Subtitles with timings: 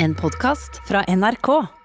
[0.00, 1.77] En podkast fra NRK.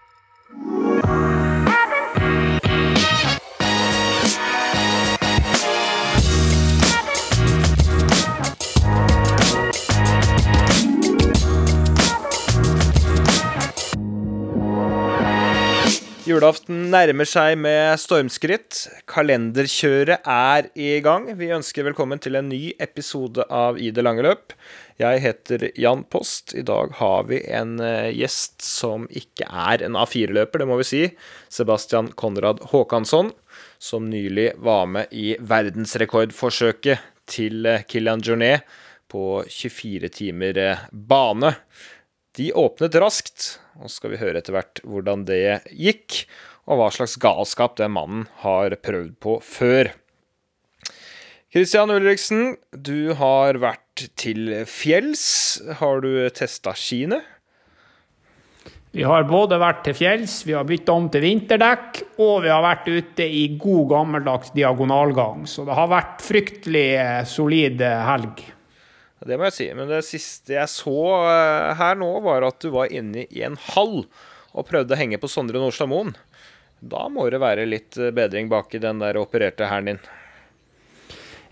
[16.34, 18.88] Julaften nærmer seg med stormskritt.
[19.12, 21.28] Kalenderkjøret er i gang.
[21.38, 24.56] Vi ønsker velkommen til en ny episode av I det lange løp.
[24.98, 26.56] Jeg heter Jan Post.
[26.58, 30.90] I dag har vi en eh, gjest som ikke er en A4-løper, det må vi
[30.90, 31.04] si.
[31.54, 33.30] Sebastian Konrad Håkansson,
[33.78, 38.66] som nylig var med i verdensrekordforsøket til eh, Kilian Journet
[39.14, 41.54] på 24 timer eh, bane.
[42.34, 46.24] De åpnet raskt, og så skal vi høre etter hvert hvordan det gikk,
[46.66, 49.92] og hva slags galskap den mannen har prøvd på før.
[51.54, 55.26] Christian Ulriksen, du har vært til fjells.
[55.78, 57.20] Har du testa skiene?
[58.94, 62.66] Vi har både vært til fjells, vi har bytta om til vinterdekk, og vi har
[62.66, 65.48] vært ute i god gammeldags diagonalgang.
[65.50, 66.90] Så det har vært fryktelig
[67.30, 68.44] solid helg.
[69.24, 69.68] Det må jeg si.
[69.78, 70.98] Men det siste jeg så
[71.30, 74.04] eh, her nå, var at du var inne i en hall
[74.54, 76.14] og prøvde å henge på Sondre Nordstadmoen.
[76.84, 80.04] Da må det være litt eh, bedring bak i den der opererte hælen din.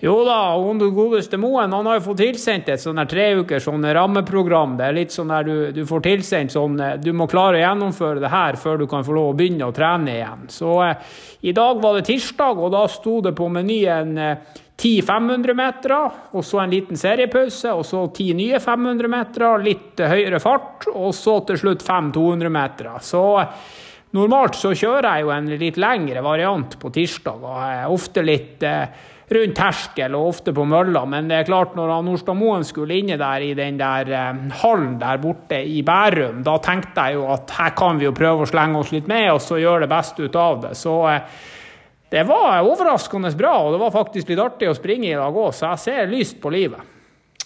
[0.01, 3.61] Jo da, hun du godeste Moen han har jo fått tilsendt et sånn tre uker
[3.61, 4.73] sånn rammeprogram.
[4.79, 7.61] Det er litt sånn der du, du, får tilsendt sånn eh, Du må klare å
[7.61, 10.47] gjennomføre det her før du kan få lov å begynne å trene igjen.
[10.49, 11.13] Så eh,
[11.45, 15.99] i dag var det tirsdag, og da sto det på menyen eh, ti 500-metere,
[16.33, 21.37] og så en liten seriepause, og så ti nye 500-metere, litt høyere fart, og så
[21.45, 22.97] til slutt fem 200-metere.
[23.05, 23.23] Så
[24.17, 28.65] normalt så kjører jeg jo en litt lengre variant på tirsdag, og er ofte litt
[28.65, 32.97] eh, rundt terskel og ofte på mølla, men det er klart når Nordstad Moen skulle
[32.99, 37.29] inne der i den der eh, hallen der borte i Bærum, da tenkte jeg jo
[37.37, 39.93] at her kan vi jo prøve å slenge oss litt med og så gjøre det
[39.93, 40.75] beste ut av det.
[40.79, 41.41] Så eh,
[42.11, 45.53] det var overraskende bra, og det var faktisk litt artig å springe i dag òg,
[45.55, 46.83] så jeg ser lyst på livet.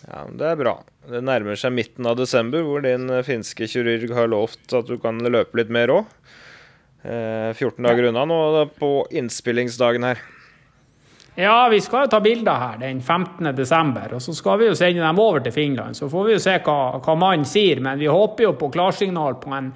[0.06, 0.76] Ja, Det er bra.
[1.06, 5.22] Det nærmer seg midten av desember, hvor din finske kirurg har lovt at du kan
[5.22, 6.08] løpe litt mer òg.
[7.06, 8.40] 14 dager unna nå
[8.80, 10.24] på innspillingsdagen her.
[11.36, 13.52] Ja, vi skal jo ta bilder her den 15.
[13.58, 15.98] desember, og så skal vi jo sende dem over til Finland.
[15.98, 19.36] Så får vi jo se hva, hva mannen sier, men vi håper jo på klarsignal
[19.44, 19.74] på en,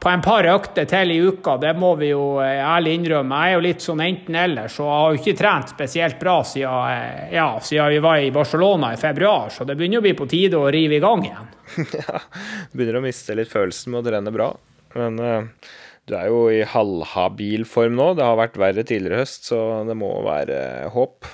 [0.00, 1.58] på en par økter til i uka.
[1.60, 3.40] Det må vi jo eh, ærlig innrømme.
[3.42, 6.94] Jeg er jo litt sånn enten-eller, så jeg har jo ikke trent spesielt bra siden,
[6.94, 9.52] eh, ja, siden vi var i Barcelona i februar.
[9.52, 11.52] Så det begynner å bli på tide å rive i gang igjen.
[12.00, 12.24] ja,
[12.72, 14.50] begynner å miste litt følelsen med å trene bra.
[14.96, 15.78] Men uh
[16.10, 18.14] du er jo i halvhabil form nå.
[18.18, 21.28] Det har vært verre tidligere høst, så det må være håp.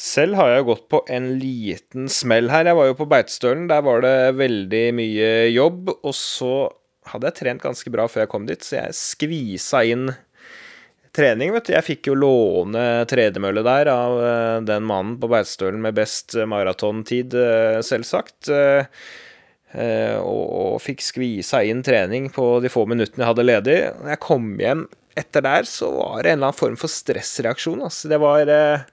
[0.00, 2.66] Selv har jeg gått på en liten smell her.
[2.66, 3.68] Jeg var jo på Beitostølen.
[3.70, 5.92] Der var det veldig mye jobb.
[6.00, 6.54] Og så
[7.12, 10.10] hadde jeg trent ganske bra før jeg kom dit, så jeg skvisa inn
[11.16, 11.74] trening, vet du.
[11.74, 17.34] Jeg fikk jo låne tredemølle der av eh, den mannen på Beitostølen med best maratontid,
[17.34, 18.52] eh, selvsagt.
[18.54, 18.86] Eh,
[19.70, 23.76] Eh, og, og, fikk skvisa inn trening på de få minuttene jeg hadde ledig.
[24.00, 24.86] Når jeg kom hjem
[25.20, 27.84] etter der, så var det en eller annen form for stressreaksjon.
[27.86, 28.10] Altså.
[28.10, 28.88] Det var eh,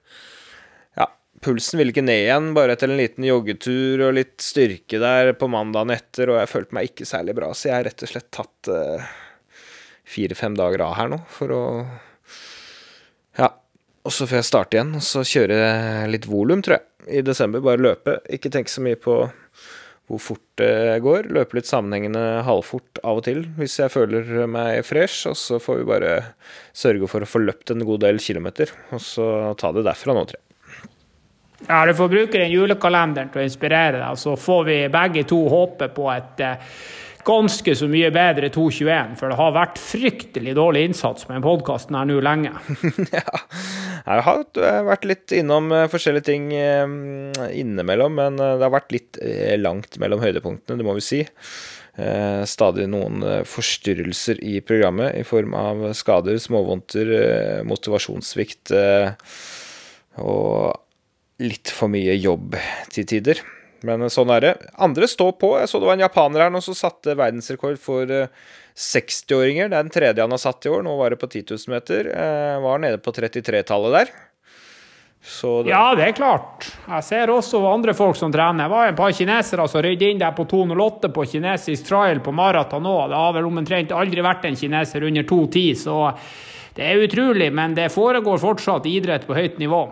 [1.48, 5.50] pulsen ville ikke ned igjen, bare etter en liten joggetur og litt styrke der på
[5.52, 8.28] mandagen etter, og jeg følte meg ikke særlig bra, så jeg har rett og slett
[8.36, 9.08] tatt eh,
[10.08, 11.64] fire-fem dager av her nå for å
[13.40, 13.52] Ja.
[14.08, 15.58] Og så får jeg starte igjen, og så kjøre
[16.08, 16.86] litt volum, tror jeg,
[17.20, 17.60] i desember.
[17.64, 18.14] Bare løpe.
[18.32, 19.18] Ikke tenke så mye på
[20.08, 21.28] hvor fort det går.
[21.36, 25.28] Løpe litt sammenhengende halvfort av og til hvis jeg føler meg fresh.
[25.28, 26.14] Og så får vi bare
[26.72, 29.28] sørge for å få løpt en god del kilometer, og så
[29.60, 30.47] ta det derfra nå, tror jeg.
[31.66, 35.40] Ja, du får bruke den julekalenderen til å inspirere deg, så får vi begge to
[35.50, 36.78] håpe på et eh,
[37.28, 42.08] ganske så mye bedre 2.21, for det har vært fryktelig dårlig innsats med podkasten her
[42.08, 42.54] nå lenge.
[43.18, 43.26] ja,
[44.08, 44.46] jeg har
[44.88, 46.86] vært litt innom eh, forskjellige ting eh,
[47.58, 49.20] innimellom, men eh, det har vært litt
[49.60, 51.22] langt mellom høydepunktene, det må vi si.
[51.98, 57.10] Stadig noen forstyrrelser i programmet i form av skader, småvondter,
[57.66, 58.70] motivasjonssvikt
[60.22, 60.78] og
[61.44, 62.58] litt for mye jobb
[62.94, 63.42] til tider.
[63.86, 64.54] Men sånn er det.
[64.82, 65.52] Andre står på.
[65.62, 69.70] Jeg så det var en japaner her nå som satte verdensrekord for 60-åringer.
[69.70, 70.82] Det er den tredje han har satt i år.
[70.86, 72.10] Nå var det på 10 000 meter.
[72.10, 74.16] Jeg var nede på 33-tallet der.
[75.28, 75.70] Det...
[75.70, 76.70] Ja, det er klart.
[76.88, 78.64] Jeg ser også andre folk som trener.
[78.64, 82.34] Det var et par kinesere som røyde inn der på 2,08 på kinesisk trial på
[82.38, 83.10] maraton òg.
[83.12, 85.98] Det har vel omtrent aldri vært en kineser under 2,10, så
[86.78, 87.50] det er utrolig.
[87.54, 89.84] Men det foregår fortsatt idrett på høyt nivå.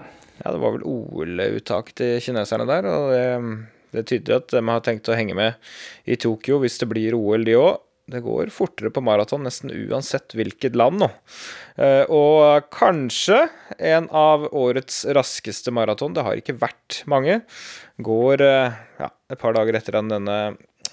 [0.42, 3.26] Ja, det var vel OL-uttak til kineserne der, og det
[3.96, 5.54] Det tyder at de har tenkt å henge med
[6.04, 7.78] i Tokyo hvis det blir OL, de òg.
[8.06, 11.08] Det går fortere på maraton nesten uansett hvilket land nå.
[11.82, 13.48] Eh, og kanskje
[13.80, 17.40] en av årets raskeste maraton, det har ikke vært mange,
[17.98, 20.38] går eh, ja, et par dager etter at denne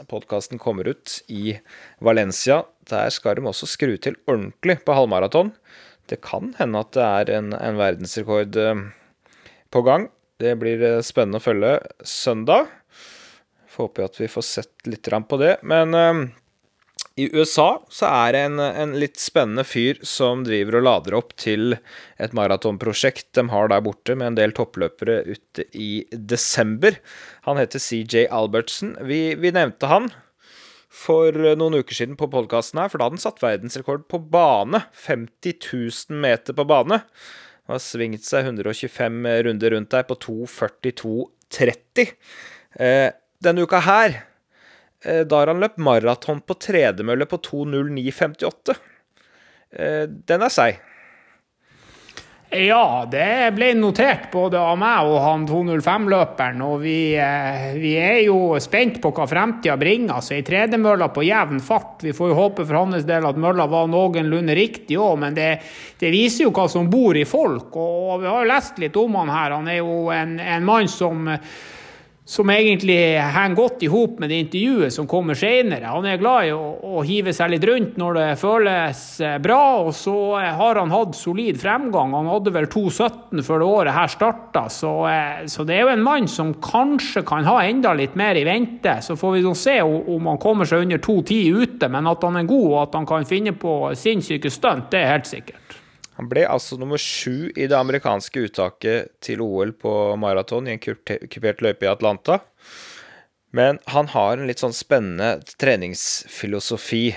[0.08, 1.58] podkasten kommer ut, i
[2.00, 2.62] Valencia.
[2.88, 5.52] Der skal de også skru til ordentlig på halvmaraton.
[6.08, 8.86] Det kan hende at det er en, en verdensrekord eh,
[9.72, 10.06] på gang.
[10.42, 11.74] Det blir spennende å følge
[12.06, 12.70] søndag.
[13.72, 15.56] Får håpe at vi får sett litt på det.
[15.62, 15.94] Men
[17.14, 21.34] i USA så er det en, en, litt spennende fyr som driver og lader opp
[21.40, 21.76] til
[22.16, 26.96] et maratonprosjekt de har der borte, med en del toppløpere ute i desember.
[27.48, 28.96] Han heter CJ Albertsen.
[29.08, 30.08] Vi, vi nevnte han
[30.92, 34.84] for noen uker siden på podkasten her, for da hadde han satt verdensrekord på bane.
[35.04, 37.02] 50 000 meter på bane.
[37.72, 42.12] Har svingt seg 125 runder rundt der på 2.42,30.
[42.76, 43.08] Eh,
[43.42, 44.20] denne uka her
[45.04, 48.76] Eh, da har han løpt maraton på tredemølle på 2.09,58.
[49.72, 50.80] Eh, den er seig.
[52.52, 56.60] Ja, det ble notert både av meg og han 205-løperen.
[56.66, 60.18] Og vi, eh, vi, er jo spent på hva fremtida bringer.
[60.18, 62.04] Altså, ei tredemølle på jevn fart.
[62.04, 65.48] Vi får jo håpe for hans del at mølla var noenlunde riktig òg, men det,
[65.96, 67.72] det, viser jo hva som bor i folk.
[67.72, 69.56] Og vi har jo lest litt om han her.
[69.56, 71.32] Han er jo en, en mann som
[72.32, 75.90] som egentlig henger godt i hop med det intervjuet som kommer senere.
[75.92, 79.60] Han er glad i å, å, hive seg litt rundt når det føles eh, bra,
[79.82, 82.14] og så eh, har han hatt solid fremgang.
[82.16, 85.92] Han hadde vel 2,17 før det året her starta, så, eh, så, det er jo
[85.92, 88.96] en mann som kanskje kan ha enda litt mer i vente.
[89.04, 92.48] Så får vi se om han kommer seg under 2,10 ute, men at han er
[92.48, 95.61] god og at han kan finne på sinnssyke stunt, det er helt sikkert.
[96.22, 99.90] Han ble altså nummer sju i det amerikanske uttaket til OL på
[100.22, 102.36] maraton i en kupert løype i Atlanta.
[103.50, 107.16] Men han har en litt sånn spennende treningsfilosofi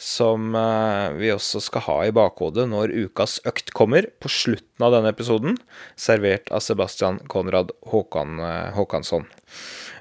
[0.00, 4.96] som eh, vi også skal ha i bakhodet når ukas økt kommer, på slutten av
[4.96, 5.60] denne episoden,
[6.00, 9.28] servert av Sebastian Konrad Håkan, eh, Håkansson.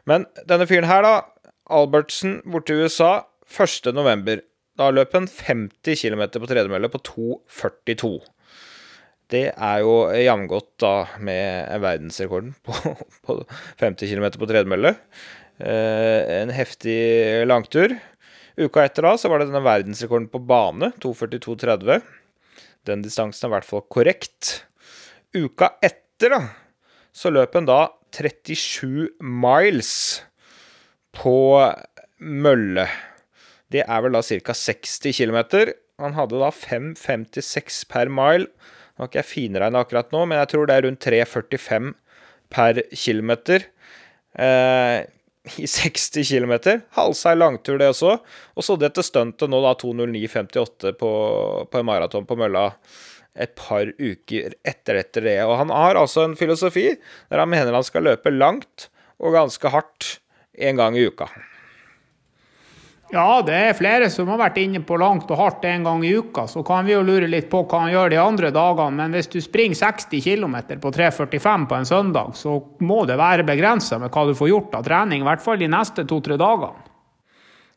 [0.07, 3.17] Men denne fyren her, da, Albertsen borte i USA,
[3.51, 3.91] 1.
[4.79, 8.15] Da løp han 50 km på tredemølle på 2,42.
[9.33, 10.93] Det er jo jamgodt da
[11.23, 12.73] med verdensrekorden på,
[13.25, 13.37] på
[13.81, 14.95] 50 km på tredemølle.
[15.61, 16.97] Eh, en heftig
[17.47, 17.93] langtur.
[18.57, 22.03] Uka etter da så var det denne verdensrekorden på bane, 2.42,30.
[22.89, 24.51] Den distansen er i hvert fall korrekt.
[25.33, 26.41] Uka etter da,
[27.13, 29.93] så løp han da 37 miles
[31.17, 31.37] på
[32.21, 32.85] mølle.
[33.73, 34.53] Det er vel da ca.
[34.53, 35.39] 60 km.
[36.01, 38.49] Han hadde da 5,56 per mile.
[38.93, 41.93] Nå har ikke jeg finregna akkurat nå, men jeg tror det er rundt 3,45
[42.53, 43.31] per km.
[44.37, 44.99] Eh,
[45.59, 46.53] I 60 km.
[46.97, 48.19] Halvseig langtur, det også.
[48.53, 51.11] Og så dette stuntet nå, da 2.09,58 på,
[51.65, 52.69] på en maraton på mølla
[53.33, 55.39] et par uker etter, etter det.
[55.47, 59.73] Og han har altså en filosofi der han mener han skal løpe langt og ganske
[59.73, 60.17] hardt
[60.53, 61.31] en gang i uka.
[63.13, 66.15] Ja, det er flere som har vært inne på langt og hardt en gang i
[66.17, 66.47] uka.
[66.49, 68.97] Så kan vi jo lure litt på hva han gjør de andre dagene.
[68.97, 73.45] Men hvis du springer 60 km på 3,45 på en søndag, så må det være
[73.45, 75.21] begrensa med hva du får gjort av trening.
[75.21, 76.89] I hvert fall de neste to-tre dagene.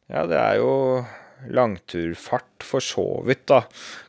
[0.09, 0.73] Ja, det er jo
[1.53, 3.61] langturfart for så vidt, da,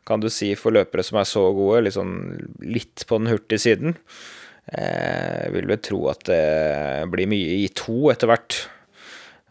[0.07, 1.91] kan du si, for løpere som er så gode.
[1.91, 2.15] Sånn,
[2.63, 4.00] litt på den hurtige siden.
[4.72, 8.62] Jeg vil vel tro at det blir mye i to etter hvert.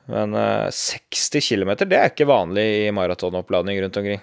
[0.07, 0.37] Men
[0.71, 4.21] 60 eh, km, det er ikke vanlig i maratonoppladning rundt omkring.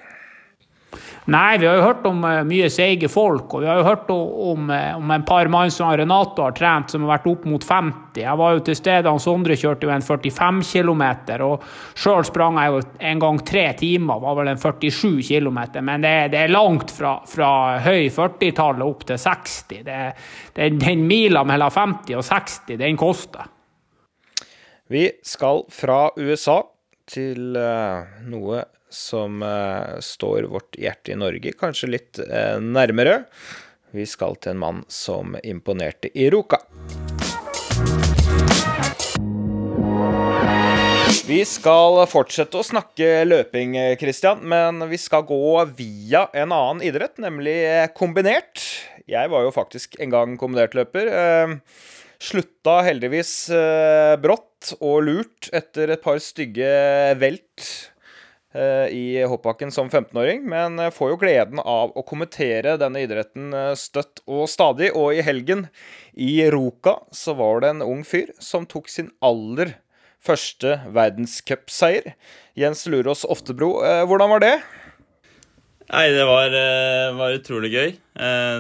[1.26, 4.10] Nei, vi har jo hørt om uh, mye seige folk, og vi har jo hørt
[4.12, 7.64] om, uh, om en par mann som Renato har trent, som har vært opp mot
[7.64, 8.20] 50.
[8.20, 11.06] Jeg var jo til stede, han Sondre kjørte jo en 45 km,
[11.48, 11.64] og
[11.96, 15.62] sjøl sprang jeg jo en gang tre timer, var vel en 47 km.
[15.80, 17.54] Men det, det, er langt fra, fra
[17.88, 19.58] høy 40-tallet opp til 60.
[19.80, 20.04] Det,
[20.60, 23.53] det, den mila mellom 50 og 60, den koster.
[24.94, 26.60] Vi skal fra USA
[27.10, 28.60] til uh, noe
[28.94, 33.24] som uh, står vårt hjerte i Norge kanskje litt uh, nærmere.
[33.90, 36.60] Vi skal til en mann som imponerte i Ruka.
[41.26, 47.18] Vi skal fortsette å snakke løping, Christian, men vi skal gå via en annen idrett,
[47.18, 47.58] nemlig
[47.98, 48.62] kombinert.
[49.10, 51.10] Jeg var jo faktisk en gang kombinertløper.
[52.22, 53.38] Slutta heldigvis
[54.22, 56.70] brått og lurt etter et par stygge
[57.20, 57.66] velt
[58.56, 63.52] eh, i hoppbakken som 15-åring, men eh, får jo gleden av å kommentere denne idretten
[63.58, 64.94] eh, støtt og stadig.
[64.96, 65.68] Og i helgen,
[66.14, 69.76] i Ruka, så var det en ung fyr som tok sin aller
[70.24, 72.14] første verdenscupseier.
[72.56, 73.76] Jens Lurås Oftebro,
[74.08, 74.54] hvordan var det?
[75.90, 76.54] Nei, det var,
[77.20, 77.92] var, utrolig gøy.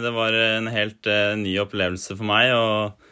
[0.03, 1.07] Det var en helt
[1.39, 2.51] ny opplevelse for meg.
[2.51, 3.02] Og,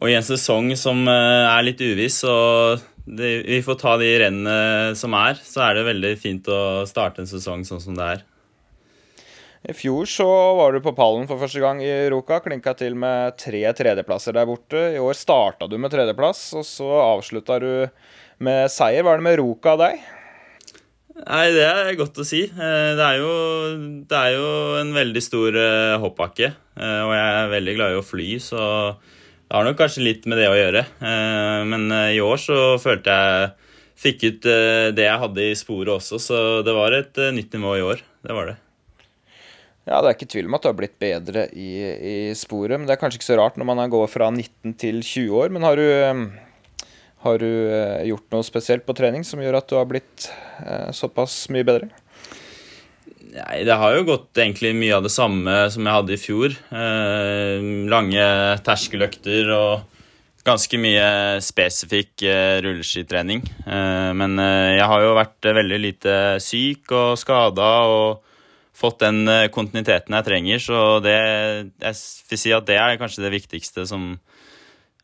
[0.00, 4.96] og i en sesong som er litt uviss, og det, vi får ta de rennene
[4.98, 8.22] som er, så er det veldig fint å starte en sesong sånn som det er.
[9.62, 10.26] I fjor så
[10.58, 12.40] var du på pallen for første gang i Ruka.
[12.42, 14.80] Klinka til med tre tredjeplasser der borte.
[14.96, 17.70] I år starta du med tredjeplass, og så avslutta du
[18.42, 19.06] med seier.
[19.06, 20.02] Hva er det med Ruka og deg?
[21.22, 22.42] Nei, Det er godt å si.
[22.50, 23.32] Eh, det er jo,
[24.10, 26.50] det er jo en veldig stor eh, hoppbakke.
[26.74, 28.64] Eh, og jeg er veldig glad i å fly, så
[29.52, 30.80] det har nok kanskje litt med det å gjøre.
[31.68, 33.50] Men i år så følte jeg
[34.00, 34.48] fikk ut
[34.96, 38.00] det jeg hadde i sporet også, så det var et nytt nivå i år.
[38.24, 38.56] Det var det.
[39.82, 42.78] Ja, Det er ikke tvil om at du har blitt bedre i, i, sporet.
[42.78, 45.50] Men det er kanskje ikke så rart når man går fra 19 til 20 år.
[45.54, 46.86] Men har du, eh,
[47.26, 50.28] har du eh, gjort noe spesielt på trening som gjør at du har blitt
[50.62, 51.90] eh, såpass mye bedre?
[53.32, 56.56] Nei, Det har jo gått egentlig mye av det samme som jeg hadde i fjor.
[56.72, 58.26] Eh, lange
[58.66, 60.02] terskeløkter og
[60.44, 63.44] ganske mye spesifikk eh, rulleskitrening.
[63.64, 67.72] Eh, men jeg har jo vært veldig lite syk og skada.
[67.88, 68.28] og
[68.82, 70.62] fått den eh, kontinuiteten jeg trenger.
[70.62, 71.16] Så det,
[71.82, 71.98] jeg
[72.30, 74.14] vil si at det er kanskje det viktigste som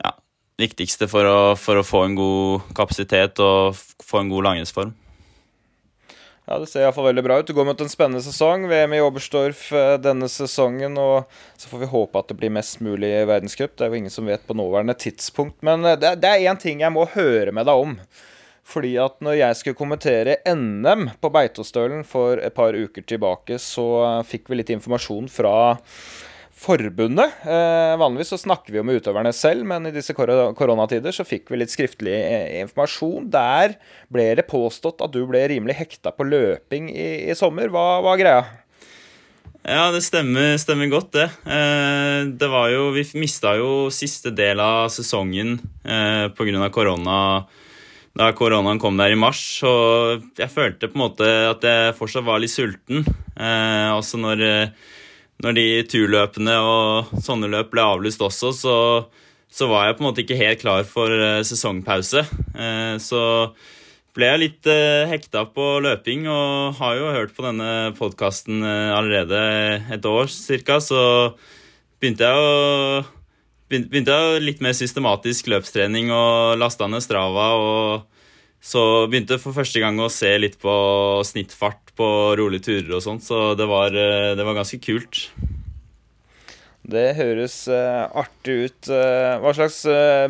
[0.03, 0.15] ja,
[0.61, 4.95] viktigste for å, for å få en god kapasitet og få en god langrennsform.
[6.49, 7.47] Ja, Det ser iallfall veldig bra ut.
[7.47, 8.63] Du går mot en spennende sesong.
[8.71, 10.95] VM i Oberstdorf eh, denne sesongen.
[10.97, 11.29] og
[11.61, 13.75] Så får vi håpe at det blir mest mulig verdenscup.
[13.77, 15.59] Det er jo ingen som vet på nåværende tidspunkt.
[15.61, 17.93] Men eh, det, det er én ting jeg må høre med deg om.
[18.69, 23.85] Fordi at når jeg skulle kommentere NM på Beitostølen for et par uker tilbake, så
[24.29, 25.53] fikk vi litt informasjon fra
[26.59, 27.41] forbundet.
[27.47, 31.53] Eh, vanligvis så snakker vi jo med utøverne selv, men i disse koronatider så fikk
[31.53, 33.29] vi litt skriftlig eh, informasjon.
[33.33, 33.77] Der
[34.13, 37.71] ble det påstått at du ble rimelig hekta på løping i, i sommer.
[37.73, 38.43] Hva var greia?
[39.69, 41.29] Ja, det stemmer, stemmer godt, det.
[41.45, 46.71] Eh, det var jo Vi mista jo siste del av sesongen eh, pga.
[46.75, 47.19] korona
[48.19, 49.39] da koronaen kom der i mars.
[49.61, 53.05] så jeg følte på en måte at jeg fortsatt var litt sulten.
[53.37, 54.43] Eh, også når,
[55.45, 58.77] når, de turløpene og sånne løp ble avlyst også, så,
[59.51, 62.25] så, var jeg på en måte ikke helt klar for eh, sesongpause.
[62.59, 63.23] Eh, så
[64.17, 69.39] ble jeg litt eh, hekta på løping og har jo hørt på denne podkasten allerede
[69.95, 71.37] et år cirka, så
[71.99, 73.07] begynte jeg å
[73.69, 77.51] begynte jeg litt mer systematisk løpstrening og lasta ned Strava.
[77.55, 78.07] og
[78.61, 80.75] Så begynte jeg for første gang å se litt på
[81.27, 85.27] snittfart på rolige turer og sånt, så det var, eh, det var, ganske kult.
[86.89, 88.89] Det høres uh, artig ut.
[88.89, 89.83] Uh, hva slags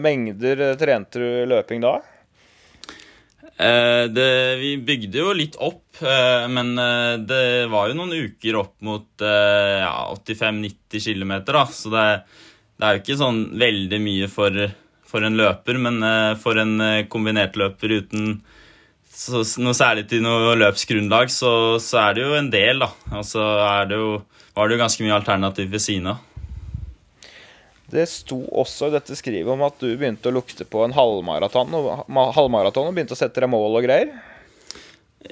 [0.02, 1.98] mengder trente du løping da?
[3.58, 6.68] Det, vi bygde jo litt opp, men
[7.26, 11.64] det var jo noen uker opp mot ja, 85-90 km, da.
[11.66, 12.04] Så det,
[12.78, 14.60] det er jo ikke sånn veldig mye for,
[15.10, 15.98] for en løper, men
[16.38, 16.78] for en
[17.10, 18.38] kombinert løper uten
[19.12, 21.50] så, noe særlig til noe løpsgrunnlag, så,
[21.83, 22.91] så, er det jo en del, da.
[23.19, 23.45] Og så
[23.88, 24.17] det jo,
[24.57, 26.25] var det jo ganske mye alternativ ved siden av.
[27.88, 31.73] Det sto også i dette skrivet om at du begynte å lukte på en halvmaraton
[31.79, 31.87] og,
[32.37, 34.12] halvmaraton og begynte å sette deg mål og greier.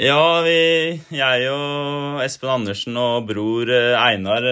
[0.01, 0.57] Ja, vi,
[1.15, 4.49] jeg og Espen Andersen og bror eh, Einar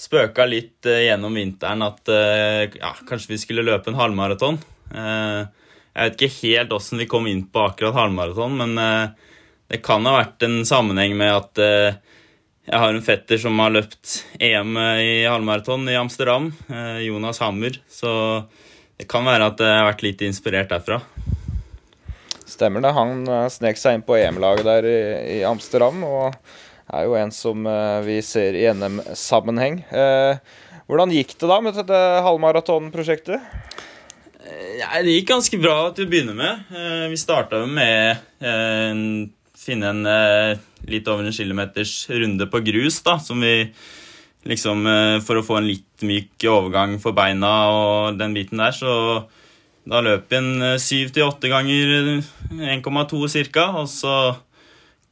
[0.00, 4.56] spøka litt uh, gjennom vinteren at ja, kanskje vi skulle løpe en halvmaraton.
[4.94, 5.44] Uh,
[5.92, 9.12] jeg vet ikke helt åssen vi kom inn på akkurat halvmaraton, men
[9.68, 14.22] det kan ha vært en sammenheng med at jeg har en fetter som har løpt
[14.40, 14.72] EM
[15.02, 16.48] i halvmaraton i Amsterdam,
[17.04, 17.76] Jonas Hammer.
[17.92, 18.12] Så
[18.96, 21.02] det kan være at jeg har vært litt inspirert derfra.
[22.48, 22.96] Stemmer det.
[22.96, 26.00] Han snek seg inn på EM-laget der i, Amsterdam.
[26.08, 26.32] og
[26.92, 29.80] er jo en som eh, vi ser i NM-sammenheng.
[29.88, 30.36] Eh,
[30.90, 33.40] hvordan gikk det da med dette halvmaratonprosjektet?
[34.42, 36.68] Eh, det gikk ganske bra til å begynne med.
[37.12, 38.54] Vi starta med å
[39.62, 40.06] finne en
[40.90, 43.72] litt over en kilometers runde på grus, da, som vi
[44.42, 44.82] liksom
[45.22, 49.22] For å få en litt myk overgang for beina og den biten der, så
[49.86, 53.68] da løp vi en syv til åtte ganger 1,2 ca.
[53.78, 54.16] Og så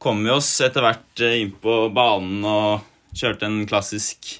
[0.01, 4.37] kom vi oss etter hvert eh, inn på banen og kjørte en klassisk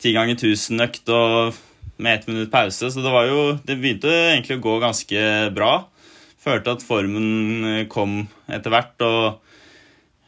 [0.00, 1.12] ti ganger 1000-økt
[1.96, 2.90] med ett minutt pause.
[2.90, 5.24] Så det var jo Det begynte egentlig å gå ganske
[5.54, 5.72] bra.
[6.44, 8.96] Følte at formen eh, kom etter hvert.
[9.06, 9.40] Og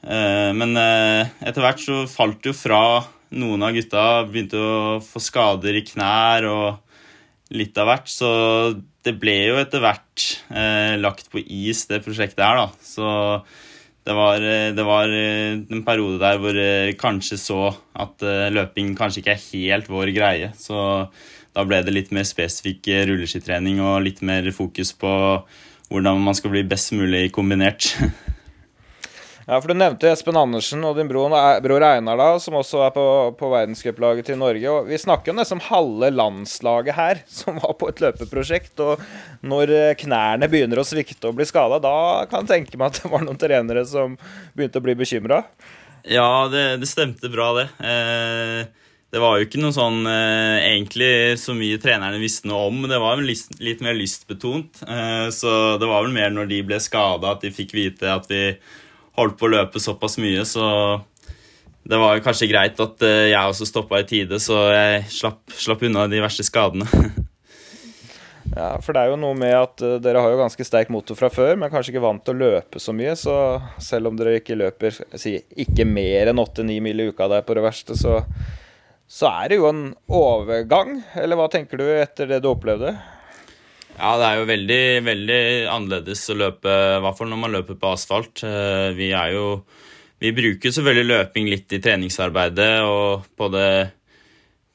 [0.07, 2.83] Eh, men eh, etter hvert så falt det jo fra.
[3.37, 8.11] Noen av gutta begynte å få skader i knær og litt av hvert.
[8.11, 8.29] Så
[9.07, 10.27] det ble jo etter hvert
[10.99, 12.69] lagt på is, det prosjektet her, da.
[12.83, 13.07] Så
[14.07, 14.43] det var,
[14.75, 17.61] det var en periode der hvor jeg kanskje så
[17.99, 18.23] at
[18.55, 20.51] løping kanskje ikke er helt vår greie.
[20.59, 20.79] Så
[21.57, 25.11] da ble det litt mer spesifikk rulleskitrening og litt mer fokus på
[25.89, 27.95] hvordan man skal bli best mulig kombinert.
[29.47, 31.31] Ja, for Du nevnte Espen Andersen og din bror,
[31.63, 33.05] bror Einar, da, som også er på,
[33.39, 34.67] på verdenscuplaget til Norge.
[34.67, 38.75] og Vi snakker jo nesten om halve landslaget her som var på et løpeprosjekt.
[38.83, 39.05] og
[39.47, 43.05] Når eh, knærne begynner å svikte og bli skada, da kan jeg tenke meg at
[43.05, 44.19] det var noen trenere som
[44.59, 45.45] begynte å bli bekymra?
[46.11, 47.69] Ja, det, det, stemte bra, det.
[47.87, 52.81] Eh, det var jo ikke noe sånn eh, egentlig så mye trenerne visste noe om.
[52.91, 54.83] Det var litt, litt mer lystbetont.
[54.83, 58.27] Eh, så det var vel mer når de ble skada, at de fikk vite at
[58.31, 58.49] vi
[59.17, 60.43] holdt på å løpe såpass mye.
[60.49, 60.67] Så
[61.87, 65.87] det var kanskje greit at eh, jeg også stoppa i tide, så jeg slapp, slapp
[65.87, 66.87] unna de verste skadene.
[68.59, 71.19] ja, for det er jo noe med at uh, dere har jo ganske sterk motor
[71.19, 73.15] fra før, men kanskje ikke vant til å løpe så mye.
[73.15, 73.39] Så
[73.79, 77.55] selv om dere ikke løper si, ikke mer enn 8-9 mil i uka der på
[77.55, 78.19] det verste, så
[79.07, 80.99] så er det jo en overgang.
[81.19, 82.95] Eller hva tenker du etter det du opplevde?
[83.97, 87.79] Ja, det er jo veldig, veldig annerledes å løpe, i hvert fall når man løper
[87.81, 88.43] på asfalt.
[88.45, 89.63] Eh, vi er jo
[90.17, 93.93] Vi bruker selvfølgelig løping litt i treningsarbeidet, og på det,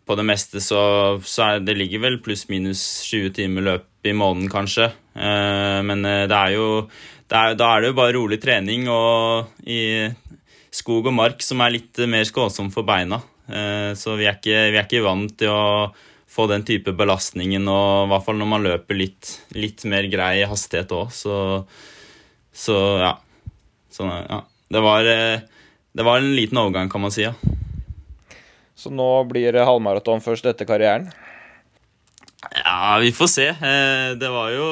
[0.06, 0.82] på det meste så,
[1.26, 4.92] så er, det ligger vel pluss-minus 20 timer løp i måneden, kanskje.
[5.18, 6.68] Eh, men eh, det er jo
[7.26, 9.82] det er, Da er det jo bare rolig trening og i
[10.72, 13.18] skog og mark som er litt mer skånsom for beina.
[13.50, 15.64] Eh, så vi er, ikke, vi er, ikke, vant til å
[16.32, 20.46] få den type belastningen, og i hvert fall når man løper litt, litt mer grei
[20.48, 21.36] hastighet òg, så,
[22.54, 23.16] så ja.
[23.92, 24.40] så ja.
[24.72, 25.42] Det var, eh,
[25.92, 27.26] det var en liten overgang, kan man si.
[27.28, 27.36] ja.
[28.76, 31.12] Så nå blir det halvmaraton først etter karrieren?
[32.64, 33.48] Ja, vi får se.
[33.52, 34.68] Eh, det var jo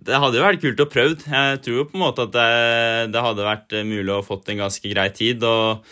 [0.00, 1.18] Det hadde jo vært kult å prøve.
[1.20, 4.62] Jeg tror jo på en måte at det, det hadde vært mulig å fått en
[4.64, 5.44] ganske grei tid.
[5.44, 5.84] og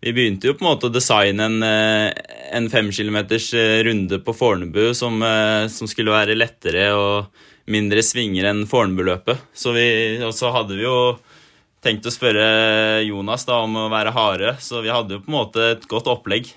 [0.00, 2.12] vi begynte jo på en måte å designe en, eh,
[2.56, 8.00] en fem kilometers eh, runde på Fornebu som, eh, som, skulle være lettere og mindre
[8.04, 9.42] svinger enn Fornebu-løpet.
[9.52, 9.74] Så
[10.24, 11.18] og så hadde vi jo
[11.84, 15.36] tenkt å spørre Jonas da om å være harde, så vi hadde jo på en
[15.36, 16.50] måte et godt opplegg.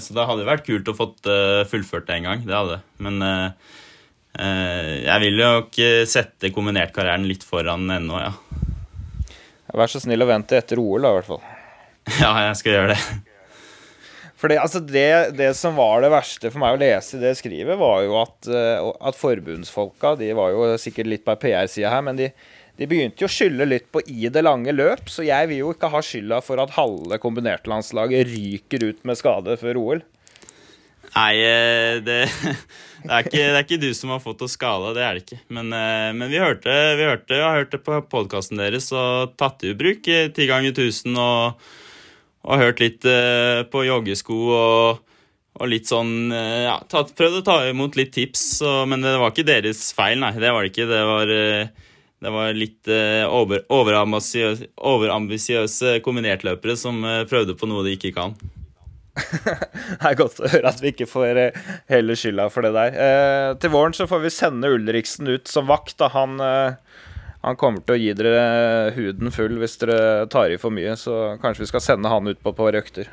[0.00, 1.28] Så det hadde vært kult å fått
[1.68, 2.46] fullført det en gang.
[2.46, 3.20] Det hadde Men
[4.32, 8.32] jeg vil jo ikke sette kombinertkarrieren litt foran ennå, ja.
[9.76, 11.44] Vær så snill å vente etter OL, da, i hvert fall.
[12.18, 13.02] Ja, jeg skal gjøre det.
[14.40, 17.76] For det, altså det, det, som var det verste for meg å lese det skrivet,
[17.76, 22.16] var jo at, eh, at forbundsfolka De var jo sikkert litt på PR-sida her, men
[22.16, 22.30] de,
[22.80, 25.10] de, begynte jo å skylde litt på i det lange løp.
[25.12, 29.58] Så jeg vil jo ikke ha skylda for at halve kombinertlandslaget ryker ut med skade
[29.60, 30.02] før OL.
[31.10, 32.16] Nei, eh, det,
[33.04, 35.26] det, er ikke, det, er ikke, du som har fått oss skada, det er det
[35.26, 35.42] ikke.
[35.52, 39.76] Men, eh, men vi hørte, vi hørte, jeg hørte på podkasten deres og tatt i
[39.76, 41.70] bruk ti ganger 1000 og,
[42.46, 45.00] og hørt litt eh, på joggesko og,
[45.60, 49.34] og litt sånn Ja, tatt, prøvd å ta imot litt tips, så, men det var
[49.34, 50.32] ikke deres feil, nei.
[50.40, 50.88] Det var det ikke.
[50.88, 51.34] Det var,
[52.24, 52.92] det var litt
[53.28, 58.38] over, overambisiøse, overambisiøse kombinertløpere som prøvde på noe de ikke kan.
[60.00, 62.96] det er godt å høre at vi ikke får eh, hele skylda for det der.
[63.06, 65.96] Eh, til våren så får vi sende Ulriksen ut som vakt.
[66.00, 66.10] Da.
[66.14, 67.08] Han, eh,
[67.40, 71.36] han kommer til å gi dere huden full hvis dere tar i for mye, så
[71.40, 73.08] kanskje vi skal sende han ut på par økter.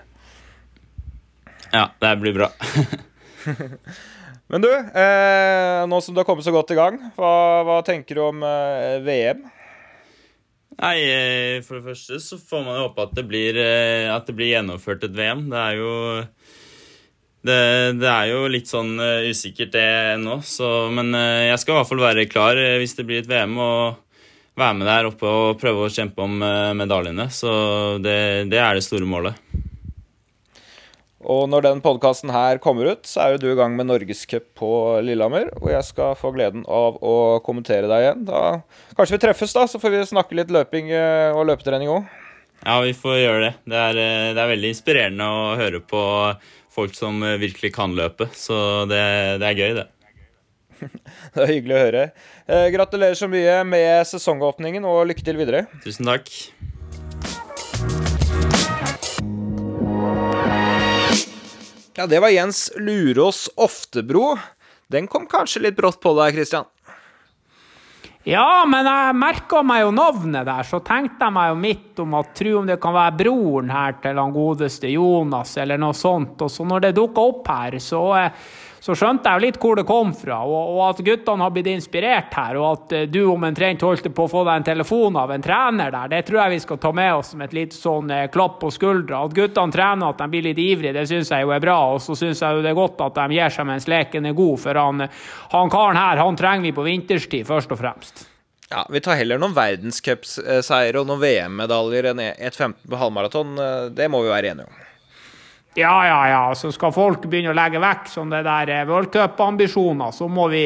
[1.72, 2.52] Ja, det blir bra.
[4.52, 7.32] Men du, eh, nå som du har kommet så godt i gang, hva,
[7.68, 9.44] hva tenker du om eh, VM?
[10.78, 14.28] Nei, eh, For det første så får man jo håpe at det blir, eh, at
[14.30, 15.48] det blir gjennomført et VM.
[15.52, 15.92] Det er jo
[17.48, 17.60] det,
[18.02, 19.86] det, er jo litt sånn uh, usikkert, det
[20.18, 20.40] ennå.
[20.96, 23.56] Men uh, jeg skal i hvert fall være klar uh, hvis det blir et VM,
[23.62, 24.07] og
[24.58, 26.40] være med der oppe og prøve å kjempe om
[26.78, 27.30] medaljene.
[27.34, 27.50] Så
[28.04, 29.38] det, det, er det store målet.
[31.28, 34.46] Og når den podkasten her kommer ut, så er jo du i gang med Norgescup
[34.56, 34.70] på
[35.04, 35.50] Lillehammer.
[35.60, 38.24] Og jeg skal få gleden av å kommentere deg igjen.
[38.30, 38.44] Da
[38.96, 42.08] Kanskje vi treffes, da, så får vi snakke litt løping eh, og løpetrening òg.
[42.64, 43.52] Ja, vi får gjøre det.
[43.68, 46.02] Det er, eh, det er, veldig inspirerende å høre på
[46.78, 48.30] folk som eh, virkelig kan løpe.
[48.38, 49.04] Så det,
[49.44, 49.88] det er gøy, det.
[51.34, 52.04] det er hyggelig å høre.
[52.48, 55.66] Eh, gratulerer så mye med sesongåpningen, og lykke til videre.
[55.86, 56.32] Tusen takk.
[61.98, 64.36] Ja, det var Jens Lurås Oftebro.
[64.88, 66.68] Den kom kanskje litt brått på deg, Christian?
[68.28, 72.16] Ja, men jeg merka meg jo navnet der, så tenkte jeg meg jo midt om
[72.20, 76.44] at tro om det kan være broren her til han godeste Jonas, eller noe sånt.
[76.44, 79.86] Og så når det dukka opp her, så, eh, så skjønte jeg litt hvor det
[79.88, 83.82] kom fra, og, og at guttene har blitt inspirert her, og at eh, du omtrent
[83.84, 86.62] holdt på å få deg en telefon av en trener der, det tror jeg vi
[86.68, 89.26] skal ta med oss som et litt sånn eh, klapp på skuldra.
[89.26, 92.02] At guttene trener, at de blir litt ivrige, det syns jeg jo er bra, og
[92.04, 94.58] så syns jeg jo det er godt at de gir seg mens leken er god,
[94.64, 95.08] for han,
[95.58, 98.28] han karen her, han trenger vi på vinterstid, først og fremst.
[98.68, 103.56] Ja, Vi tar heller noen verdenscupseiere og noen VM-medaljer enn 1,15 på halvmaraton.
[103.64, 104.87] Eh, Det må vi være enige om.
[105.78, 106.44] Ja, ja, ja.
[106.58, 110.64] Så skal folk begynne å legge vekk sånne der eh, worldcupambisjoner, så må vi,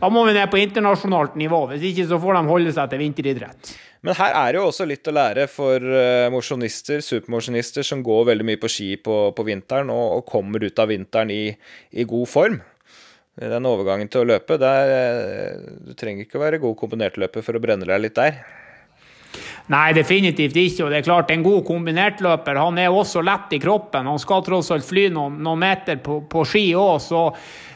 [0.00, 1.66] da må vi ned på internasjonalt nivå.
[1.74, 3.74] Hvis ikke så får de holde seg til vinteridrett.
[4.06, 8.28] Men her er det jo også litt å lære for uh, mosjonister, supermosjonister, som går
[8.30, 11.42] veldig mye på ski på, på vinteren og, og kommer ut av vinteren i,
[11.90, 12.60] i god form.
[13.36, 17.58] Den overgangen til å løpe, der, eh, du trenger ikke å være god kombinertløper for
[17.58, 18.38] å brenne deg litt der.
[19.72, 20.84] Nei, definitivt ikke.
[20.86, 24.06] Og det er klart, en god kombinertløper han er også lett i kroppen.
[24.06, 27.28] Han skal tross alt fly noen, noen meter på, på ski òg, så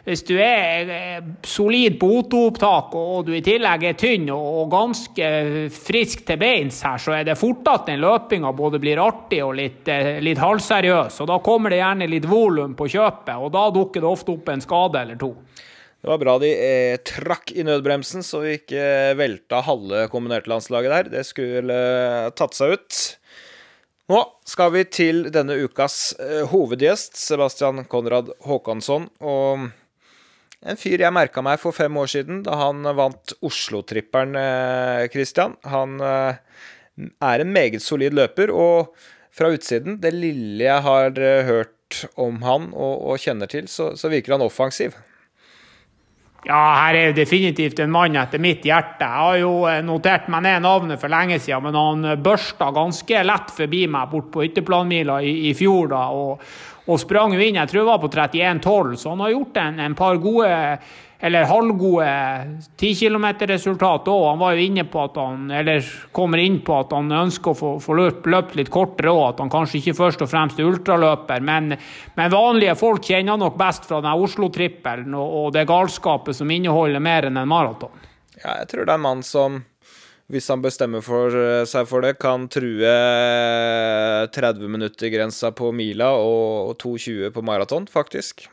[0.07, 5.27] hvis du er eh, solid på O2-opptak og du i tillegg er tynn og ganske
[5.75, 9.59] frisk til beins her, så er det fort at den løpinga både blir artig og
[9.59, 11.21] litt, eh, litt halvseriøs.
[11.21, 14.49] Og da kommer det gjerne litt volum på kjøpet, og da dukker det ofte opp
[14.55, 15.35] en skade eller to.
[16.01, 18.85] Det var bra de eh, trakk i nødbremsen, så vi ikke
[19.21, 21.11] velta halve kombinertlandslaget der.
[21.13, 23.01] Det skulle eh, tatt seg ut.
[24.11, 29.11] Nå skal vi til denne ukas eh, hovedgjest, Sebastian Konrad Håkansson.
[29.21, 29.69] Og
[30.61, 35.59] en fyr jeg merka meg for fem år siden, da han vant Oslo-tripperen, eh, Christian.
[35.69, 36.41] Han eh,
[37.29, 38.97] er en meget solid løper, og
[39.37, 43.93] fra utsiden, det lille jeg har eh, hørt om han og, og kjenner til, så,
[44.01, 44.97] så virker han offensiv.
[46.47, 49.05] Ja, her er jo definitivt en mann etter mitt hjerte.
[49.05, 52.71] Jeg har jo eh, notert meg ned navnet for lenge siden, men han eh, børsta
[52.73, 56.47] ganske lett forbi meg bort på hytteplanmila i, i fjor, da, og,
[56.91, 59.81] og sprang jo inn, jeg tror det var på 31,12, så han har gjort en,
[59.87, 60.51] en par gode
[61.23, 62.07] eller halvgode
[62.81, 64.23] 10 km-resultat òg.
[64.31, 65.85] Han var jo inne på at han eller
[66.17, 69.27] kommer inn på at han ønsker å få, få løpt, løpt litt kortere òg.
[69.35, 71.45] At han kanskje ikke først og fremst er ultraløper.
[71.45, 71.75] Men,
[72.17, 77.05] men vanlige folk kjenner nok best fra den Oslo-trippelen og, og, det galskapet som inneholder
[77.05, 78.09] mer enn en maraton.
[78.41, 79.61] Ja, jeg tror det er en mann som
[80.31, 81.35] hvis han bestemmer for
[81.67, 82.95] seg for det, kan true
[84.31, 88.47] 30 minutter-grensa på mila og 2,20 på maraton, faktisk.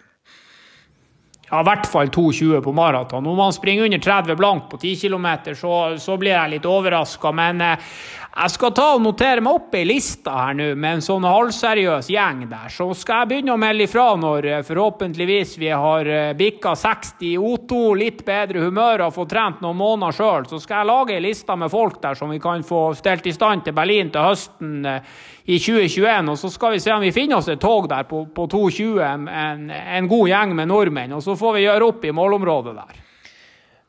[1.47, 3.27] Ja, i hvert fall 2,20 på maraton.
[3.27, 7.31] Om han springer under 30 blank på 10 km, så, så blir jeg litt overraska.
[7.31, 7.93] Men eh,
[8.37, 12.09] jeg skal ta og notere meg opp ei liste her nå med en sånn halvseriøs
[12.13, 12.67] gjeng der.
[12.69, 17.25] Så skal jeg begynne å melde ifra når eh, forhåpentligvis vi har eh, bikka 60
[17.25, 20.45] i O2, litt bedre humør og fått trent noen måneder sjøl.
[20.51, 23.33] Så skal jeg lage ei liste med folk der som vi kan få stelt i
[23.33, 26.31] stand til Berlin til høsten i 2021.
[26.35, 29.01] Og så skal vi se om vi finner oss et tog der på, på 2,20,
[29.33, 31.17] en, en god gjeng med nordmenn.
[31.17, 33.03] Og så får vi gjøre opp i målområdet der.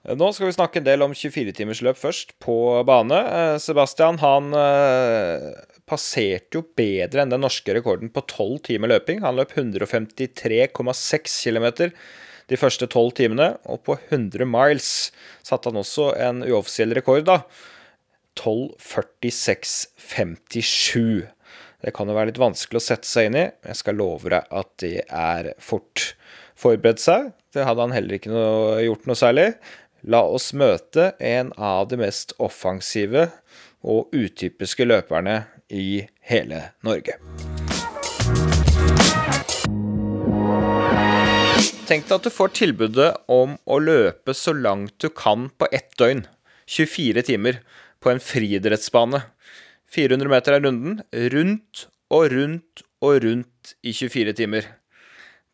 [0.09, 3.19] Nå skal vi snakke en del om 24-timersløp først, på bane.
[3.61, 5.53] Sebastian han eh,
[5.89, 9.19] passerte jo bedre enn den norske rekorden på 12 timer løping.
[9.25, 11.67] Han løp 153,6 km
[12.49, 15.13] de første 12 timene, og på 100 miles
[15.45, 17.45] satte han også en uoffisiell rekord, da.
[18.39, 21.29] 12.46,57.
[21.85, 23.53] Det kan jo være litt vanskelig å sette seg inn i.
[23.69, 26.17] Jeg skal love deg at det er fort.
[26.59, 29.55] Forberedt seg, det hadde han heller ikke noe, gjort noe særlig.
[30.07, 33.25] La oss møte en av de mest offensive
[33.83, 35.41] og utypiske løperne
[35.75, 37.17] i hele Norge.
[41.89, 45.91] Tenk deg at du får tilbudet om å løpe så langt du kan på ett
[45.99, 46.27] døgn.
[46.69, 47.63] 24 timer
[47.99, 49.23] på en friidrettsbane.
[49.91, 51.01] 400 meter er runden.
[51.33, 54.69] Rundt og rundt og rundt i 24 timer.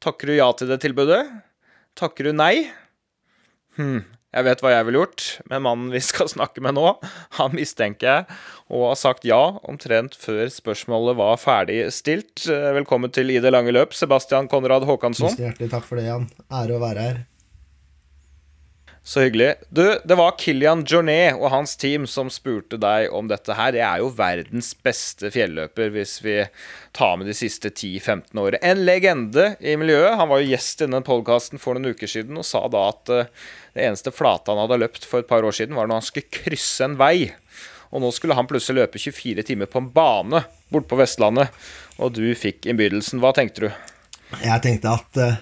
[0.04, 1.22] Takker du ja til det tilbudet?
[1.96, 2.66] Takker du nei?
[3.78, 4.02] Hm,
[4.34, 6.88] jeg vet hva jeg ville gjort, men mannen vi skal snakke med nå,
[7.38, 8.38] han mistenker jeg
[8.74, 12.46] og har sagt ja omtrent før spørsmålet var ferdig stilt.
[12.48, 15.30] Velkommen til I det lange løp, Sebastian Konrad Håkansson.
[15.30, 16.26] Tusen hjertelig takk for det, Jan.
[16.48, 17.22] Ære å være her.
[19.06, 19.54] Så hyggelig.
[19.68, 23.74] Du, det var Kilian Jornet og hans team som spurte deg om dette her.
[23.76, 26.38] Det er jo verdens beste fjelløper hvis vi
[26.96, 28.62] tar med de siste 10-15 årene.
[28.64, 30.16] En legende i miljøet.
[30.16, 33.12] Han var jo gjest i denne podkasten for noen uker siden og sa da at
[33.12, 33.28] uh,
[33.76, 36.40] det eneste flate han hadde løpt for et par år siden, var når han skulle
[36.40, 37.28] krysse en vei.
[37.92, 41.52] Og nå skulle han plutselig løpe 24 timer på en bane borte på Vestlandet,
[42.00, 43.20] og du fikk innbydelsen.
[43.20, 43.70] Hva tenkte du?
[44.40, 45.36] Jeg tenkte at uh,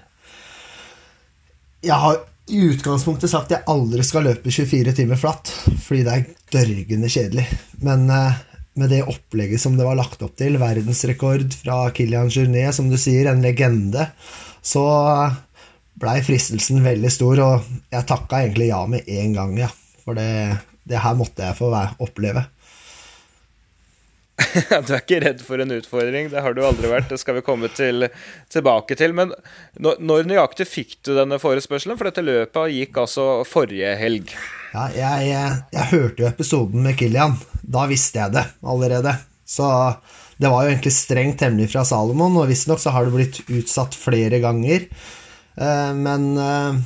[1.86, 5.48] jeg har i utgangspunktet sagt jeg aldri skal løpe 24 timer flatt,
[5.84, 7.46] fordi det er dørgende kjedelig.
[7.84, 8.40] Men eh,
[8.80, 12.98] med det opplegget som det var lagt opp til, verdensrekord fra Kilian Journet, som du
[13.00, 14.10] sier, en legende,
[14.60, 14.84] så
[16.02, 19.70] blei fristelsen veldig stor, og jeg takka egentlig ja med en gang, ja.
[20.02, 20.28] For det,
[20.88, 21.70] det her måtte jeg få
[22.02, 22.44] oppleve.
[24.86, 27.10] du er ikke redd for en utfordring, det har du aldri vært.
[27.12, 28.08] Det skal vi komme til,
[28.52, 29.14] tilbake til.
[29.16, 29.34] Men
[29.82, 31.98] når, når nøyaktig fikk du denne forespørselen?
[32.00, 34.32] For dette løpet gikk altså forrige helg.
[34.72, 37.36] Ja, jeg, jeg, jeg hørte jo episoden med Kilian.
[37.62, 39.14] Da visste jeg det allerede.
[39.44, 39.68] Så
[40.40, 43.96] det var jo egentlig strengt hemmelig fra Salomon, og visstnok så har det blitt utsatt
[43.98, 44.88] flere ganger.
[45.60, 46.80] Eh, men eh,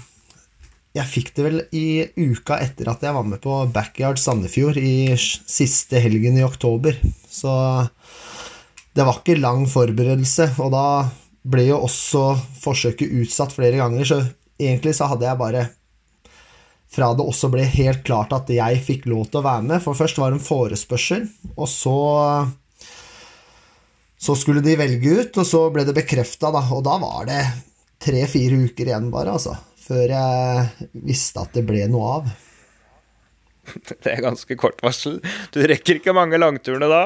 [0.96, 5.12] jeg fikk det vel i uka etter at jeg var med på Backyard Sandefjord i
[5.18, 6.96] siste helgen i oktober.
[7.28, 7.52] Så
[8.96, 10.86] det var ikke lang forberedelse, og da
[11.46, 12.22] ble jo også
[12.62, 14.22] forsøket utsatt flere ganger, så
[14.56, 15.66] egentlig så hadde jeg bare
[16.96, 19.82] fra det også ble helt klart at jeg fikk lov til å være med.
[19.84, 21.98] For først var det en forespørsel, og så
[24.16, 26.62] Så skulle de velge ut, og så ble det bekrefta, da.
[26.72, 27.42] Og da var det
[28.00, 29.52] tre-fire uker igjen, bare, altså
[29.86, 32.34] før jeg visste at det ble noe av.
[34.02, 35.18] Det er ganske kort varsel.
[35.54, 37.02] Du rekker ikke mange langturene da?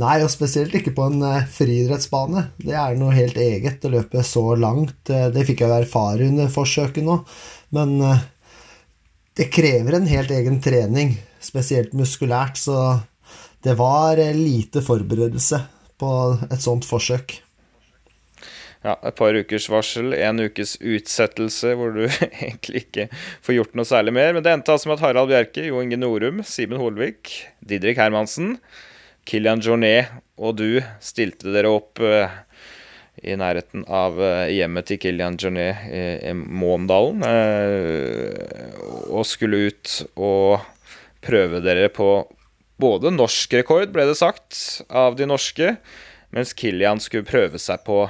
[0.00, 2.46] Nei, og spesielt ikke på en uh, friidrettsbane.
[2.62, 5.00] Det er noe helt eget å løpe så langt.
[5.10, 7.18] Uh, det fikk jeg erfare under forsøket nå.
[7.76, 8.24] Men uh,
[9.38, 13.00] det krever en helt egen trening, spesielt muskulært, så
[13.62, 15.60] det var lite forberedelse
[16.02, 16.12] på
[16.50, 17.38] et sånt forsøk
[18.82, 22.04] ja, et par ukers varsel, en ukes utsettelse hvor du
[22.44, 23.08] egentlig ikke
[23.44, 24.34] får gjort noe særlig mer.
[24.34, 28.56] Men det endte altså med at Harald Bjerke, Jo Inge Norum, Simen Holvik, Didrik Hermansen,
[29.28, 30.10] Kilian Journet
[30.42, 32.26] og du stilte dere opp uh,
[33.22, 37.22] i nærheten av uh, hjemmet til Kilian Journet i, i Måndalen.
[39.12, 40.64] Og skulle ut og
[41.22, 42.08] prøve dere på
[42.82, 44.56] både norsk rekord, ble det sagt,
[44.90, 45.76] av de norske,
[46.34, 48.02] mens Kilian skulle prøve seg på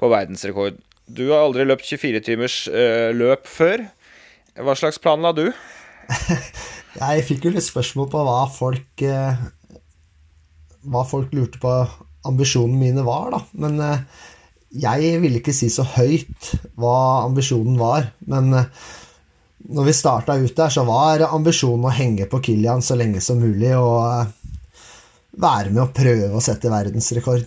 [0.00, 0.78] på verdensrekord.
[1.06, 3.84] Du har aldri løpt 24-timers uh, løp før.
[4.56, 5.46] Hva slags plan la du?
[7.02, 9.38] jeg fikk jo litt spørsmål på hva folk uh,
[10.86, 11.72] Hva folk lurte på
[12.26, 13.42] ambisjonene mine var, da.
[13.62, 14.24] Men uh,
[14.76, 18.10] jeg ville ikke si så høyt hva ambisjonen var.
[18.26, 18.50] Men
[19.66, 23.40] når vi starta ut der, så var ambisjonen å henge på Kilian så lenge som
[23.40, 24.26] mulig og
[25.36, 27.46] være med å prøve å sette verdensrekord.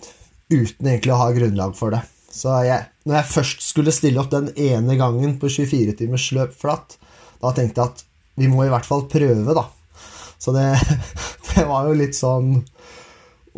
[0.50, 2.02] Uten egentlig å ha grunnlag for det.
[2.30, 6.54] Så jeg, når jeg først skulle stille opp den ene gangen på 24 timers løp
[6.56, 6.96] flatt,
[7.42, 8.04] da tenkte jeg at
[8.40, 9.66] vi må i hvert fall prøve, da.
[10.40, 10.66] Så det,
[11.50, 12.60] det var jo litt sånn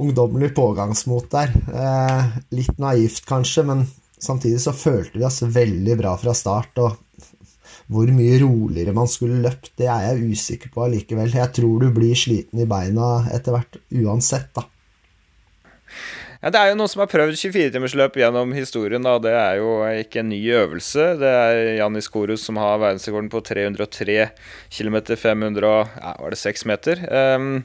[0.02, 1.52] ungdommelig pågangsmot der.
[1.52, 3.84] Eh, litt naivt, kanskje, men
[4.22, 6.80] samtidig så følte vi oss veldig bra fra start.
[6.82, 6.96] Og
[7.92, 11.36] hvor mye roligere man skulle løpt, det er jeg usikker på allikevel.
[11.36, 14.66] Jeg tror du blir sliten i beina etter hvert uansett, da.
[16.42, 19.04] Ja, det er jo noen som har prøvd 24-timersløp gjennom historien.
[19.06, 19.14] Da.
[19.22, 21.12] Det er jo ikke en ny øvelse.
[21.20, 24.16] Det er Janis Korus som har verdensrekorden på 303
[24.74, 27.04] km 500 ja, var det 6 meter.
[27.06, 27.62] Um,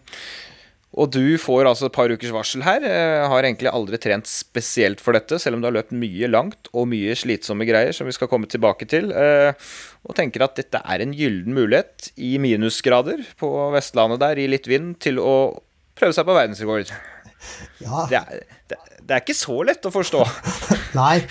[0.94, 2.86] og du får altså et par ukers varsel her.
[2.86, 6.70] Jeg har egentlig aldri trent spesielt for dette, selv om du har løpt mye langt
[6.70, 9.10] og mye slitsomme greier, som vi skal komme tilbake til.
[9.10, 9.58] Eh,
[10.06, 14.70] og tenker at dette er en gyllen mulighet i minusgrader på Vestlandet der, i litt
[14.70, 15.38] vind, til å
[15.98, 16.94] prøve seg på verdensrekord.
[17.84, 18.04] Ja.
[18.10, 20.24] Det, er, det, det, er, ikke så lett å forstå.
[21.00, 21.22] Nei,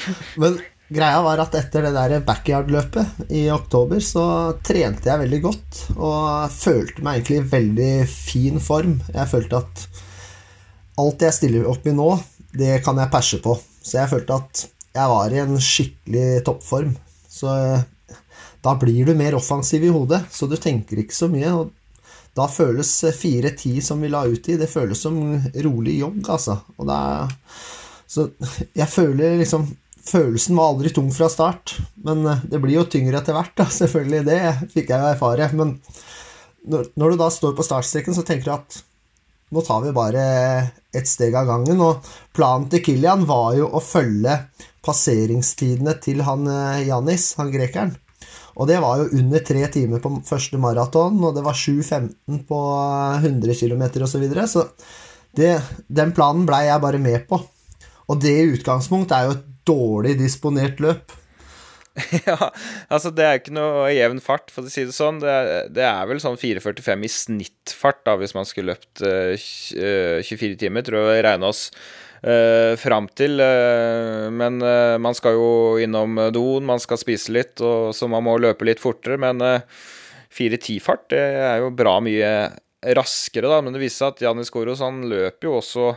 [0.41, 4.27] men greia var at etter det der backyard-løpet i oktober, så
[4.65, 5.83] trente jeg veldig godt.
[5.97, 8.99] Og følte meg egentlig i veldig fin form.
[9.13, 9.87] Jeg følte at
[11.03, 12.13] alt jeg stiller opp i nå,
[12.57, 13.59] det kan jeg perse på.
[13.83, 14.65] Så jeg følte at
[14.97, 16.95] jeg var i en skikkelig toppform.
[17.29, 17.53] Så
[18.65, 21.53] da blir du mer offensiv i hodet, så du tenker ikke så mye.
[21.53, 21.76] Og
[22.37, 25.19] da føles 4-10 som vi la ut i, det føles som
[25.65, 26.59] rolig jogg, altså.
[26.85, 27.33] Er
[28.07, 28.31] Så
[28.77, 29.69] jeg føler liksom
[30.07, 31.73] Følelsen var aldri tung fra start,
[32.07, 34.21] men eh, det blir jo tyngre etter hvert, da, selvfølgelig.
[34.23, 34.37] Det
[34.71, 35.49] fikk jeg jo erfare.
[35.59, 35.73] Men
[36.71, 38.77] når, når du da står på startstreken, så tenker du at
[39.51, 40.23] nå tar vi bare
[40.95, 41.83] ett steg av gangen.
[41.83, 42.07] Og
[42.39, 44.39] planen til Kilian var jo å følge
[44.87, 47.97] passeringstidene til han eh, Janis, han grekeren.
[48.57, 52.61] Og det var jo under tre timer på første maraton, og det var 7.15 på
[53.21, 54.07] 100 km osv.
[54.15, 54.47] Så, videre.
[54.49, 54.65] så
[55.37, 55.53] det,
[55.93, 57.43] den planen blei jeg bare med på.
[58.07, 61.13] Og det i utgangspunkt er jo et dårlig disponert løp.
[62.29, 62.37] ja,
[62.93, 65.21] altså det er ikke noe jevn fart, for å si det sånn.
[65.23, 69.33] Det er, det er vel sånn 4,45 i snittfart da, hvis man skulle løpt uh,
[69.33, 70.85] eh, 24 timer.
[70.87, 71.69] Tror jeg regna oss
[72.23, 73.41] uh, fram til.
[73.41, 75.51] Uh, men uh, man skal jo
[75.83, 79.19] innom doen, man skal spise litt, og, så man må løpe litt fortere.
[79.21, 79.81] Men uh,
[80.37, 82.31] 4.10-fart det er jo bra mye
[82.97, 83.63] raskere, da.
[83.65, 85.91] Men det viser seg at Janis Koros han løper jo også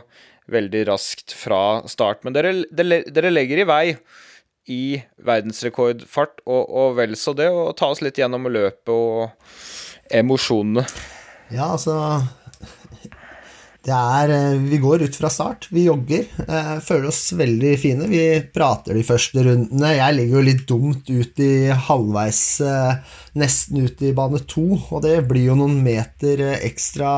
[0.50, 2.24] veldig raskt fra start.
[2.26, 3.84] Men dere, dere, dere legger i vei
[4.70, 4.82] i
[5.26, 7.48] verdensrekordfart, og, og vel så det.
[7.52, 9.30] Og ta oss litt gjennom løpet og
[10.20, 10.84] emosjonene.
[11.50, 11.96] Ja, altså
[13.86, 15.68] det er eh, Vi går ut fra start.
[15.72, 16.26] Vi jogger.
[16.46, 18.08] Eh, føler oss veldig fine.
[18.10, 19.94] Vi prater de første rundene.
[19.96, 21.52] Jeg ligger jo litt dumt ut i
[21.88, 27.14] halvveis, eh, nesten ut i bane to, og det blir jo noen meter ekstra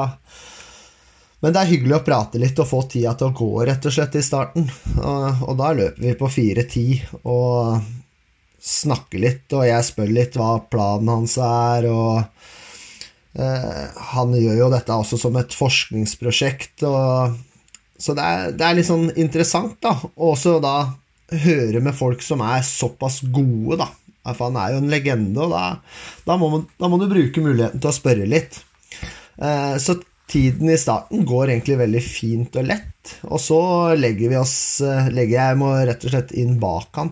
[1.42, 3.94] men det er hyggelig å prate litt og få tida til å gå, rett og
[3.96, 4.68] slett, i starten.
[5.03, 7.81] Og, og da løper vi på 4.10 og
[8.62, 12.22] snakker litt, og jeg spør litt hva planen hans er, og
[13.33, 17.38] han gjør jo dette også som et forskningsprosjekt, og,
[18.03, 19.95] så det er, det er, litt sånn interessant, da.
[20.18, 20.77] Og også da
[21.45, 23.88] høre med folk som er såpass gode, da.
[24.23, 25.64] For han er jo en legende, og da,
[26.27, 28.61] da, må, man, da må, du bruke muligheten til å spørre litt.
[29.38, 29.97] Eh, så
[30.31, 33.16] tiden i starten går egentlig veldig fint og lett.
[33.27, 33.62] Og så
[33.99, 34.55] legger vi oss
[34.87, 37.11] eh, Legger jeg må rett og slett inn bak han.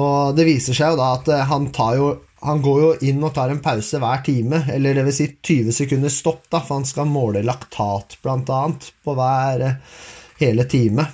[0.00, 3.34] Og det viser seg jo da at han tar jo han går jo inn og
[3.36, 6.88] tar en pause hver time, eller det vil si 20 sekunder stopp, da, for han
[6.88, 9.98] skal måle laktat, blant annet, på hver eh,
[10.40, 11.04] hele time.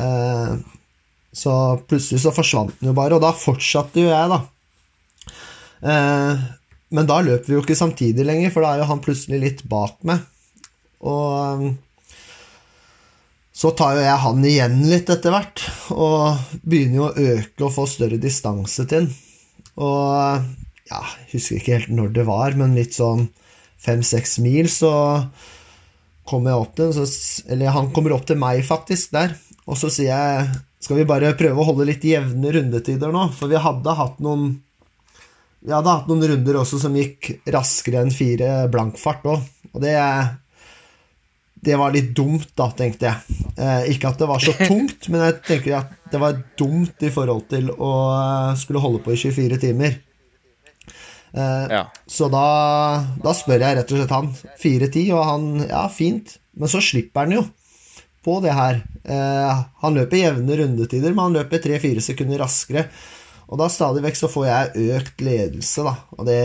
[0.00, 0.54] Eh,
[1.32, 4.40] så plutselig så forsvant den jo bare, og da fortsatte jo jeg, da.
[5.92, 6.48] Eh,
[6.96, 9.62] men da løper vi jo ikke samtidig lenger, for da er jo han plutselig litt
[9.68, 10.24] bak meg.
[11.04, 11.68] Og
[13.60, 17.76] så tar jo jeg han igjen litt etter hvert, og begynner jo å øke og
[17.76, 19.12] få større distanse til han.
[19.80, 20.48] Og
[20.90, 23.28] ja, jeg husker ikke helt når det var, men litt sånn
[23.80, 24.92] fem-seks mil, så
[26.28, 27.06] kommer jeg opp til så,
[27.50, 29.34] Eller han kommer opp til meg, faktisk, der.
[29.66, 30.50] Og så sier jeg
[30.82, 33.28] Skal vi bare prøve å holde litt jevne rundetider nå?
[33.36, 34.52] For vi hadde hatt noen
[35.60, 39.50] Vi hadde hatt noen runder også som gikk raskere enn fire blankfart òg.
[39.74, 39.96] Og det
[41.60, 43.34] det var litt dumt, da, tenkte jeg.
[43.60, 47.10] Eh, ikke at det var så tungt, men jeg tenker at det var dumt i
[47.12, 47.90] forhold til å
[48.56, 49.98] skulle holde på i 24 timer.
[51.32, 51.84] Eh, ja.
[52.06, 52.44] Så da,
[53.22, 54.30] da, spør jeg rett og slett han.
[54.62, 56.36] 4-10, og han Ja, fint.
[56.58, 57.44] Men så slipper han jo
[58.24, 58.82] på det her.
[59.04, 62.88] Eh, han løper jevne rundetider, men han løper 3-4 sekunder raskere.
[63.50, 65.96] Og da stadig vekk så får jeg økt ledelse, da.
[66.18, 66.42] Og det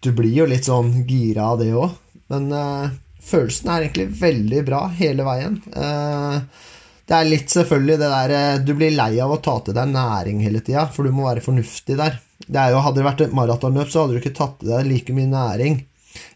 [0.00, 1.90] Du blir jo litt sånn gira av det òg.
[2.30, 5.56] Men eh, følelsen er egentlig veldig bra hele veien.
[5.74, 6.66] Eh,
[7.08, 10.44] det er litt selvfølgelig det der Du blir lei av å ta til deg næring
[10.44, 13.90] hele tida, for du må være fornuftig der det jo, Hadde det vært et maratonløp,
[13.90, 15.80] så hadde du ikke tatt i deg like mye næring.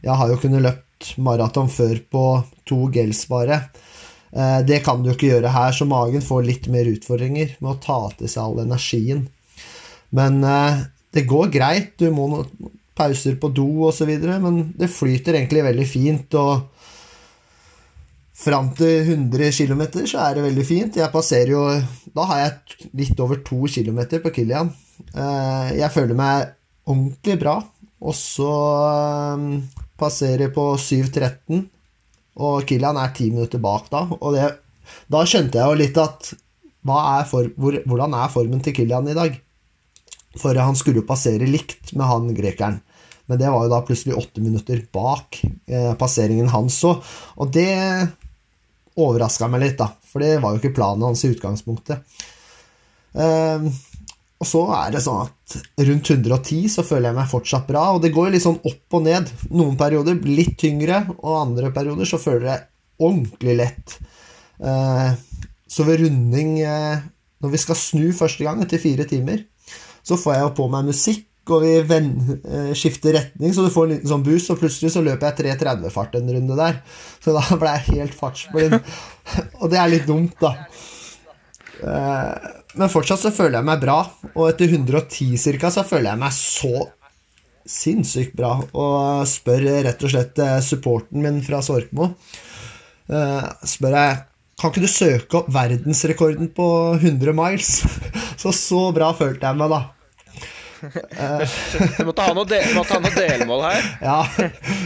[0.03, 2.25] Jeg har jo kunnet løpt maraton før på
[2.69, 3.63] to gels bare.
[4.33, 7.81] Eh, det kan du ikke gjøre her, så magen får litt mer utfordringer med å
[7.83, 9.27] ta til seg all energien.
[10.17, 10.85] Men eh,
[11.15, 11.95] det går greit.
[12.01, 14.11] Du må noen pauser på do osv.,
[14.43, 16.39] men det flyter egentlig veldig fint.
[16.41, 16.69] og
[18.43, 20.97] Fram til 100 km så er det veldig fint.
[20.99, 21.67] Jeg passerer jo
[22.13, 24.73] Da har jeg litt over 2 km på Kilian.
[25.11, 26.53] Eh, jeg føler meg
[26.89, 27.57] ordentlig bra.
[28.03, 28.53] Og så
[28.89, 29.47] eh,
[30.01, 31.63] passerer på 7.13,
[32.43, 34.07] og Kilian er ti minutter bak da.
[34.19, 34.49] Og det,
[35.13, 36.33] da skjønte jeg jo litt at
[36.83, 39.37] er for, hvor, hvordan er formen til Kilian i dag?
[40.41, 42.81] For han skulle jo passere likt med han grekeren.
[43.31, 47.05] Men det var jo da plutselig åtte minutter bak eh, passeringen hans òg.
[47.39, 47.71] Og det
[48.99, 49.93] overraska meg litt, da.
[50.11, 52.03] For det var jo ikke planen hans i utgangspunktet.
[53.13, 53.69] Eh,
[54.43, 55.55] og så er det sånn at
[55.87, 59.05] rundt 110 så føler jeg meg fortsatt bra, og det går litt sånn opp og
[59.05, 59.29] ned.
[59.55, 62.65] Noen perioder litt tyngre, og andre perioder så føler jeg
[63.07, 63.95] ordentlig lett.
[64.59, 65.13] Eh,
[65.71, 67.05] så ved runding, eh,
[67.43, 69.45] når vi skal snu første gang etter fire timer,
[70.03, 73.87] så får jeg jo på meg musikk, og vi eh, skifter retning, så du får
[73.87, 76.83] en liten sånn boost, og plutselig så løper jeg 3.30-fart en runde der.
[77.23, 78.75] Så da ble jeg helt fartsblind.
[79.61, 80.57] og det er litt dumt, da.
[82.79, 83.99] Men fortsatt så føler jeg meg bra,
[84.33, 85.71] og etter 110 ca.
[85.73, 86.75] så føler jeg meg så
[87.69, 94.17] sinnssykt bra, og spør rett og slett eh, supporten min fra Sorkmo uh, Spør jeg
[94.59, 96.67] kan ikke du søke opp verdensrekorden på
[97.01, 97.81] 100 miles?
[98.43, 99.81] Så så bra følte jeg meg, da.
[100.83, 103.85] du måtte ha noe, del, måtte ha noe delmål her.
[104.09, 104.17] ja,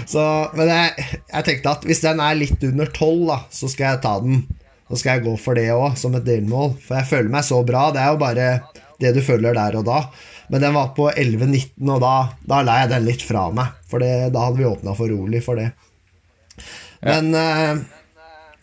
[0.04, 0.24] så,
[0.56, 4.02] men jeg, jeg, tenkte at hvis den er litt under 12, da, så skal jeg
[4.04, 4.42] ta den.
[4.86, 6.76] Så skal jeg gå for det òg, som et delmål.
[6.82, 7.90] For jeg føler meg så bra.
[7.94, 8.46] Det er jo bare
[9.02, 9.98] det du føler der og da.
[10.52, 12.14] Men den var på 11-19, og da,
[12.46, 13.66] da la jeg den litt fra meg.
[13.90, 15.68] For det, da hadde vi åpna for rolig for det.
[17.02, 17.74] Men eh,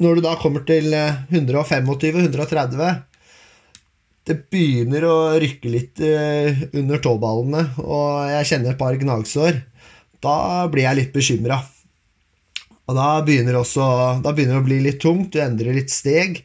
[0.04, 3.04] når du da kommer til 125-130
[4.24, 9.54] det begynner å rykke litt under tåballene, og jeg kjenner et par gnagsår.
[10.24, 11.60] Da blir jeg litt bekymra.
[12.90, 13.84] Og da begynner, også,
[14.24, 16.42] da begynner det å bli litt tungt, du endrer litt steg.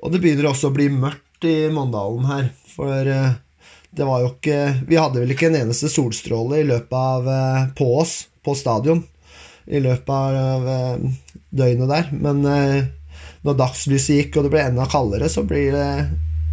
[0.00, 2.50] Og det begynner også å bli mørkt i Mandalen her.
[2.70, 2.94] For
[3.90, 7.26] det var jo ikke Vi hadde vel ikke en eneste solstråle i løpet av
[7.74, 8.14] på oss
[8.44, 9.02] på stadion
[9.66, 10.68] i løpet av
[11.50, 12.12] døgnet der.
[12.14, 12.46] Men
[13.42, 15.90] når dagslyset gikk og det ble enda kaldere, så blir det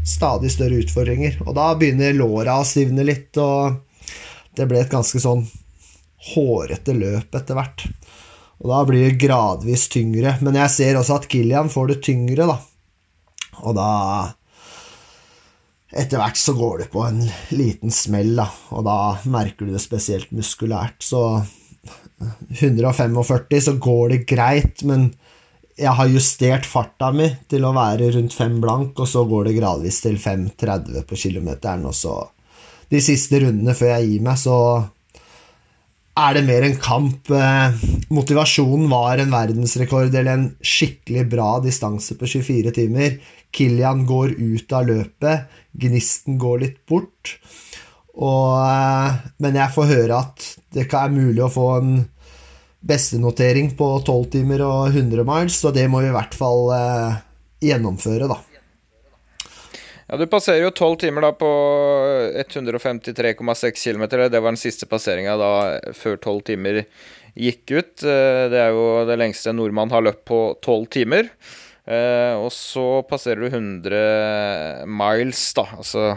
[0.08, 1.40] stadig større utfordringer.
[1.46, 3.76] Og da begynner låra å stivne litt, og
[4.58, 5.44] det ble et ganske sånn
[6.34, 7.86] hårete løp etter hvert.
[8.64, 10.38] Og da blir det gradvis tyngre.
[10.42, 12.58] Men jeg ser også at Kilian får det tyngre, da.
[13.64, 13.92] Og da
[15.98, 17.22] Etter hvert så går det på en
[17.56, 18.50] liten smell, da.
[18.76, 18.98] Og da
[19.32, 21.00] merker du det spesielt muskulært.
[21.00, 21.22] Så
[22.60, 25.08] 145 så går det greit, men
[25.78, 29.58] jeg har justert farta mi til å være rundt 5 blank, og så går det
[29.60, 31.86] gradvis til 5,30 på kilometeren.
[31.88, 32.18] Og så
[32.92, 34.58] de siste rundene før jeg gir meg, så
[36.18, 37.30] er det mer en kamp.
[38.14, 43.20] Motivasjonen var en verdensrekord eller en skikkelig bra distanse på 24 timer.
[43.54, 45.48] Kilian går ut av løpet,
[45.78, 47.38] gnisten går litt bort.
[48.18, 48.58] Og,
[49.44, 51.98] men jeg får høre at det ikke er mulig å få en
[52.88, 57.18] bestenotering på 12 timer og 100 miles, så det må vi i hvert fall eh,
[57.68, 58.38] gjennomføre, da.
[60.08, 61.48] Ja, Du passerer jo 12 timer da på
[62.40, 64.08] 153,6 km.
[64.08, 66.88] Det var den siste passeringa da før 12 timer
[67.36, 68.00] gikk ut.
[68.02, 71.28] Det er jo det lengste en nordmann har løpt på 12 timer.
[72.40, 75.66] Og så passerer du 100 miles, da.
[75.76, 76.16] Altså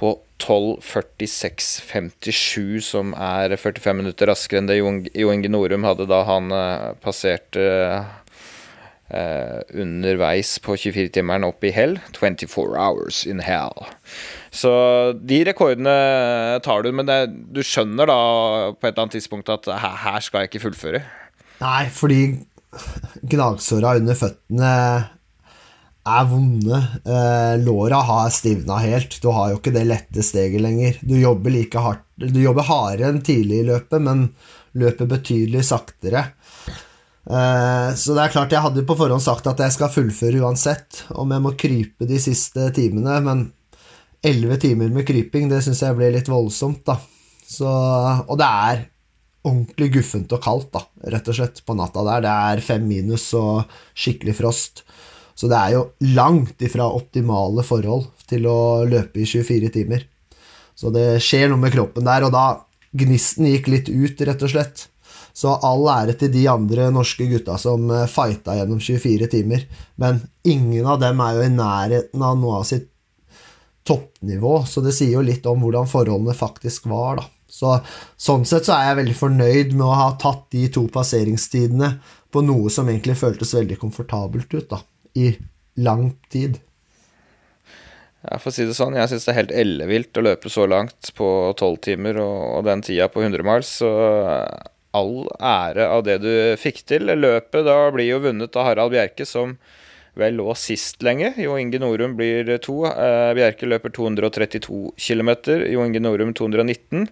[0.00, 6.44] på 12.46,57, som er 45 minutter raskere enn det Jo Inge Norum hadde da han
[7.04, 7.62] passerte
[9.14, 11.98] Uh, underveis på 24-timeren opp i hell.
[12.16, 13.84] 24 hours in hell.
[14.50, 14.72] Så
[15.22, 15.94] de rekordene
[16.64, 17.20] tar du, men det,
[17.54, 18.18] du skjønner da
[18.74, 21.04] på et eller annet tidspunkt at her, her skal jeg ikke fullføre?
[21.60, 22.20] Nei, fordi
[23.30, 24.72] gnagsåra under føttene
[26.04, 26.80] er vonde.
[27.06, 29.20] Uh, låra har stivna helt.
[29.22, 30.98] Du har jo ikke det lette steget lenger.
[31.06, 34.28] Du jobber like hardt Du jobber hardere enn tidlig i løpet, men
[34.78, 36.28] løper betydelig saktere.
[37.24, 41.30] Så det er klart, jeg hadde på forhånd sagt at jeg skal fullføre uansett, om
[41.32, 43.46] jeg må krype de siste timene, men
[44.24, 46.98] elleve timer med kryping, det syns jeg ble litt voldsomt, da.
[47.44, 48.84] Så, og det er
[49.44, 52.24] ordentlig guffent og kaldt, da, rett og slett, på natta der.
[52.24, 54.84] Det er fem minus og skikkelig frost.
[55.34, 58.58] Så det er jo langt ifra optimale forhold til å
[58.88, 60.06] løpe i 24 timer.
[60.74, 62.46] Så det skjer noe med kroppen der, og da
[62.94, 64.84] Gnisten gikk litt ut, rett og slett.
[65.34, 69.64] Så all ære til de andre norske gutta som fighta gjennom 24 timer.
[69.98, 72.86] Men ingen av dem er jo i nærheten av noe av sitt
[73.84, 77.30] toppnivå, så det sier jo litt om hvordan forholdene faktisk var, da.
[77.54, 77.76] Så,
[78.18, 81.90] sånn sett så er jeg veldig fornøyd med å ha tatt de to passeringstidene
[82.34, 84.80] på noe som egentlig føltes veldig komfortabelt ut, da,
[85.14, 85.28] i
[85.84, 86.56] lang tid.
[88.24, 90.64] Ja, for å si det sånn, jeg syns det er helt ellevilt å løpe så
[90.70, 91.28] langt på
[91.60, 93.90] tolv timer og, og, den tida på 100 miles, så
[94.94, 97.10] all ære av det du fikk til.
[97.10, 99.56] Løpet da blir jo vunnet av Harald Bjerke, som
[100.18, 101.32] vel lå sist lenge.
[101.40, 102.84] Jo Inge Norum blir to.
[102.90, 105.34] Eh, Bjerke løper 232 km,
[105.72, 107.08] Jo Inge Norum 219.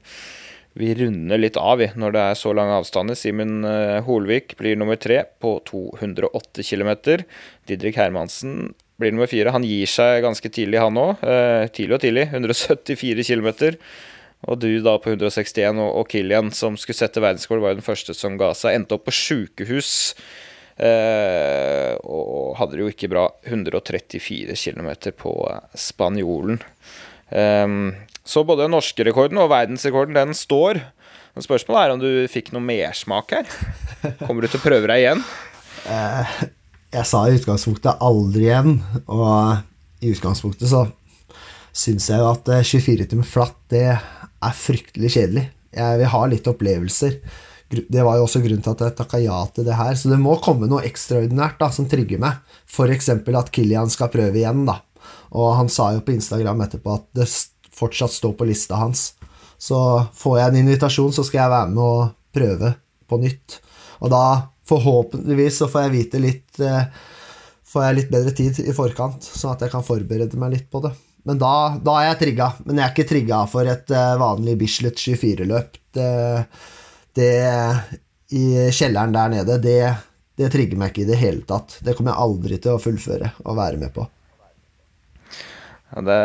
[0.78, 3.18] Vi runder litt av når det er så lange avstander.
[3.18, 6.94] Simen eh, Holvik blir nummer tre på 208 km.
[7.68, 9.52] Didrik Hermansen blir nummer fire.
[9.52, 11.20] Han gir seg ganske tidlig, han òg.
[11.26, 12.28] Eh, tidlig og tidlig.
[12.30, 13.76] 174 km.
[14.50, 17.86] Og du da på 161, og, og Kilian, som skulle sette verdensrekord, var jo den
[17.86, 18.74] første som ga seg.
[18.74, 19.92] Endte opp på sjukehus.
[20.82, 23.28] Eh, og hadde det jo ikke bra.
[23.46, 24.90] 134 km
[25.20, 25.36] på
[25.78, 26.58] spanjolen.
[27.30, 27.76] Eh,
[28.22, 30.82] så både den norske rekorden og verdensrekorden, den står.
[31.32, 33.54] Men spørsmålet er om du fikk noe mersmak her?
[34.26, 35.24] Kommer du til å prøve deg igjen?
[35.82, 36.34] Eh,
[36.94, 38.76] jeg sa i utgangspunktet aldri igjen,
[39.10, 39.64] og
[39.98, 40.84] i utgangspunktet så
[41.74, 43.96] syns jeg jo at 24 timer flatt, det
[44.42, 45.46] er fryktelig kjedelig.
[45.72, 47.18] Jeg vil ha litt opplevelser.
[47.72, 49.94] Det var jo også grunnen til at jeg takka ja til det her.
[49.96, 52.42] Så det må komme noe ekstraordinært da, som trigger meg.
[52.68, 53.08] F.eks.
[53.16, 54.66] at Kilian skal prøve igjen.
[54.68, 54.80] da.
[55.32, 57.28] Og han sa jo på Instagram etterpå at det
[57.72, 59.12] fortsatt står på lista hans.
[59.62, 59.78] Så
[60.18, 62.74] får jeg en invitasjon, så skal jeg være med og prøve
[63.08, 63.60] på nytt.
[64.02, 64.24] Og da,
[64.68, 66.84] forhåpentligvis, så får jeg vite litt eh,
[67.72, 70.82] Får jeg litt bedre tid i forkant, sånn at jeg kan forberede meg litt på
[70.84, 70.90] det.
[71.28, 72.48] Men da, da, er jeg trigga.
[72.66, 75.78] Men jeg er ikke trigga for et uh, vanlig Bislett 24-løp.
[75.94, 76.08] Det,
[77.18, 77.34] det,
[78.34, 79.78] I kjelleren der nede, det,
[80.40, 81.78] det trigger meg ikke i det hele tatt.
[81.84, 84.08] Det kommer jeg aldri til å fullføre og være med på.
[85.92, 86.20] Ja, det,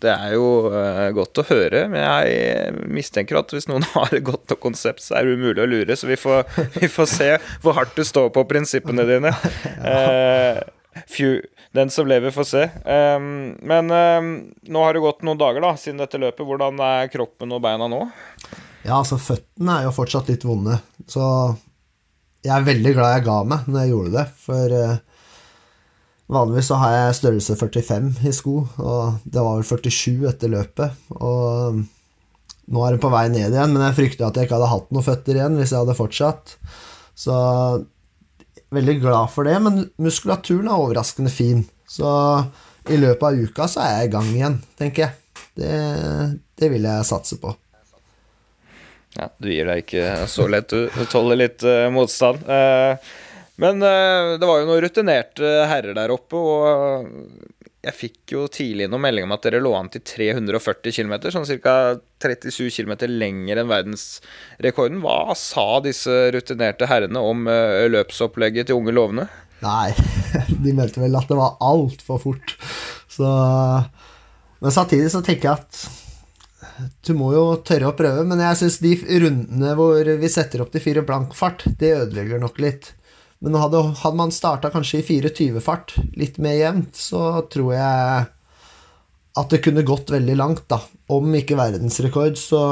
[0.00, 4.24] det, er jo uh, godt å høre, men jeg mistenker at hvis noen har et
[4.24, 5.98] godt nok konsept, så er det umulig å lure.
[5.98, 6.48] Så vi får,
[6.80, 7.30] vi får se
[7.62, 9.34] hvor hardt du står på prinsippene dine.
[9.78, 10.58] Uh,
[11.06, 11.38] few,
[11.78, 12.64] den som lever, får se.
[12.84, 14.30] Um, men um,
[14.66, 16.44] nå har det gått noen dager da, siden dette løpet.
[16.46, 18.02] Hvordan er kroppen og beina nå?
[18.84, 20.78] Ja, altså føttene er jo fortsatt litt vonde.
[21.10, 21.22] Så
[22.44, 24.26] jeg er veldig glad jeg ga meg når jeg gjorde det.
[24.44, 24.96] For uh,
[26.28, 31.06] Vanligvis så har jeg størrelse 45 i sko, og det var vel 47 etter løpet.
[31.16, 31.78] Og
[32.68, 34.90] nå er det på vei ned igjen, men jeg frykter at jeg ikke hadde hatt
[34.92, 36.52] noen føtter igjen hvis jeg hadde fortsatt.
[37.16, 37.38] Så
[38.74, 41.62] veldig glad for det, men muskulaturen er overraskende fin.
[41.88, 42.08] Så
[42.88, 45.46] i løpet av uka så er jeg i gang igjen, tenker jeg.
[45.58, 45.72] Det,
[46.58, 47.54] det vil jeg satse på.
[49.16, 50.70] Ja, du gir deg ikke så lett.
[50.70, 52.44] Du tåler litt uh, motstand.
[52.46, 52.94] Uh,
[53.58, 57.08] men uh, det var jo noen rutinerte herrer der oppe, og
[57.86, 61.46] jeg fikk jo tidlig noen melding om at dere lå an til 340 km, sånn
[61.62, 61.74] ca.
[62.18, 64.98] 37 km lenger enn verdensrekorden.
[65.04, 69.28] Hva sa disse rutinerte herrene om uh, løpsopplegget til unge lovende?
[69.62, 69.92] Nei,
[70.64, 72.56] de meldte vel at det var altfor fort.
[73.08, 73.30] Så
[74.58, 75.86] Men samtidig så tenker jeg at
[77.06, 78.26] du må jo tørre å prøve.
[78.26, 82.42] Men jeg syns de rundene hvor vi setter opp til fire blank fart, det ødelegger
[82.42, 82.92] nok litt.
[83.44, 88.26] Men hadde, hadde man starta kanskje i 24-fart, litt mer jevnt, så tror jeg
[89.38, 90.80] at det kunne gått veldig langt, da.
[91.14, 92.62] Om ikke verdensrekord, så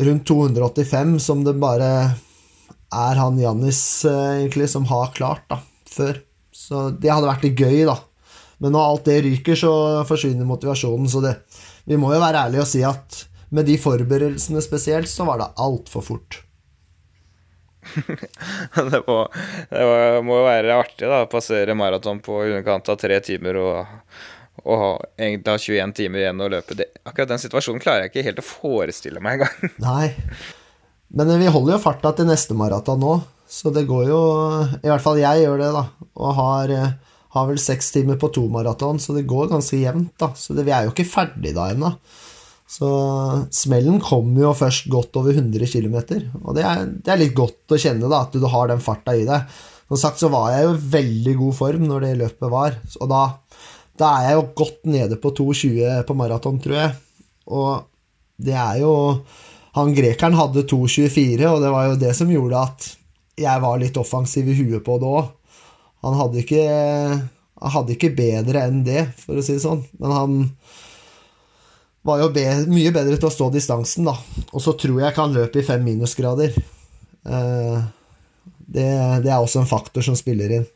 [0.00, 1.90] rundt 285, som det bare
[2.92, 5.60] er han Jannis eh, egentlig som har klart, da,
[5.92, 6.22] før.
[6.52, 7.98] Så det hadde vært litt gøy, da.
[8.62, 9.74] Men når alt det ryker, så
[10.08, 11.08] forsvinner motivasjonen.
[11.10, 11.34] Så det,
[11.88, 15.52] vi må jo være ærlige og si at med de forberedelsene spesielt, så var det
[15.60, 16.38] altfor fort.
[18.92, 19.16] det, må,
[19.70, 24.08] det må, jo være artig da, passere maraton på underkant av tre timer og,
[24.62, 24.84] og
[25.18, 26.78] egentlig ha 21 timer igjen å løpe.
[26.78, 29.72] Det, akkurat den situasjonen klarer jeg ikke helt å forestille meg engang.
[29.88, 30.10] Nei,
[31.12, 33.16] men vi holder jo farta til neste maraton nå,
[33.52, 34.20] så det går jo
[34.80, 35.86] I hvert fall jeg gjør det, da,
[36.22, 36.76] og har,
[37.36, 40.32] har vel seks timer på to maraton, så det går ganske jevnt, da.
[40.38, 41.92] Så det, vi er jo ikke ferdig da ennå.
[42.72, 42.88] Så
[43.52, 45.98] smellen kommer jo først godt over 100 km,
[46.40, 49.12] og det er, det er, litt godt å kjenne da, at du har den farta
[49.18, 49.50] i deg.
[49.90, 53.10] Som sagt så var jeg jo i veldig god form når det løpet var, og
[53.12, 53.22] da,
[54.00, 56.94] da er jeg jo godt nede på 2,20 på maraton, tror jeg.
[57.52, 57.82] Og
[58.42, 58.92] det er jo
[59.72, 62.88] Han grekeren hadde 2,24, og det var jo det som gjorde at
[63.40, 65.30] jeg var litt offensiv i huet på det òg.
[66.04, 70.12] Han hadde ikke Han hadde ikke bedre enn det, for å si det sånn, men
[70.16, 70.40] han
[72.02, 74.16] var jo be mye bedre til å stå distansen, da.
[74.50, 76.54] Og så tror jeg kan løpe i fem minusgrader.
[77.22, 77.82] Eh,
[78.72, 78.88] det,
[79.22, 80.68] det, er også en faktor som spiller inn.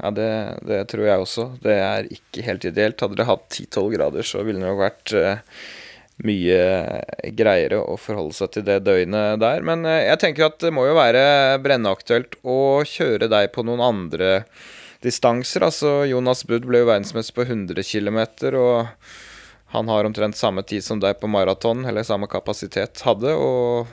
[0.00, 0.28] Ja, det,
[0.66, 1.48] det, tror jeg også.
[1.62, 3.00] Det er ikke helt ideelt.
[3.04, 5.58] Hadde det hatt 10-12 grader, så ville det nok vært eh,
[6.24, 6.62] mye
[7.36, 9.66] greiere å forholde seg til det døgnet der.
[9.66, 12.58] Men eh, jeg tenker at det må jo være brennaktuelt å
[12.88, 14.32] kjøre deg på noen andre
[15.04, 15.68] distanser.
[15.68, 18.22] Altså, Jonas Budd ble jo verdensmester på 100 km,
[18.56, 18.88] og
[19.74, 23.32] han har omtrent samme tid som deg på maraton, eller samme kapasitet hadde.
[23.34, 23.88] Og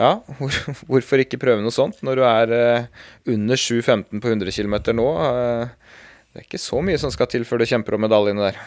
[0.00, 0.56] ja, hvor,
[0.88, 2.86] hvorfor ikke prøve noe sånt når du er eh,
[3.34, 5.08] under 7,15 på 100 km nå?
[5.28, 6.00] Eh,
[6.32, 8.62] det er ikke så mye som skal til før du kjemper om medaljene der.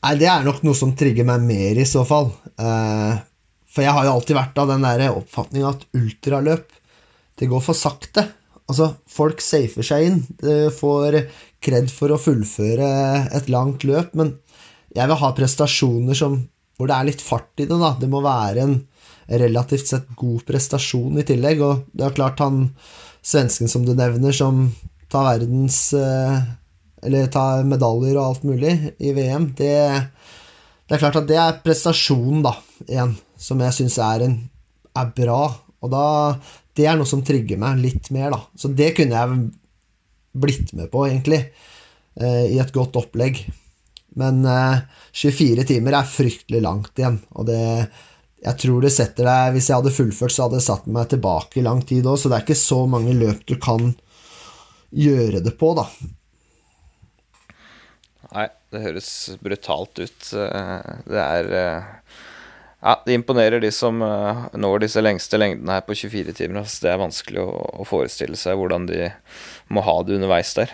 [0.00, 2.30] Nei, det er nok noe som trigger meg mer, i så fall.
[2.56, 3.18] Eh,
[3.70, 6.70] for jeg har jo alltid vært av den der oppfatninga at ultraløp,
[7.40, 8.24] det går for sakte.
[8.70, 10.18] Altså, folk safer seg inn,
[10.76, 11.16] får
[11.62, 12.90] kred for å fullføre
[13.34, 14.36] et langt løp, men
[14.96, 16.36] jeg vil ha prestasjoner som,
[16.76, 17.78] hvor det er litt fart i det.
[17.78, 17.94] da.
[18.00, 18.78] Det må være en
[19.40, 21.62] relativt sett god prestasjon i tillegg.
[21.62, 22.64] Og det er klart han
[23.22, 24.68] svensken som du nevner, som
[25.10, 26.40] tar verdens eh,
[27.02, 29.72] Eller tar medaljer og alt mulig i VM, det,
[30.84, 32.52] det er klart at det er prestasjonen, da,
[32.84, 34.26] igjen, som jeg syns er,
[35.00, 35.38] er bra.
[35.80, 36.04] Og da
[36.76, 38.42] Det er noe som trigger meg litt mer, da.
[38.52, 39.40] Så det kunne jeg
[40.44, 41.40] blitt med på, egentlig,
[42.20, 43.40] eh, i et godt opplegg.
[44.18, 44.80] Men eh,
[45.14, 47.60] 24 timer er fryktelig langt igjen, og det
[48.40, 51.60] jeg tror det setter deg Hvis jeg hadde fullført, så hadde det satt meg tilbake
[51.60, 53.92] i lang tid òg, så det er ikke så mange løp du kan
[54.90, 55.84] gjøre det på, da.
[58.30, 59.10] Nei, det høres
[59.42, 60.32] brutalt ut.
[60.32, 61.88] Eh, det er eh,
[62.80, 66.62] Ja, det imponerer de som eh, når disse lengste lengdene her på 24 timer.
[66.62, 69.10] Altså, det er vanskelig å forestille seg hvordan de
[69.68, 70.72] må ha det underveis der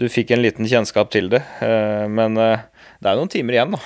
[0.00, 1.42] du fikk en liten kjennskap til det.
[1.64, 2.64] Eh, men eh,
[3.02, 3.82] det er noen timer igjen, da.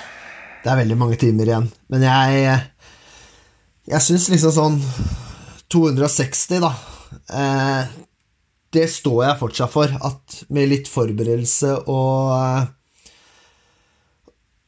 [0.63, 1.69] Det er veldig mange timer igjen.
[1.93, 2.57] Men jeg
[3.87, 4.79] Jeg syns liksom sånn
[5.71, 6.73] 260, da.
[7.31, 7.83] Eh,
[8.75, 12.73] det står jeg fortsatt for, at med litt forberedelse og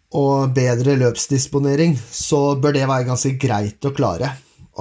[0.09, 4.31] og bedre løpsdisponering, så bør det være ganske greit å klare.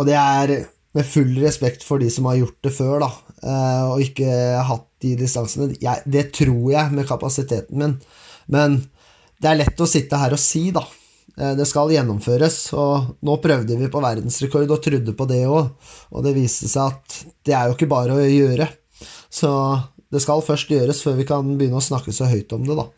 [0.00, 0.52] Og det er
[0.96, 3.11] med full respekt for de som har gjort det før, da,
[3.43, 4.28] og ikke
[4.66, 5.72] hatt de distansene.
[5.82, 7.99] Jeg, det tror jeg med kapasiteten min,
[8.51, 8.80] men
[9.39, 10.82] det er lett å sitte her og si, da.
[11.39, 15.70] Eh, det skal gjennomføres, og nå prøvde vi på verdensrekord og trodde på det òg,
[16.11, 18.68] og det viste seg at det er jo ikke bare å gjøre.
[19.30, 19.51] Så
[20.11, 22.89] det skal først gjøres før vi kan begynne å snakke så høyt om det, da.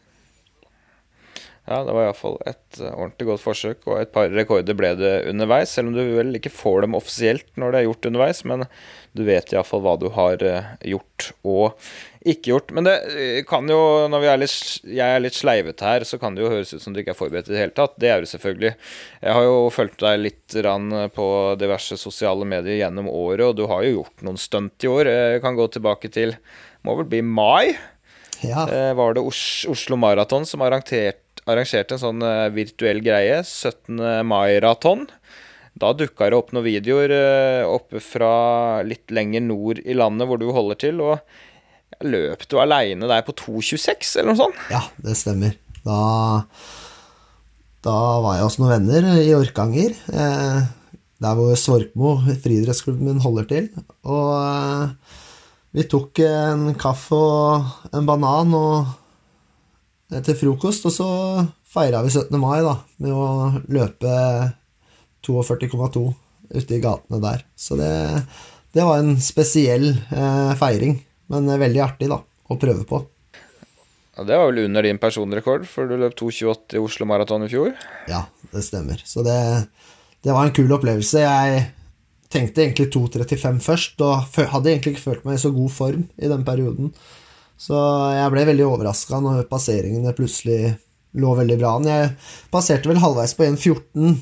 [1.68, 5.12] Ja, det var iallfall et eh, ordentlig godt forsøk, og et par rekorder ble det
[5.30, 5.70] underveis.
[5.70, 8.64] Selv om du vel ikke får dem offisielt når det er gjort underveis, men
[9.14, 11.84] du vet iallfall hva du har eh, gjort og
[12.26, 12.74] ikke gjort.
[12.74, 13.78] Men det eh, kan jo,
[14.10, 16.96] når er litt, jeg er litt sleivete her, så kan det jo høres ut som
[16.96, 17.94] du ikke er forberedt i det hele tatt.
[18.00, 18.74] Det er du selvfølgelig.
[19.20, 20.58] Jeg har jo fulgt deg litt
[21.14, 21.30] på
[21.60, 25.12] diverse sosiale medier gjennom året, og du har jo gjort noen stunt i år.
[25.36, 26.34] Jeg kan gå tilbake til
[26.82, 27.76] må vel bli mai.
[28.40, 28.64] Ja.
[28.96, 34.00] Var det Oslo Maraton som arrangerte arrangerte en sånn uh, virtuell greie, 17.
[34.26, 35.06] mai-raton.
[35.80, 38.32] Da dukka det opp noen videoer uh, oppe fra
[38.86, 41.02] litt lenger nord i landet hvor du holder til.
[41.04, 41.18] Og
[42.06, 44.60] løp du aleine der på 2,26 eller noe sånt?
[44.72, 45.56] Ja, det stemmer.
[45.84, 46.00] Da,
[47.86, 49.96] da var jeg hos noen venner i Orkanger.
[50.12, 50.60] Eh,
[51.20, 53.68] der hvor Svorkmo, friidrettsklubben holder til.
[54.08, 55.18] Og eh,
[55.76, 58.96] vi tok en kaffe og en banan og
[60.10, 61.08] til frokost, og så
[61.70, 62.34] feira vi 17.
[62.40, 63.26] mai da, med å
[63.70, 64.14] løpe
[65.26, 66.02] 42,2
[66.50, 67.44] ute i gatene der.
[67.54, 67.92] Så det,
[68.74, 70.98] det var en spesiell eh, feiring,
[71.30, 73.04] men veldig artig da, å prøve på.
[74.16, 77.52] Ja, Det var vel under din personrekord, for du løp 2,28 i Oslo Maraton i
[77.52, 77.70] fjor?
[78.10, 79.02] Ja, det stemmer.
[79.06, 79.38] Så det,
[80.26, 81.22] det var en kul opplevelse.
[81.22, 81.62] Jeg
[82.30, 86.30] tenkte egentlig 2,35 først, og hadde egentlig ikke følt meg i så god form i
[86.30, 86.92] den perioden.
[87.60, 87.76] Så
[88.16, 90.74] jeg ble veldig overraska når passeringene plutselig
[91.20, 91.88] lå veldig bra an.
[91.90, 92.12] Jeg
[92.52, 94.14] passerte vel halvveis på 1,14,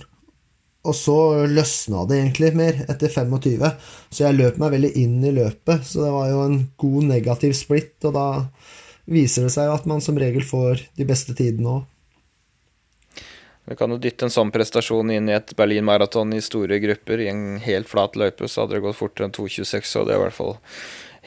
[0.89, 3.69] og så løsna det egentlig mer etter 25.
[4.11, 7.55] Så jeg løp meg veldig inn i løpet, så det var jo en god negativ
[7.59, 8.27] split, og da
[9.09, 11.87] viser det seg at man som regel får de beste tidene òg.
[13.69, 17.27] Du kan jo dytte en sånn prestasjon inn i et Berlin-maraton i store grupper i
[17.29, 20.23] en helt flat løype, så hadde det gått fortere enn 2,26, og det er i
[20.23, 20.55] hvert fall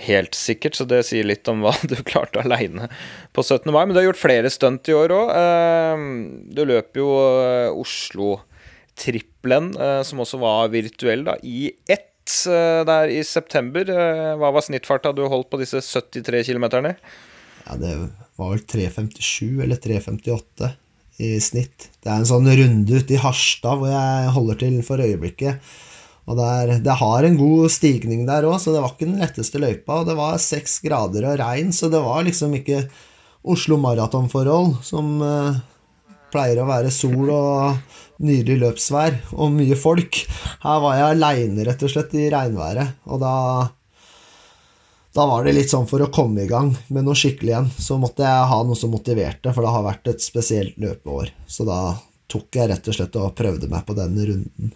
[0.05, 2.89] helt sikkert, så det sier litt om hva du klarte aleine
[3.35, 3.71] på 17.
[3.73, 3.83] mai.
[3.85, 5.33] Men du har gjort flere stunt i år òg.
[5.37, 6.07] Ehm,
[6.53, 7.09] du løper jo
[7.41, 13.93] eh, Oslo-trippelen, eh, som også var virtuell, da, i ett eh, der i september.
[14.41, 16.69] Hva var snittfarta du holdt på disse 73 km?
[17.67, 17.95] Ja, det
[18.39, 20.73] var vel 3.57 eller 3.58
[21.21, 21.91] i snitt.
[22.01, 25.73] Det er en sånn runde ute i Harstad hvor jeg holder til for øyeblikket.
[26.29, 29.21] Og det, er, det, har en god stigning der òg, så det var ikke den
[29.23, 30.01] letteste løypa.
[30.01, 32.85] Og det var seks grader og regn, så det var liksom ikke
[33.41, 35.57] Oslo maratonforhold som uh,
[36.29, 40.21] pleier å være sol og nydelig løpsvær og mye folk.
[40.61, 42.99] Her var jeg aleine, rett og slett, i regnværet.
[43.09, 43.35] Og da
[45.11, 47.97] da var det litt sånn for å komme i gang med noe skikkelig igjen, så
[47.99, 51.33] måtte jeg ha noe som motiverte, for det har vært et spesielt løpeår.
[51.51, 51.97] Så da
[52.31, 54.71] tok jeg rett og slett og prøvde meg på den runden.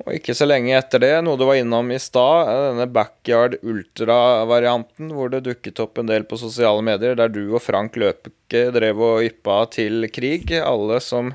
[0.00, 5.10] Og ikke så lenge etter det, noe du var innom i stad, denne backyard ultra-varianten,
[5.12, 9.02] hvor det dukket opp en del på sosiale medier, der du og Frank Løpke drev
[9.04, 10.48] og yppa til krig.
[10.56, 11.34] Alle som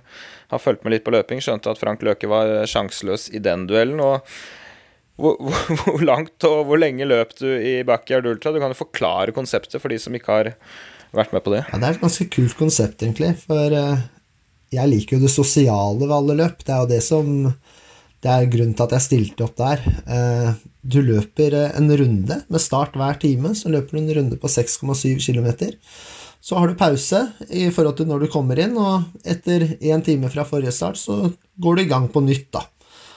[0.50, 4.02] har fulgt med litt på løping, skjønte at Frank Løke var sjanseløs i den duellen.
[4.02, 4.26] og
[5.22, 8.52] hvor, hvor, hvor, langt og hvor lenge løp du i backyard ultra?
[8.52, 10.52] Du kan jo forklare konseptet for de som ikke har
[11.16, 11.64] vært med på det.
[11.70, 13.36] Ja, Det er et ganske kult konsept, egentlig.
[13.46, 14.04] For uh,
[14.74, 16.66] jeg liker jo det sosiale ved alle løp.
[16.66, 17.32] Det er jo det som
[18.24, 19.82] det er grunnen til at jeg stilte opp der.
[20.06, 20.52] Eh,
[20.82, 23.54] du løper eh, en runde med start hver time.
[23.58, 25.74] Så løper du en runde på 6,7 km.
[26.46, 30.30] Så har du pause i forhold til når du kommer inn, og etter én time
[30.30, 31.24] fra forrige start så
[31.62, 32.62] går du i gang på nytt, da.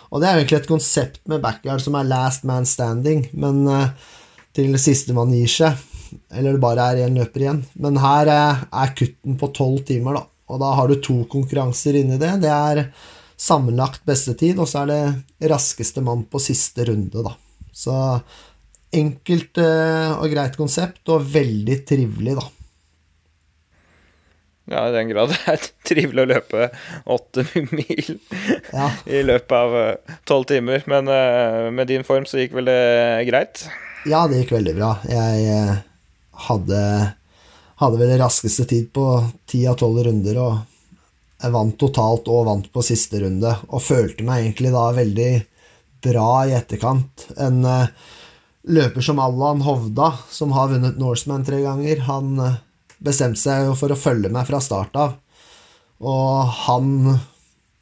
[0.09, 4.72] Og det er egentlig et konsept med backyard som er last man standing, men til
[4.72, 5.84] til sistemann gir seg.
[6.32, 7.61] Eller det bare er én løper igjen.
[7.76, 10.24] Men her er kutten på tolv timer, da.
[10.49, 12.32] Og da har du to konkurranser inni det.
[12.40, 12.86] Det er
[13.39, 17.34] sammenlagt beste tid, og så er det raskeste mann på siste runde, da.
[17.72, 17.95] Så
[18.99, 22.47] enkelt eh, og greit konsept, og veldig trivelig, da.
[24.68, 26.66] Ja, i den grad det er trivelig å løpe
[27.09, 27.45] åtte
[27.78, 28.18] mil
[28.74, 28.91] ja.
[29.09, 30.82] i løpet av eh, tolv timer.
[30.91, 33.64] Men uh, med din form så gikk vel det greit?
[34.09, 34.91] Ja, det gikk veldig bra.
[35.09, 35.78] Jeg
[36.49, 36.82] hadde,
[37.80, 39.07] hadde vel raskeste tid på
[39.49, 40.77] ti av tolv runder, og
[41.39, 45.30] jeg vant totalt og vant på siste runde, og følte meg egentlig da veldig
[46.09, 47.28] bra i etterkant.
[47.39, 47.93] En eh,
[48.74, 52.61] løper som Allan Hovda, som har vunnet Norseman tre ganger, han eh,
[52.99, 55.16] bestemte seg jo for å følge meg fra start av.
[56.03, 56.93] Og han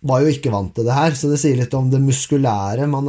[0.07, 3.09] var jo ikke vant til det her, så det sier litt om det muskulære man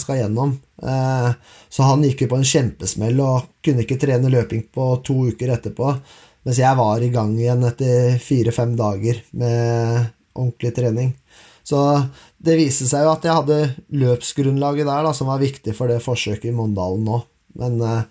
[0.00, 0.54] skal gjennom.
[0.82, 1.30] Eh,
[1.72, 5.54] Så han gikk jo på en kjempesmell og kunne ikke trene løping på to uker
[5.54, 5.94] etterpå.
[6.42, 11.12] Mens jeg var i gang igjen etter fire-fem dager med ordentlig trening.
[11.62, 11.78] Så
[12.42, 13.58] det viste seg jo at jeg hadde
[14.02, 17.20] løpsgrunnlaget der da, som var viktig for det forsøket i Mondalen nå.
[17.60, 18.02] Men eh,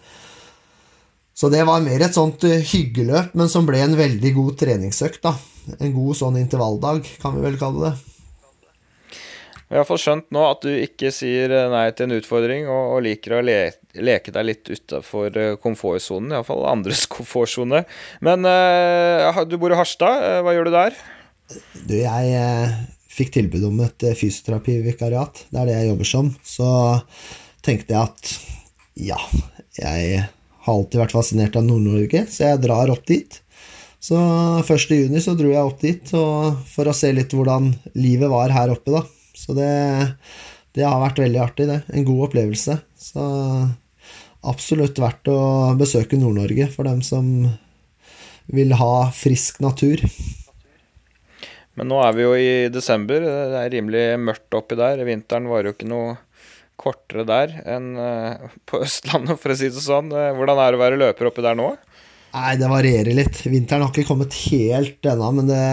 [1.33, 5.23] Så det var mer et sånt eh, hyggeløp, men som ble en veldig god treningsøkt.
[5.25, 5.35] da.
[5.79, 7.93] En god sånn intervalldag, kan vi vel kalle det.
[9.71, 12.97] Jeg har iallfall skjønt nå at du ikke sier eh, nei til en utfordring, og,
[13.03, 13.59] liker å le,
[13.97, 17.83] leke deg litt utafor komfortsonen, iallfall andres komfortsone.
[18.23, 20.97] Men eh, du bor i Harstad, eh, hva gjør du der?
[21.87, 22.75] Du, jeg eh,
[23.11, 25.45] fikk tilbud om et eh, fysioterapivikariat.
[25.51, 26.33] Det er det jeg jobber som.
[26.45, 26.67] Så
[27.65, 28.33] tenkte jeg at
[29.01, 29.19] ja,
[29.77, 30.21] jeg
[30.65, 33.39] har alltid vært fascinert av Nord-Norge, så jeg drar opp dit.
[34.01, 34.17] Så
[34.61, 34.93] 1.
[34.97, 37.69] juni så dro jeg opp dit for å se litt hvordan
[38.01, 39.03] livet var her oppe, da.
[39.37, 39.69] Så det,
[40.77, 41.81] det har vært veldig artig, det.
[41.93, 42.77] En god opplevelse.
[42.97, 43.25] Så
[44.47, 45.39] absolutt verdt å
[45.79, 47.27] besøke Nord-Norge for dem som
[48.51, 50.01] vil ha frisk natur.
[51.79, 55.03] Men nå er vi jo i desember, det er rimelig mørkt oppi der.
[55.07, 56.17] Vinteren varer jo ikke noe
[56.81, 60.11] kortere der enn eh, på Østlandet, for å si det sånn.
[60.11, 61.69] Eh, Hvordan er det å være løper oppi der nå?
[62.31, 63.43] Nei, det varierer litt.
[63.45, 65.63] Vinteren har ikke kommet helt ennå, men det,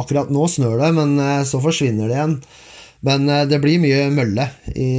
[0.00, 2.38] akkurat nå snør det, men eh, så forsvinner det igjen.
[3.02, 4.44] Men det blir mye mølle
[4.78, 4.92] i,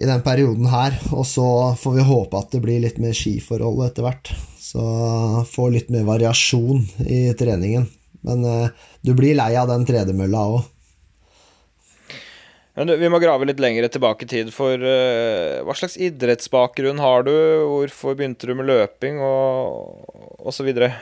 [0.00, 1.46] i den perioden her, og så
[1.76, 4.32] får vi håpe at det blir litt mer skiforhold etter hvert.
[4.60, 4.80] Så
[5.50, 7.84] får litt mer variasjon i treningen.
[8.24, 10.62] Men eh, du blir lei av den tredemølla òg.
[12.80, 17.34] Vi må grave litt lenger tilbake i tid, for eh, hva slags idrettsbakgrunn har du?
[17.68, 20.06] Hvorfor begynte du med løping, og,
[20.40, 20.94] og så videre?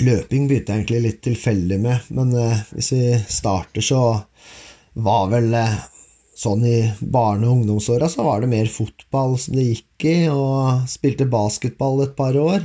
[0.00, 4.04] Løping begynte jeg egentlig litt tilfeldig med, men eh, hvis vi starter, så
[5.04, 5.52] var vel
[6.42, 10.88] sånn i barne- og ungdomsåra så var det mer fotball som det gikk i, og
[10.90, 12.64] spilte basketball et par år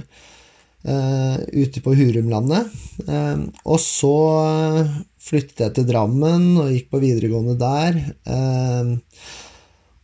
[0.88, 2.72] uh, ute på Hurumlandet.
[3.08, 4.16] Uh, og så
[4.46, 8.00] eh, flyttet jeg til Drammen og gikk på videregående der.
[8.32, 8.96] Eh,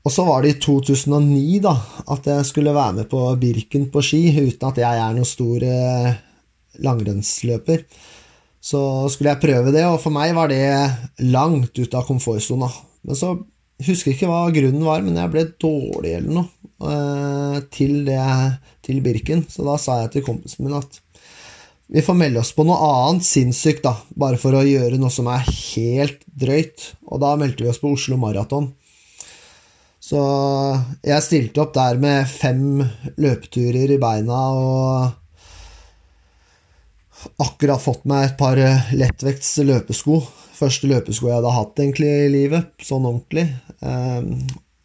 [0.03, 1.77] og så var det i 2009 da,
[2.11, 5.63] at jeg skulle være med på Birken på ski, uten at jeg er noen stor
[6.83, 7.85] langrennsløper.
[8.59, 8.81] Så
[9.13, 10.59] skulle jeg prøve det, og for meg var det
[11.31, 12.67] langt ut av komfortsona.
[13.07, 13.31] Men så
[13.87, 16.47] husker ikke hva grunnen var, men jeg ble dårlig eller noe
[16.89, 18.19] eh, til, det,
[18.85, 19.45] til Birken.
[19.49, 20.99] Så da sa jeg til kompisen min at
[21.93, 25.27] vi får melde oss på noe annet sinnssykt, da, bare for å gjøre noe som
[25.29, 26.93] er helt drøyt.
[27.11, 28.71] Og da meldte vi oss på Oslo Maraton.
[30.03, 30.19] Så
[31.05, 32.81] jeg stilte opp der med fem
[33.21, 35.19] løpeturer i beina og
[37.39, 38.59] akkurat fått meg et par
[38.91, 40.17] lettvekts løpesko.
[40.53, 43.47] Første løpesko jeg hadde hatt egentlig i livet, sånn ordentlig.
[43.81, 44.43] Ehm,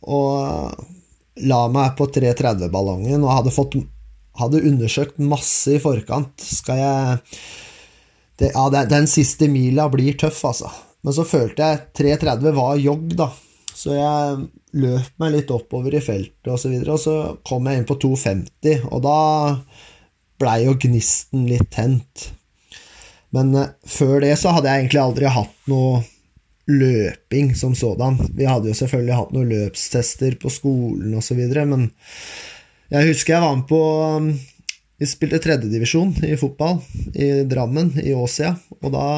[0.08, 3.76] og la meg på 330-ballongen og hadde, fått,
[4.40, 6.34] hadde undersøkt masse i forkant.
[6.40, 7.18] Skal jeg
[8.38, 10.70] det, Ja, den siste mila blir tøff, altså.
[11.02, 13.28] Men så følte jeg 330 var jogg, da.
[13.78, 14.48] Så jeg
[14.78, 17.14] løp meg litt oppover i feltet og så og så
[17.46, 19.18] kom jeg inn på 250, og da
[20.38, 22.28] blei jo gnisten litt tent.
[23.36, 26.02] Men eh, før det så hadde jeg egentlig aldri hatt noe
[26.68, 28.18] løping som sådan.
[28.36, 31.88] Vi hadde jo selvfølgelig hatt noen løpstester på skolen videre, men
[32.92, 33.80] jeg husker jeg var med på
[34.16, 34.28] um,
[34.98, 36.80] Vi spilte tredjedivisjon i fotball
[37.14, 39.08] i Drammen, i Åsia, og da,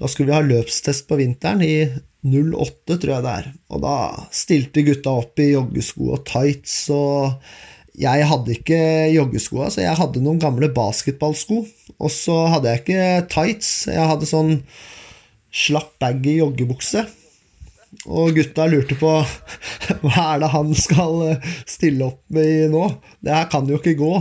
[0.00, 1.84] da skulle vi ha løpstest på vinteren i
[2.26, 3.46] 08, tror jeg det er.
[3.70, 3.94] Og da
[4.34, 7.38] stilte gutta opp i joggesko og tights og
[8.00, 8.80] jeg hadde ikke
[9.12, 11.62] joggesko, så jeg hadde noen gamle basketballsko.
[12.00, 14.54] Og så hadde jeg ikke tights, jeg hadde sånn
[15.52, 17.04] slapp baggy joggebukse.
[18.08, 19.12] Og gutta lurte på
[20.04, 21.34] hva er det han skal
[21.68, 22.86] stille opp med nå?
[23.20, 24.14] Det her kan jo ikke gå.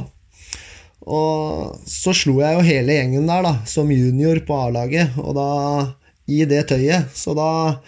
[1.10, 5.50] Og så slo jeg jo hele gjengen der, da, som junior på A-laget, og da
[6.30, 7.10] i det tøyet.
[7.16, 7.80] Så da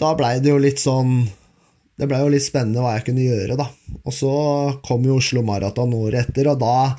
[0.00, 1.26] Da blei det jo litt sånn
[2.00, 3.66] det blei jo litt spennende hva jeg kunne gjøre, da.
[4.00, 4.32] Og så
[4.86, 6.96] kom jo Oslo Maraton året etter, og da,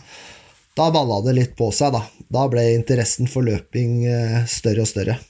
[0.77, 2.03] da balla det litt på seg, da.
[2.31, 5.17] Da ble interessen for løping eh, større og større.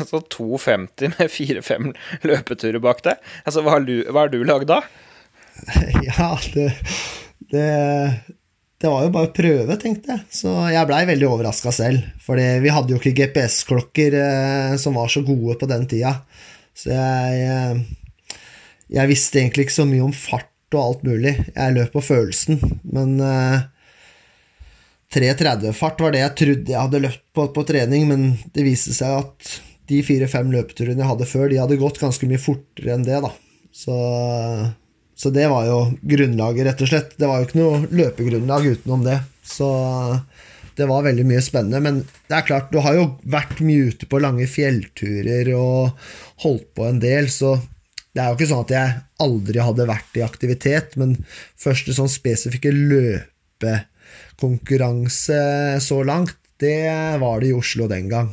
[0.00, 1.92] Altså 2,50 med 4-5
[2.26, 3.20] løpeturer bak deg.
[3.46, 4.80] Altså, hva har du, hva har du lagd da?
[6.08, 6.72] ja, det,
[7.52, 7.68] det
[8.76, 10.24] det var jo bare å prøve, tenkte jeg.
[10.36, 12.10] Så jeg blei veldig overraska selv.
[12.20, 16.12] For vi hadde jo ikke GPS-klokker eh, som var så gode på den tida.
[16.76, 17.80] Så jeg eh,
[18.92, 21.34] Jeg visste egentlig ikke så mye om fart og alt mulig.
[21.52, 22.60] Jeg løp på følelsen.
[22.94, 23.66] Men uh,
[25.14, 29.22] 3.30-fart var det jeg trodde jeg hadde løpt på på trening, men det viste seg
[29.22, 29.52] at
[29.86, 33.30] de fire-fem løpeturene jeg hadde før, de hadde gått ganske mye fortere enn det, da.
[33.76, 33.94] Så
[35.16, 37.14] så det var jo grunnlaget, rett og slett.
[37.16, 39.16] Det var jo ikke noe løpegrunnlag utenom det.
[39.40, 39.68] Så
[40.76, 41.80] det var veldig mye spennende.
[41.80, 45.96] Men det er klart, du har jo vært mye ute på lange fjellturer og
[46.44, 47.54] holdt på en del, så
[48.16, 48.88] det er jo ikke sånn at jeg
[49.26, 51.20] aldri hadde vært i aktivitet, men
[51.60, 55.40] første sånn spesifikke løpekonkurranse
[55.84, 56.88] så langt, det
[57.20, 58.32] var det i Oslo den gang.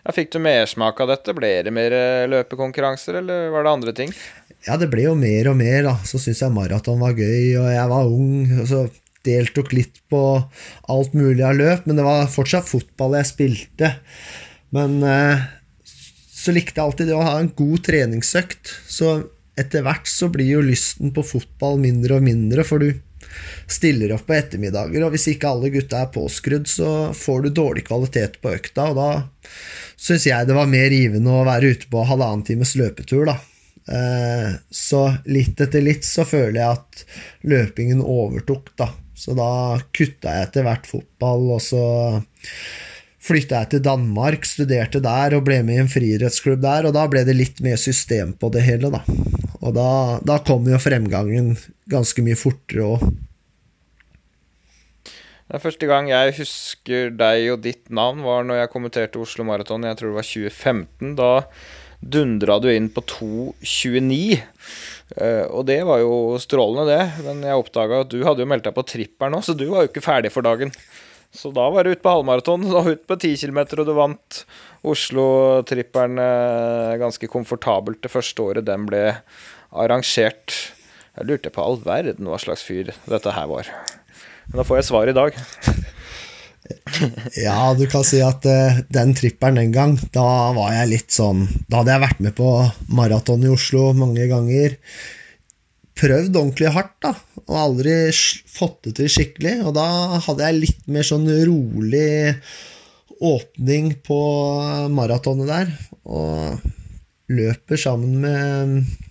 [0.00, 1.34] Ja, fikk du mersmak av dette?
[1.36, 1.90] Ble det mer
[2.30, 4.10] løpekonkurranser, eller var det andre ting?
[4.66, 5.94] ja, det ble jo mer og mer, da.
[6.04, 8.58] Så syntes jeg maraton var gøy, og jeg var ung.
[8.60, 8.82] og så
[9.26, 10.20] deltok litt på
[10.88, 13.90] alt mulig av løp, men det var fortsatt fotball jeg spilte.
[14.72, 15.42] Men eh,
[16.40, 18.72] så likte jeg alltid det å ha en god treningsøkt.
[18.88, 19.12] Så
[19.60, 22.94] etter hvert så blir jo lysten på fotball mindre og mindre, for du
[23.70, 27.84] stiller opp på ettermiddager, og hvis ikke alle gutta er påskrudd, så får du dårlig
[27.86, 29.10] kvalitet på økta, og da
[30.00, 33.36] syns jeg det var mer givende å være ute på halvannen times løpetur, da.
[33.90, 37.04] Eh, så litt etter litt så føler jeg at
[37.52, 38.90] løpingen overtok, da.
[39.14, 41.84] Så da kutta jeg etter hvert fotball, og så
[43.20, 47.06] flytta jeg til Danmark, studerte der og ble med i en friidrettsklubb der, og da
[47.10, 49.02] ble det litt mer system på det hele, da.
[49.60, 49.90] Og da,
[50.24, 51.52] da kom jo fremgangen
[51.90, 53.10] ganske mye fortere òg.
[55.50, 59.42] Det er første gang jeg husker deg og ditt navn, var når jeg kommenterte Oslo
[59.48, 59.82] Maraton.
[59.82, 61.16] Jeg tror det var 2015.
[61.18, 61.30] Da
[62.00, 64.38] dundra du inn på 2.29.
[65.10, 67.26] Uh, eh, og det var jo strålende, det.
[67.26, 69.84] Men jeg oppdaga at du hadde jo meldt deg på tripperen nå, så du var
[69.84, 70.70] jo ikke ferdig for dagen.
[71.30, 74.42] Så da var du ute på halvmaraton, da ut på 10 km, og du vant
[74.90, 79.04] Oslo-tripperen uh, ganske komfortabelt det første året den ble
[79.70, 80.56] arrangert.
[81.14, 83.70] Jeg lurte på all verden hva slags fyr dette her var.
[84.48, 85.38] Men da får jeg svar i dag.
[87.34, 91.40] Ja, du kan si at uh, den tripperen den gang, da var jeg litt sånn
[91.66, 92.50] Da hadde jeg vært med på
[92.94, 94.76] maraton i Oslo mange ganger.
[95.98, 97.14] Prøvd ordentlig hardt, da,
[97.46, 99.56] og aldri fått det til skikkelig.
[99.66, 99.86] Og da
[100.22, 102.36] hadde jeg litt mer sånn rolig
[103.20, 104.20] åpning på
[104.94, 105.72] maratonet der.
[106.08, 106.60] Og
[107.30, 109.08] løper sammen med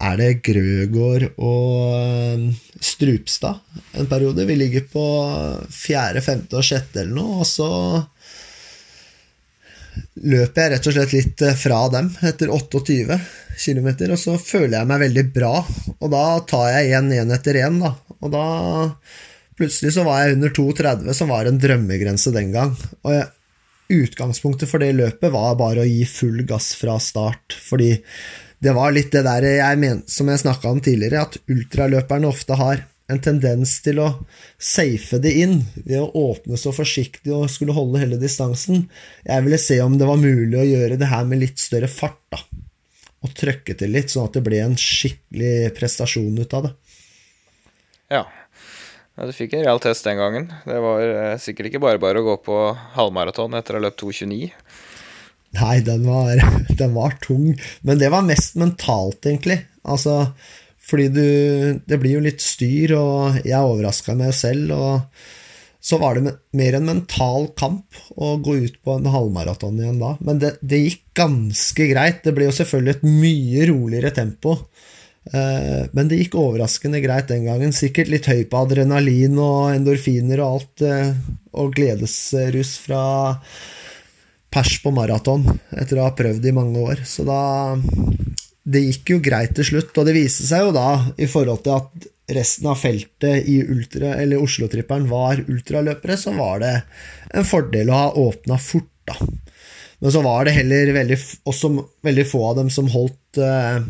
[0.00, 2.46] er det Grøgård og um,
[2.80, 3.60] Strupstad
[4.00, 4.46] en periode.
[4.48, 5.04] Vi ligger på
[5.74, 7.68] fjerde, femte og sjette eller noe, og så
[10.30, 13.18] løper jeg rett og slett litt eh, fra dem etter 28
[13.60, 15.54] km, og så føler jeg meg veldig bra,
[15.98, 17.94] og da tar jeg igjen én etter én, da.
[18.20, 18.44] Og da
[19.60, 22.76] plutselig så var jeg under 2,30, som var en drømmegrense den gang.
[23.04, 23.28] Og jeg,
[23.90, 27.96] utgangspunktet for det løpet var bare å gi full gass fra start, fordi
[28.60, 32.56] det var litt det der jeg men, som jeg snakka om tidligere, at ultraløperne ofte
[32.60, 34.08] har en tendens til å
[34.56, 38.86] safe det inn ved å åpne så forsiktig og skulle holde hele distansen.
[39.26, 42.20] Jeg ville se om det var mulig å gjøre det her med litt større fart,
[42.32, 42.42] da.
[43.20, 46.70] Og trøkke til litt, sånn at det ble en skikkelig prestasjon ut av det.
[48.10, 48.22] Ja.
[49.18, 50.48] ja du fikk en real test den gangen.
[50.64, 52.62] Det var eh, sikkert ikke bare bare å gå på
[52.96, 54.54] halvmaraton etter å ha løpt 2,29.
[55.58, 56.40] Nei, den var,
[56.80, 57.52] den var, tung.
[57.86, 59.60] Men det var mest mentalt, egentlig.
[59.82, 60.32] Altså,
[60.90, 61.26] fordi du
[61.86, 64.74] Det blir jo litt styr, og jeg overraska meg selv.
[64.74, 65.30] Og
[65.80, 70.14] så var det mer en mental kamp å gå ut på en halvmaraton igjen da.
[70.20, 72.22] Men det, det, gikk ganske greit.
[72.26, 74.58] Det ble jo selvfølgelig et mye roligere tempo.
[75.32, 77.72] Eh, men det gikk overraskende greit den gangen.
[77.76, 81.14] Sikkert litt høy på adrenalin og endorfiner og alt, eh,
[81.56, 83.04] og gledesrus fra
[84.50, 85.46] pers på maraton
[85.78, 87.04] etter å ha prøvd i mange år.
[87.06, 87.40] Så da
[88.62, 91.78] Det gikk jo greit til slutt, og det viste seg jo da, i forhold til
[91.78, 96.74] at resten av feltet i ultra, eller Oslo-tripperen var ultraløpere, så var det
[97.34, 99.16] en fordel å ha åpna fort, da.
[100.00, 101.16] Men så var det heller veldig,
[101.50, 101.72] også
[102.06, 103.82] veldig få av dem som holdt eh,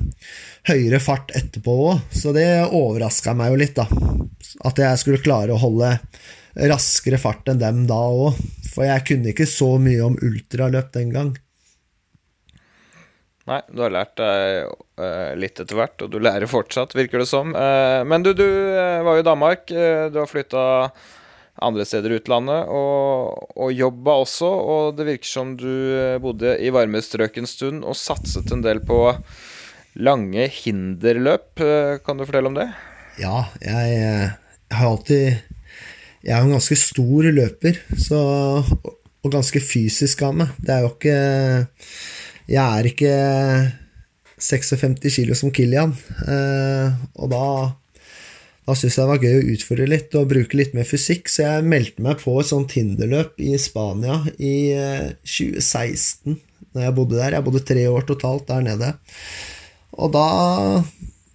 [0.71, 3.87] høyere fart etterpå òg, så det overraska meg jo litt, da.
[4.67, 5.93] At jeg skulle klare å holde
[6.71, 8.41] raskere fart enn dem da òg.
[8.71, 11.31] For jeg kunne ikke så mye om ultraløp den gang.
[13.51, 14.69] Nei, du har lært deg
[15.01, 17.51] uh, litt etter hvert, og du lærer fortsatt, virker det som.
[17.51, 19.65] Uh, men du, du uh, var jo i Danmark.
[19.71, 20.63] du har flytta
[21.61, 24.47] andre steder i utlandet og, og jobba også.
[24.49, 25.73] Og det virker som du
[26.23, 29.01] bodde i varme strøk en stund og satset en del på
[29.99, 31.61] lange hinderløp.
[32.07, 32.71] kan du fortelle om det?
[33.21, 35.27] Ja, jeg Jeg har alltid
[36.23, 38.23] Jeg er en ganske stor løper, så,
[39.25, 40.57] og ganske fysisk av meg.
[40.63, 41.19] Det er jo ikke
[42.51, 43.13] Jeg er ikke
[44.41, 45.93] 56 kilo som Kilian,
[46.27, 47.45] eh, og da
[48.69, 51.43] da syntes jeg det var gøy å utfordre litt og bruke litt mer fysikk, så
[51.43, 54.53] jeg meldte meg på et sånt hinderløp i Spania i
[55.27, 56.37] 2016,
[56.77, 57.35] når jeg bodde der.
[57.35, 58.93] Jeg bodde tre år totalt der nede.
[59.99, 60.27] Og da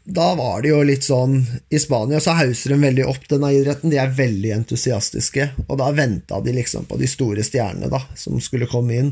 [0.06, 1.40] da var det jo litt sånn
[1.74, 3.90] I Spania så hauser de veldig opp denne idretten.
[3.90, 5.48] De er veldig entusiastiske.
[5.66, 9.10] Og da venta de liksom på de store stjernene da, som skulle komme inn.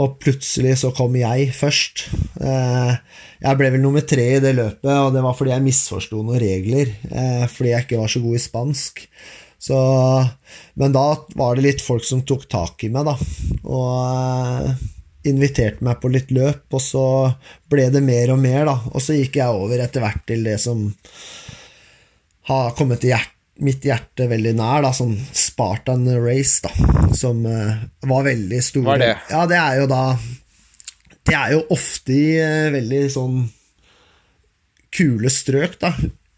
[0.00, 2.06] Og plutselig så kom jeg først.
[2.40, 2.94] Eh,
[3.44, 6.40] jeg ble vel nummer tre i det løpet, og det var fordi jeg misforsto noen
[6.40, 6.94] regler.
[7.12, 9.04] Eh, fordi jeg ikke var så god i spansk.
[9.62, 9.78] Så,
[10.80, 11.06] men da
[11.38, 13.18] var det litt folk som tok tak i meg, da.
[13.68, 14.72] Og eh,
[15.28, 17.04] inviterte meg på litt løp, og så
[17.70, 18.76] ble det mer og mer, da.
[18.92, 20.88] Og så gikk jeg over etter hvert til det som
[22.50, 23.30] har kommet til hjert,
[23.62, 26.72] mitt hjerte veldig nær, da, som Spartan Race, da.
[27.14, 28.88] Som uh, var veldig store.
[28.88, 29.16] Hva er det?
[29.30, 30.04] Ja, det er jo da
[31.22, 33.44] Det er jo ofte i uh, veldig sånn
[34.92, 35.92] kule strøk, da.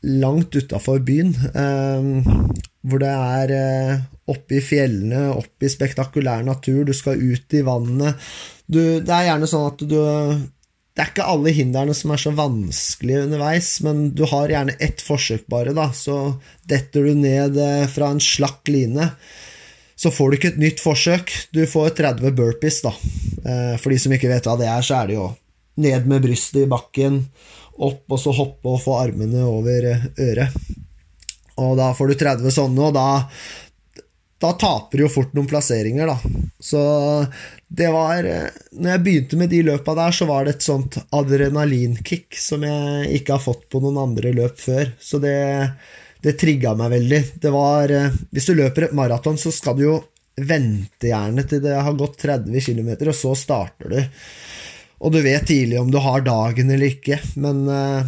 [0.05, 1.33] Langt utafor byen.
[1.55, 2.53] Uh,
[2.85, 4.03] hvor det er uh,
[4.35, 6.85] oppe i fjellene, oppe i spektakulær natur.
[6.85, 8.21] Du skal ut i vannet
[8.67, 12.33] du, det er gjerne sånn at du Det er ikke alle hindrene som er så
[12.37, 15.89] vanskelige underveis, men du har gjerne ett forsøk bare, da.
[15.91, 16.37] Så
[16.71, 19.09] detter du ned eh, fra en slakk line,
[19.99, 21.35] så får du ikke et nytt forsøk.
[21.51, 22.95] Du får 30 burpees, da.
[23.43, 25.27] Eh, for de som ikke vet hva det er, så er det jo
[25.83, 27.25] ned med brystet i bakken,
[27.75, 30.55] opp, og så hoppe og få armene over eh, øret.
[31.59, 33.09] Og da får du 30 sånne, og da
[34.45, 36.41] da taper du jo fort noen plasseringer, da.
[36.61, 36.81] Så
[37.75, 40.99] det var eh, Når jeg begynte med de løpa der, så var det et sånt
[41.17, 44.91] adrenalinkick som jeg ikke har fått på noen andre løp før.
[45.01, 45.37] Så det,
[46.25, 47.23] det trigga meg veldig.
[47.41, 50.03] Det var eh, Hvis du løper et maraton, så skal du jo
[50.35, 54.01] vente gjerne til det har gått 30 km, og så starter du.
[55.05, 58.07] Og du vet tidlig om du har dagen eller ikke, men uh,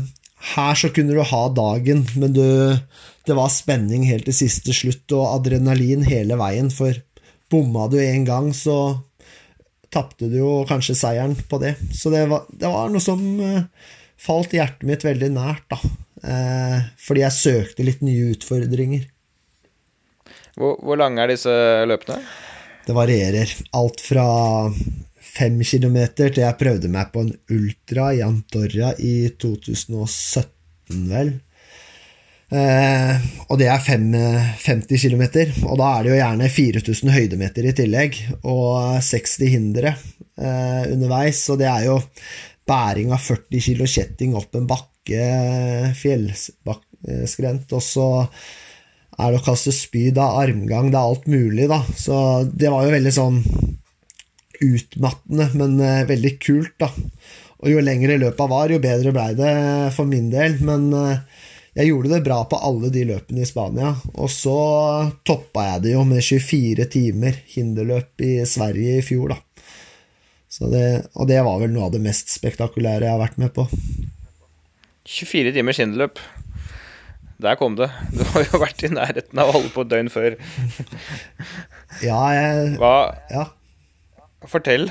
[0.54, 2.46] her så kunne du ha dagen, men du
[3.26, 6.94] det var spenning helt til siste slutt og adrenalin hele veien, for
[7.50, 9.02] bomma du én gang, så
[9.92, 11.74] tapte du jo kanskje seieren på det.
[11.94, 13.62] Så det var, det var noe som uh,
[14.18, 15.80] falt hjertet mitt veldig nært, da.
[16.26, 19.06] Uh, fordi jeg søkte litt nye utfordringer.
[20.56, 21.52] Hvor, hvor lange er disse
[21.86, 22.20] løpene?
[22.86, 23.50] Det varierer.
[23.76, 24.26] Alt fra
[25.36, 31.34] fem kilometer til jeg prøvde meg på en ultra i Antorra i 2017, vel.
[32.46, 35.24] Eh, og det er fem, 50 km,
[35.66, 41.40] og da er det jo gjerne 4000 høydemeter i tillegg, og 60 hindre eh, underveis,
[41.50, 41.96] og det er jo
[42.66, 45.26] bæring av 40 kg kjetting opp en bakke,
[45.98, 48.06] fjellskrent, og så
[49.16, 52.86] er det å kaste spyd av armgang, det er alt mulig, da, så det var
[52.86, 53.40] jo veldig sånn
[54.62, 56.92] utmattende, men eh, veldig kult, da.
[57.64, 59.52] Og jo lengre løpa var, jo bedre blei det
[59.96, 61.42] for min del, men eh,
[61.76, 64.56] jeg gjorde det bra på alle de løpene i Spania, og så
[65.28, 69.42] toppa jeg det jo med 24 timer hinderløp i Sverige i fjor, da.
[70.56, 73.66] Det, og det var vel noe av det mest spektakulære jeg har vært med på.
[75.04, 76.22] 24 timers hinderløp.
[77.44, 77.90] Der kom det.
[78.16, 80.38] Du har jo vært i nærheten av å holde på et døgn før.
[82.08, 82.96] ja, jeg Hva
[83.28, 83.50] Ja.
[84.48, 84.88] Fortell.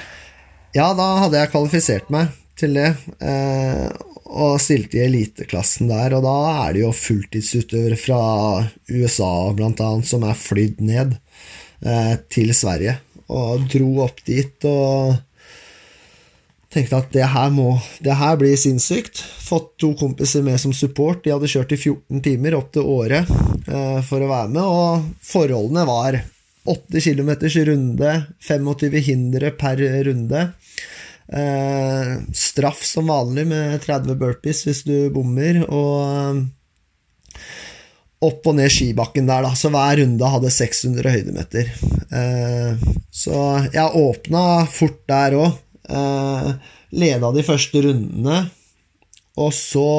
[0.75, 2.29] Ja, da hadde jeg kvalifisert meg
[2.59, 2.91] til det.
[3.19, 3.87] Eh,
[4.35, 8.21] og stilte i eliteklassen der, og da er det jo fulltidsutøvere fra
[8.89, 11.13] USA blant annet som er flydd ned
[11.85, 12.97] eh, til Sverige,
[13.31, 15.15] og dro opp dit og
[16.75, 19.21] tenkte at det her må Det her blir sinnssykt.
[19.21, 21.21] Fått to kompiser med som support.
[21.23, 25.05] De hadde kjørt i 14 timer opp til Åre eh, for å være med, og
[25.23, 26.19] forholdene var
[26.65, 27.31] 8 km
[27.69, 29.79] runde, 25 hindre per
[30.09, 30.47] runde.
[31.33, 36.43] Eh, straff som vanlig med 30 burpees hvis du bommer, og eh,
[38.25, 39.53] opp og ned skibakken der, da.
[39.57, 41.71] Så hver runde hadde 600 høydemeter.
[42.13, 45.61] Eh, så jeg åpna fort der òg.
[45.85, 46.51] Eh,
[46.95, 48.43] leda de første rundene,
[49.35, 49.89] og så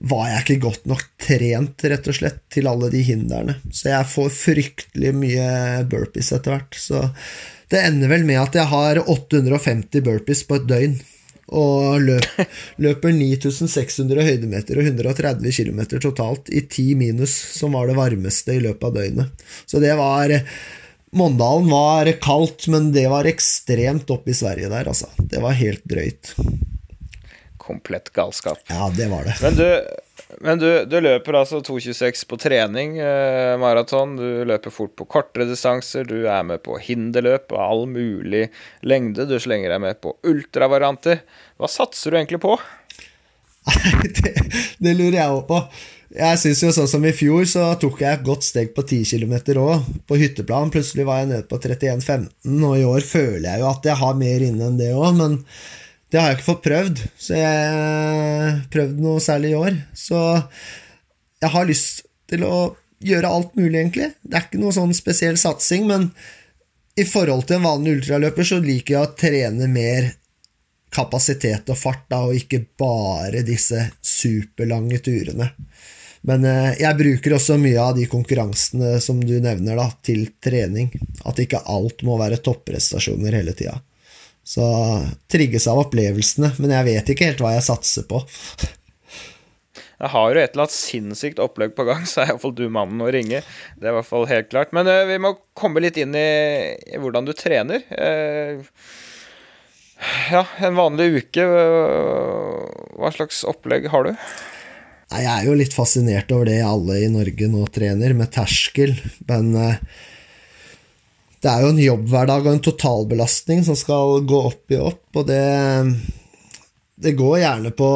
[0.00, 3.58] var jeg ikke godt nok trent, rett og slett, til alle de hindrene.
[3.68, 5.48] Så jeg får fryktelig mye
[5.90, 6.78] burpees etter hvert.
[6.80, 7.02] Så
[7.70, 10.98] det ender vel med at jeg har 850 burpees på et døgn.
[11.50, 12.26] Og løp,
[12.84, 18.62] løper 9600 høydemeter og 130 km totalt i 10 minus, som var det varmeste i
[18.62, 19.48] løpet av døgnet.
[19.66, 20.34] Så det var
[21.10, 25.08] Mondalen var kaldt, men det var ekstremt oppe i Sverige der, altså.
[25.18, 26.36] Det var helt drøyt.
[27.58, 28.62] Komplett galskap.
[28.70, 29.34] Ja, det var det.
[29.42, 29.66] Men du,
[30.44, 34.16] Men du, du løper altså 2,26 på trening, eh, maraton.
[34.18, 36.06] Du løper fort på kortere distanser.
[36.08, 38.46] Du er med på hinderløp og all mulig
[38.86, 39.26] lengde.
[39.28, 41.24] Du slenger deg med på ultravarianter.
[41.60, 42.54] Hva satser du egentlig på?
[44.20, 44.34] det,
[44.80, 45.64] det lurer jeg òg på.
[46.10, 49.04] Jeg synes jo sånn som I fjor så tok jeg et godt steg på 10
[49.12, 50.72] km òg, på hytteplan.
[50.74, 54.18] Plutselig var jeg nede på 31,15, og i år føler jeg jo at jeg har
[54.18, 55.12] mer inne enn det òg.
[55.20, 55.38] Men
[56.10, 59.76] det har jeg ikke fått prøvd, så jeg prøvd noe særlig i år.
[59.94, 60.18] Så
[61.40, 62.56] jeg har lyst til å
[63.00, 64.10] gjøre alt mulig, egentlig.
[64.22, 66.10] Det er ikke noe sånn spesiell satsing, men
[66.98, 70.10] i forhold til en vanlig ultraløper så liker jeg å trene mer
[70.90, 75.52] kapasitet og fart, da, og ikke bare disse superlange turene.
[76.26, 80.90] Men eh, jeg bruker også mye av de konkurransene som du nevner, da, til trening.
[81.24, 83.78] At ikke alt må være topprestasjoner hele tida.
[84.50, 84.66] Så
[85.30, 88.24] trigges av opplevelsene, men jeg vet ikke helt hva jeg satser på.
[90.00, 93.04] Jeg har jo et eller annet sinnssykt opplegg på gang, så er iallfall du mannen
[93.04, 93.42] å ringe.
[93.76, 94.74] Det er i hvert fall helt klart.
[94.76, 96.30] Men uh, vi må komme litt inn i,
[96.88, 97.84] i hvordan du trener.
[97.92, 98.64] Uh,
[100.32, 102.64] ja, en vanlig uke, uh,
[102.98, 104.14] hva slags opplegg har du?
[105.10, 108.96] Jeg er jo litt fascinert over det alle i Norge nå trener, med terskel.
[109.28, 109.52] Men
[111.40, 115.26] det er jo en jobbhverdag og en totalbelastning som skal gå opp i opp, og
[115.30, 115.40] det,
[117.00, 117.90] det går gjerne på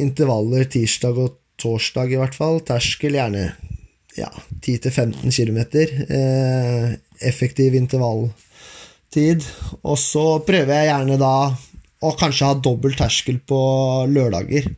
[0.00, 2.60] intervaller tirsdag og torsdag, i hvert fall.
[2.64, 3.50] Terskel gjerne
[4.16, 4.30] ja,
[4.60, 5.58] 10-15 km.
[6.08, 6.86] Eh,
[7.28, 9.44] effektiv intervalltid.
[9.82, 11.34] Og så prøver jeg gjerne da
[12.00, 13.60] å kanskje ha dobbel terskel på
[14.08, 14.70] lørdager.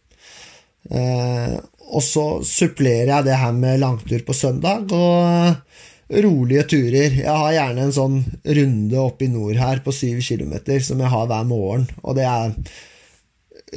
[0.91, 1.55] Eh,
[1.93, 4.91] og så supplerer jeg det her med langtur på søndag.
[4.91, 5.91] og
[6.21, 7.15] rolige turer.
[7.23, 11.13] Jeg har gjerne en sånn runde opp i nord her på syv kilometer som jeg
[11.13, 11.87] har hver morgen.
[12.03, 12.53] Og det er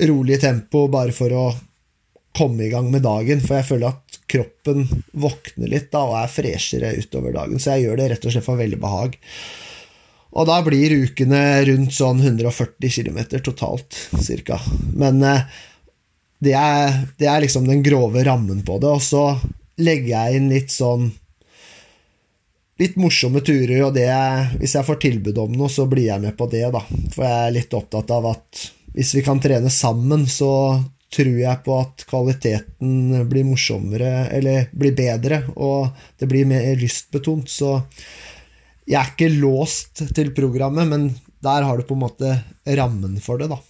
[0.09, 1.45] rolig tempo bare for å
[2.35, 3.43] komme i gang med dagen.
[3.43, 7.61] For jeg føler at kroppen våkner litt da, og er freshere utover dagen.
[7.61, 9.15] Så jeg gjør det rett og slett for veldig behag.
[10.35, 14.59] Og da blir ukene rundt sånn 140 km totalt, cirka.
[14.91, 15.45] Men eh,
[16.43, 18.91] det, er, det er liksom den grove rammen på det.
[18.91, 19.29] Og så
[19.79, 21.13] legger jeg inn litt sånn
[22.81, 24.09] litt morsomme turer, og det,
[24.59, 26.81] hvis jeg får tilbud om noe, så blir jeg med på det, da.
[27.13, 28.65] For jeg er litt opptatt av at
[28.95, 30.51] hvis vi kan trene sammen, så
[31.15, 37.47] tror jeg på at kvaliteten blir morsommere, eller blir bedre, og det blir mer lystbetont.
[37.51, 37.77] Så
[38.85, 41.09] jeg er ikke låst til programmet, men
[41.45, 42.35] der har du på en måte
[42.77, 43.61] rammen for det, da.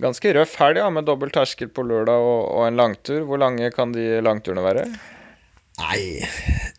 [0.00, 3.20] Ganske røff helg ja, med dobbel terskel på lørdag og, og en langtur.
[3.28, 4.86] Hvor lange kan de langturene være?
[5.80, 6.20] Nei,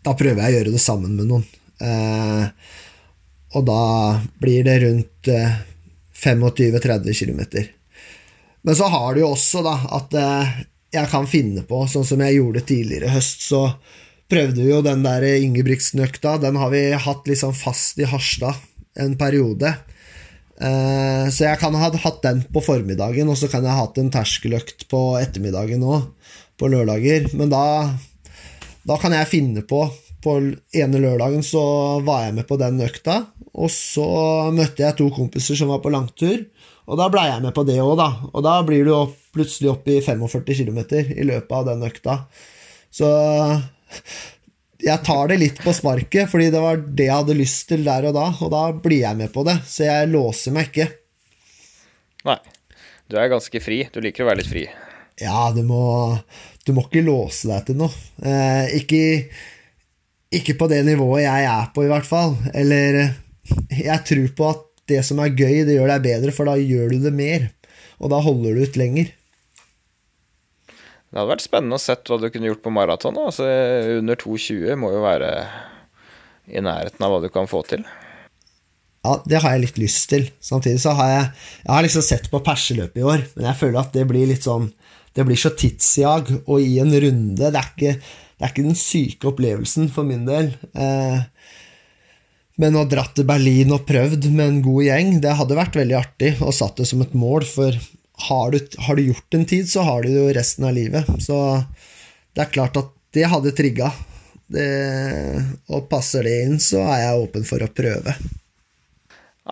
[0.04, 1.44] da prøver jeg å gjøre det sammen med noen.
[1.82, 2.44] Eh,
[3.58, 3.82] og da
[4.40, 5.56] blir det rundt eh,
[6.22, 7.40] 25-30 km.
[8.62, 10.52] Men så har du jo også da at eh,
[10.94, 13.64] jeg kan finne på, sånn som jeg gjorde tidligere i høst, så
[14.32, 16.38] prøvde vi jo den der Ingebrigtsen-økta.
[16.40, 18.60] Den har vi hatt liksom fast i Harstad
[19.02, 19.72] en periode.
[20.62, 23.98] Eh, så jeg kan ha hatt den på formiddagen, og så kan jeg ha hatt
[24.00, 26.06] en terskeløkt på ettermiddagen òg,
[26.60, 27.32] på lørdager.
[27.36, 27.64] Men da
[28.88, 29.84] da kan jeg finne på
[30.22, 31.62] På ene lørdagen så
[32.06, 33.16] var jeg med på den økta,
[33.58, 34.06] og så
[34.54, 36.44] møtte jeg to kompiser som var på langtur,
[36.86, 38.06] og da blei jeg med på det òg, da.
[38.30, 42.14] Og da blir du opp, plutselig opp i 45 km i løpet av den økta.
[42.94, 43.10] Så
[44.82, 48.08] jeg tar det litt på sparket, fordi det var det jeg hadde lyst til der
[48.10, 49.58] og da, og da blir jeg med på det.
[49.66, 50.88] Så jeg låser meg ikke.
[52.30, 52.38] Nei.
[53.10, 53.82] Du er ganske fri.
[53.92, 54.64] Du liker å være litt fri.
[55.20, 55.82] Ja, du må,
[56.66, 57.90] du må ikke låse deg til noe.
[58.22, 59.02] Eh, ikke,
[60.38, 62.36] ikke på det nivået jeg er på, i hvert fall.
[62.54, 63.00] Eller
[63.74, 66.94] jeg tror på at det som er gøy, det gjør deg bedre, for da gjør
[66.94, 67.50] du det mer.
[68.02, 69.10] Og da holder du ut lenger.
[71.12, 73.18] Det hadde vært spennende å sett hva du kunne gjort på maraton.
[73.20, 73.44] Altså,
[73.98, 75.32] under 2,20 må jo være
[76.48, 77.84] i nærheten av hva du kan få til.
[79.02, 80.28] Ja, det har jeg litt lyst til.
[80.40, 81.24] Samtidig så har jeg
[81.64, 84.46] Jeg har liksom sett på perseløpet i år, men jeg føler at det blir litt
[84.46, 84.70] sånn
[85.16, 88.78] det blir så tidsjag, og i en runde Det er ikke, det er ikke den
[88.78, 90.52] syke opplevelsen for min del.
[90.72, 91.18] Eh,
[92.62, 95.76] men å ha dratt til Berlin og prøvd med en god gjeng, det hadde vært
[95.78, 97.76] veldig artig, og satt det som et mål, for
[98.28, 101.08] har du, har du gjort en tid, så har du det jo resten av livet.
[101.24, 101.36] Så
[102.36, 103.90] det er klart at det hadde trigga.
[104.52, 104.68] Det,
[105.72, 108.14] og passer det inn, så er jeg åpen for å prøve.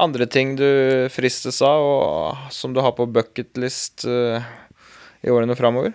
[0.01, 0.69] Andre ting du
[1.11, 4.45] fristes av, og som du har på bucketlist uh,
[5.23, 5.95] i årene framover?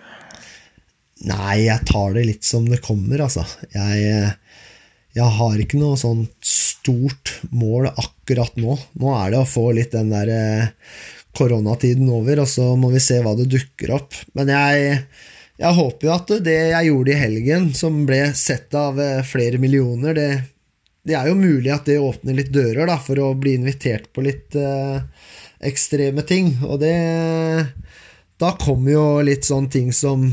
[1.26, 3.46] Nei, jeg tar det litt som det kommer, altså.
[3.72, 4.32] Jeg,
[5.16, 8.76] jeg har ikke noe sånt stort mål akkurat nå.
[9.00, 10.66] Nå er det å få litt den der eh,
[11.36, 14.18] koronatiden over, og så må vi se hva det dukker opp.
[14.36, 14.98] Men jeg,
[15.62, 19.60] jeg håper jo at det jeg gjorde i helgen, som ble sett av eh, flere
[19.62, 20.28] millioner, det,
[21.06, 24.24] det er jo mulig at det åpner litt dører da, for å bli invitert på
[24.26, 25.00] litt eh,
[25.64, 26.58] ekstreme ting.
[26.68, 26.94] Og det
[28.40, 30.26] Da kommer jo litt sånne ting som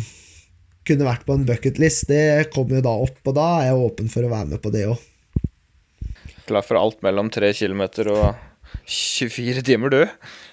[0.87, 2.09] kunne vært på en bucketlist.
[2.09, 4.73] Det kommer jo da opp, og da er jeg åpen for å være med på
[4.73, 5.05] det òg.
[6.43, 8.25] Klar for alt mellom 3 km og
[8.89, 10.01] 24 timer, du?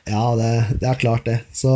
[0.07, 1.41] Ja, det, det er klart, det.
[1.57, 1.75] Så,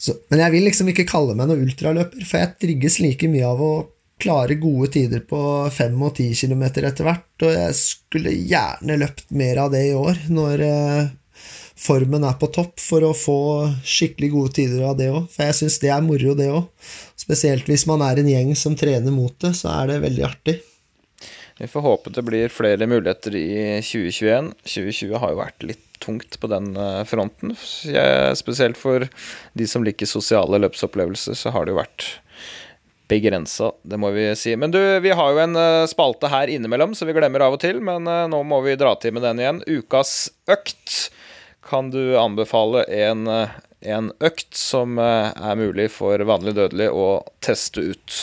[0.00, 3.48] så, men jeg vil liksom ikke kalle meg noen ultraløper, for jeg trigges like mye
[3.50, 3.72] av å
[4.20, 5.40] klare gode tider på
[5.72, 9.96] 5 og 10 km etter hvert, og jeg skulle gjerne løpt mer av det i
[9.96, 11.10] år, når eh,
[11.80, 13.40] formen er på topp, for å få
[13.86, 15.28] skikkelig gode tider av det òg.
[15.32, 16.66] For jeg syns det er moro, det òg.
[17.20, 20.60] Spesielt hvis man er en gjeng som trener mot det, så er det veldig artig.
[21.60, 23.50] Vi får håpe det blir flere muligheter i
[23.84, 24.54] 2021.
[24.64, 27.52] 2020 har jo vært litt tungt på den eh, fronten.
[28.38, 29.04] Spesielt for
[29.52, 32.06] de som liker sosiale løpsopplevelser, så har det jo vært
[33.10, 34.54] begrensa, det må vi si.
[34.56, 37.62] Men du, vi har jo en eh, spalte her innimellom, så vi glemmer av og
[37.62, 37.80] til.
[37.84, 39.62] Men eh, nå må vi dra til med den igjen.
[39.66, 41.10] Ukas økt.
[41.70, 43.28] Kan du anbefale en,
[43.80, 47.06] en økt som er mulig for vanlig dødelig å
[47.46, 48.16] teste ut?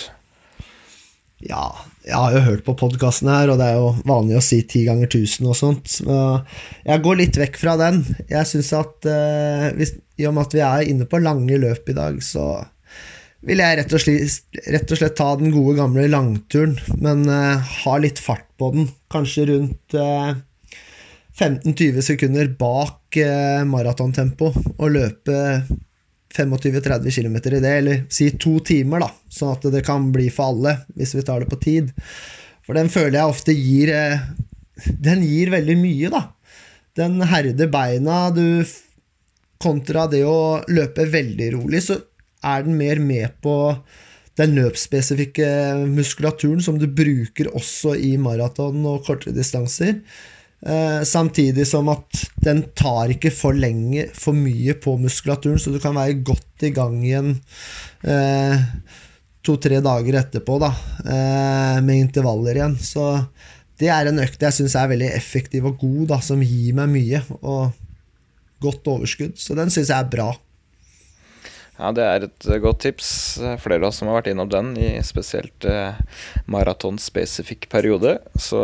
[1.48, 1.69] Ja,
[2.02, 4.82] jeg har jo hørt på podkasten her, og det er jo vanlig å si ti
[4.88, 5.99] ganger tusen og sånt.
[6.02, 8.02] Jeg går litt vekk fra den.
[8.28, 11.88] Jeg syns at uh, hvis, i og med at vi er inne på lange løp
[11.94, 12.49] i dag, så
[13.48, 17.98] vil jeg rett og slett, rett og slett ta den gode, gamle langturen, men ha
[18.02, 18.90] litt fart på den.
[19.14, 20.41] Kanskje rundt uh, eh,
[21.38, 23.06] 15-20 sekunder bak
[23.68, 25.38] maratontempo, og løpe
[26.35, 30.53] 25-30 km i det, eller si to timer, da, sånn at det kan bli for
[30.53, 31.94] alle, hvis vi tar det på tid.
[32.68, 34.26] For den føler jeg ofte gir eh,
[34.99, 36.26] Den gir veldig mye, da.
[36.98, 38.68] Den herder beina du
[39.57, 41.95] Kontra det å løpe veldig rolig, så
[42.45, 43.56] er den mer med på
[44.38, 45.48] den løpsspesifikke
[45.89, 49.95] muskulaturen som du bruker også i maraton og kortere distanser.
[50.65, 55.77] Eh, samtidig som at den tar ikke for lenge, for mye på muskulaturen, så du
[55.81, 57.35] kan være godt i gang igjen
[58.01, 58.63] eh,
[59.45, 60.71] to-tre dager etterpå da,
[61.05, 62.77] eh, med intervaller igjen.
[62.81, 63.05] Så
[63.77, 66.89] det er en økt jeg syns er veldig effektiv og god, da, som gir meg
[66.95, 67.77] mye og
[68.63, 69.38] godt overskudd.
[69.38, 70.31] Så den syns jeg er bra.
[71.77, 73.09] Ja, det er et eh, godt tips.
[73.61, 75.99] Flere av oss som har vært innom den i spesielt eh,
[76.49, 78.17] maratonspesifikk periode.
[78.33, 78.61] Så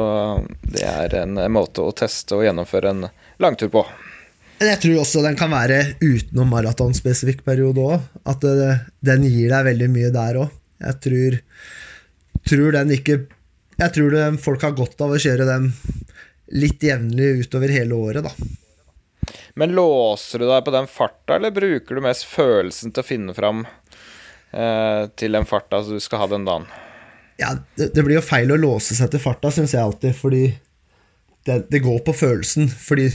[0.65, 3.05] det er en måte å teste og gjennomføre en
[3.43, 3.85] langtur på.
[4.63, 8.09] Jeg tror også den kan være utenom maratonspesifikk periode òg.
[8.29, 8.71] At det,
[9.05, 10.57] den gir deg veldig mye der òg.
[10.83, 11.37] Jeg tror,
[12.49, 13.21] tror, den ikke
[13.79, 15.71] Jeg tror det, folk har godt av å kjøre den
[16.53, 18.33] litt jevnlig utover hele året, da.
[19.59, 23.35] Men låser du deg på den farta, eller bruker du mest følelsen til å finne
[23.37, 26.67] fram eh, til den farta du skal ha den dagen?
[27.41, 30.45] Ja, det, det, blir jo feil å låse seg til farta, syns jeg alltid, fordi
[31.45, 32.69] det, det, går på følelsen.
[32.69, 33.09] Fordi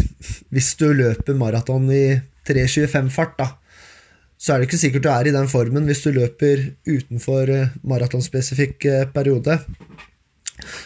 [0.55, 2.19] hvis du løper maraton i
[2.49, 3.53] 3.25-fart, da,
[4.39, 7.73] så er det ikke sikkert du er i den formen hvis du løper utenfor eh,
[7.89, 9.59] maratonspesifikk eh, periode.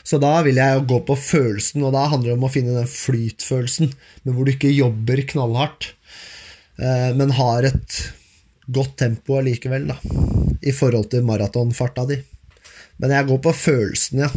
[0.06, 2.76] Så da vil jeg jo gå på følelsen, og da handler det om å finne
[2.76, 3.92] den flytfølelsen,
[4.24, 5.92] men hvor du ikke jobber knallhardt,
[6.78, 7.98] eh, men har et
[8.72, 9.98] godt tempo allikevel, da,
[10.62, 12.20] i forhold til maratonfarta di.
[13.02, 14.30] Men jeg går på følelsen, ja.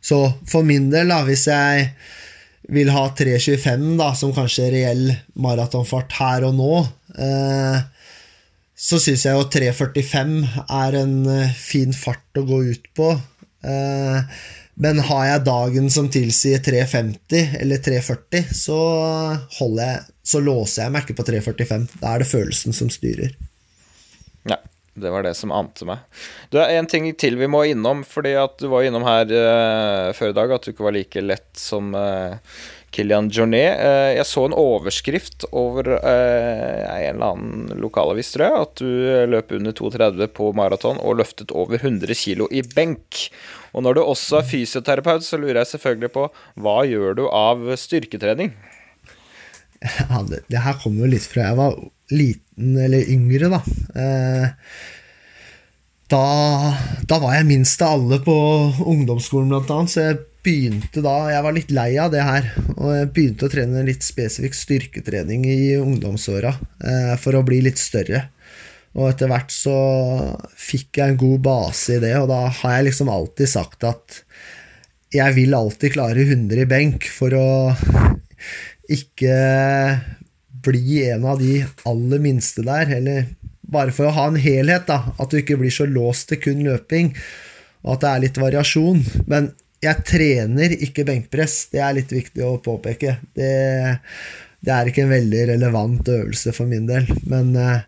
[0.00, 1.90] Så for min del, da, hvis jeg
[2.72, 5.06] vil ha 3.25 da, som kanskje reell
[5.40, 6.74] maratonfart her og nå,
[7.18, 7.78] eh,
[8.78, 10.34] så syns jeg jo 3.45
[10.78, 13.10] er en eh, fin fart å gå ut på.
[13.66, 14.44] Eh,
[14.78, 18.78] men har jeg dagen som tilsier 350 eller 340, så,
[19.58, 21.86] jeg, så låser jeg meg på 345.
[21.98, 23.34] Da er det følelsen som styrer.
[24.46, 24.60] Ja,
[24.94, 26.04] det var det som ante meg.
[26.54, 30.30] Du en ting til vi må innom, fordi at du var innom her uh, før
[30.30, 32.38] i dag at du ikke var like lett som uh,
[32.94, 33.80] Kilian Jornet.
[33.80, 39.52] Uh, jeg så en overskrift over en eller annen lokalavis, tror jeg, at du løp
[39.58, 43.28] under 2,30 på maraton og løftet over 100 kg i benk.
[43.76, 46.26] Og når du også er fysioterapeut, så lurer jeg selvfølgelig på
[46.64, 48.54] hva gjør du av styrketrening?
[49.78, 51.76] Ja, det, det her kommer jo litt fra jeg var
[52.10, 53.60] liten eller yngre, da.
[53.94, 54.48] Eh,
[56.08, 56.22] da,
[57.04, 58.34] da, var jeg minst av alle på
[58.88, 62.92] ungdomsskolen, blant annet, så jeg begynte da Jeg var litt lei av det her, og
[62.94, 68.28] jeg begynte å trene litt spesifikk styrketrening i ungdomsåra eh, for å bli litt større.
[68.96, 69.76] Og etter hvert så
[70.58, 74.22] fikk jeg en god base i det, og da har jeg liksom alltid sagt at
[75.14, 77.48] jeg vil alltid klare 100 i benk for å
[78.92, 79.36] ikke
[80.64, 83.30] bli en av de aller minste der, eller
[83.68, 85.12] bare for å ha en helhet, da.
[85.20, 87.12] At du ikke blir så låst til kun løping,
[87.84, 89.04] og at det er litt variasjon.
[89.30, 89.52] Men
[89.84, 93.18] jeg trener ikke benkpress, det er litt viktig å påpeke.
[93.36, 93.52] Det,
[94.64, 97.86] det er ikke en veldig relevant øvelse for min del, men eh,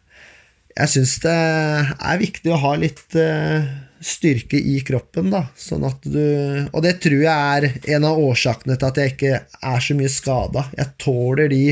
[0.77, 3.67] jeg syns det er viktig å ha litt eh,
[4.01, 5.45] styrke i kroppen, da.
[5.59, 6.23] Sånn at du
[6.71, 9.35] Og det tror jeg er en av årsakene til at jeg ikke
[9.75, 10.65] er så mye skada.
[10.79, 11.65] Jeg tåler de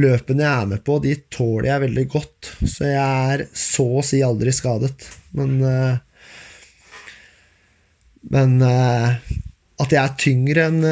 [0.00, 2.52] løpene jeg er med på, de tåler jeg veldig godt.
[2.60, 5.08] Så jeg er så å si aldri skadet.
[5.38, 5.98] Men eh,
[8.28, 9.30] Men eh,
[9.80, 10.82] at jeg er tyngre enn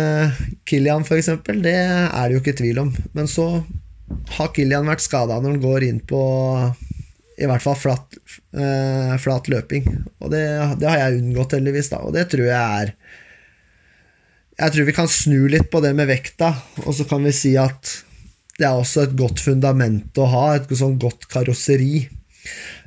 [0.69, 1.29] Kilian, f.eks.,
[1.61, 2.95] det er det jo ikke tvil om.
[3.13, 3.51] Men så
[4.39, 6.23] har Kilian vært skada når han går inn på
[7.39, 8.19] i hvert fall flat,
[8.59, 9.87] uh, flat løping.
[10.19, 10.43] Og det,
[10.81, 12.03] det, har jeg unngått, heldigvis, da.
[12.07, 12.95] Og det tror jeg er
[14.59, 16.51] Jeg tror vi kan snu litt på det med vekta,
[16.83, 17.93] og så kan vi si at
[18.59, 22.09] det er også et godt fundament å ha, et sånn godt karosseri.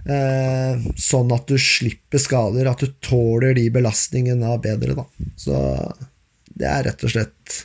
[0.02, 5.06] Uh, sånn at du slipper skader, at du tåler de belastningene bedre, da.
[5.38, 5.58] Så
[6.58, 7.60] det er rett og slett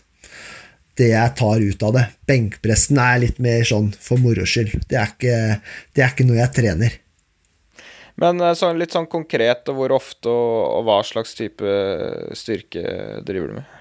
[0.97, 2.05] det jeg tar ut av det.
[2.29, 4.79] Benkpressen er litt mer sånn for moro skyld.
[4.89, 7.01] Det, det, er ikke noe jeg trener.
[8.17, 11.73] Men så litt sånn konkret, og hvor ofte og, og, hva slags type
[12.37, 12.85] styrke
[13.29, 13.75] driver du med?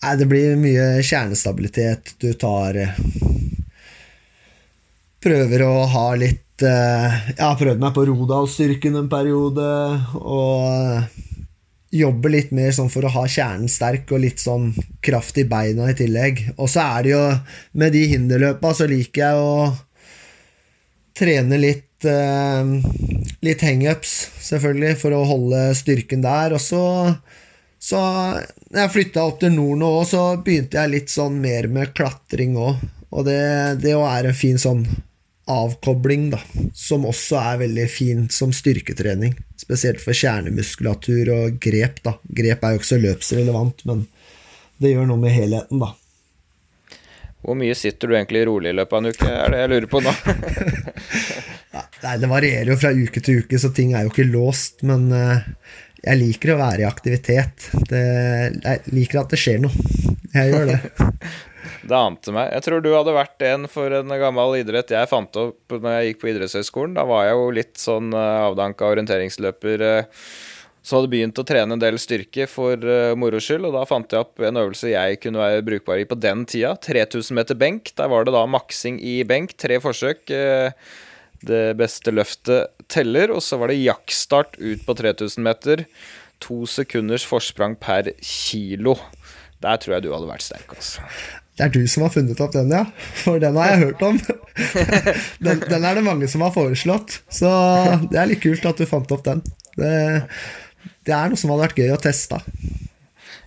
[0.00, 2.14] Nei, det blir mye kjernestabilitet.
[2.20, 2.80] Du tar
[5.20, 9.66] Prøver å ha litt Jeg har prøvd meg på Rodal-styrken en periode,
[10.20, 11.20] og
[11.90, 14.70] jobber litt mer sånn for å ha kjernen sterk og litt sånn
[15.02, 16.44] kraft i beina i tillegg.
[16.56, 17.22] Og så er det jo
[17.72, 19.54] Med de hinderløpa så liker jeg å
[21.18, 22.74] trene litt eh,
[23.40, 24.14] Litt hangups,
[24.44, 26.54] selvfølgelig, for å holde styrken der.
[26.54, 26.84] Og så
[27.80, 27.98] så
[28.68, 31.94] når jeg flytta opp til nord nå òg, så begynte jeg litt sånn mer med
[31.96, 32.82] klatring òg.
[33.10, 33.40] Og det,
[33.80, 34.84] det er en fin sånn
[35.50, 36.40] avkobling, da,
[36.76, 39.34] som også er veldig fin som styrketrening.
[39.60, 42.02] Spesielt for kjernemuskulatur og grep.
[42.06, 42.16] da.
[42.40, 44.06] Grep er jo ikke så løpsrelevant, men
[44.80, 45.92] det gjør noe med helheten, da.
[47.40, 49.88] Hvor mye sitter du egentlig rolig i løpet av en uke, er det jeg lurer
[49.90, 50.12] på nå?
[52.00, 54.82] Nei, det varierer jo fra uke til uke, så ting er jo ikke låst.
[54.88, 55.46] Men eh,
[56.04, 57.70] jeg liker å være i aktivitet.
[57.88, 58.02] Det,
[58.56, 59.88] jeg liker at det skjer noe.
[60.34, 60.80] Jeg gjør det.
[61.90, 62.52] Det ante meg.
[62.54, 66.10] Jeg tror du hadde vært en for en gammel idrett jeg fant opp når jeg
[66.10, 66.94] gikk på idrettshøyskolen.
[66.94, 70.22] Da var jeg jo litt sånn eh, avdanka orienteringsløper eh,
[70.86, 74.14] som hadde begynt å trene en del styrke for uh, moro skyld, og da fant
[74.14, 76.70] jeg opp en øvelse jeg kunne være brukbar i på den tida.
[76.80, 77.90] 3000 meter benk.
[78.00, 80.24] Der var det da maksing i benk, tre forsøk.
[81.44, 85.84] det beste løftet teller, og så var det jaktstart ut på 3000 meter.
[86.48, 88.96] To sekunders forsprang per kilo.
[89.60, 90.72] Der tror jeg du hadde vært sterk.
[90.72, 91.04] altså.
[91.58, 92.84] Det er du som har funnet opp den, ja.
[93.20, 94.20] For den har jeg hørt om.
[95.44, 97.20] Den, den, er det mange som har foreslått.
[97.32, 97.48] Så
[98.12, 99.40] det er litt kult at du fant opp den.
[99.78, 99.92] Det,
[101.08, 102.40] det er noe som hadde vært gøy å teste.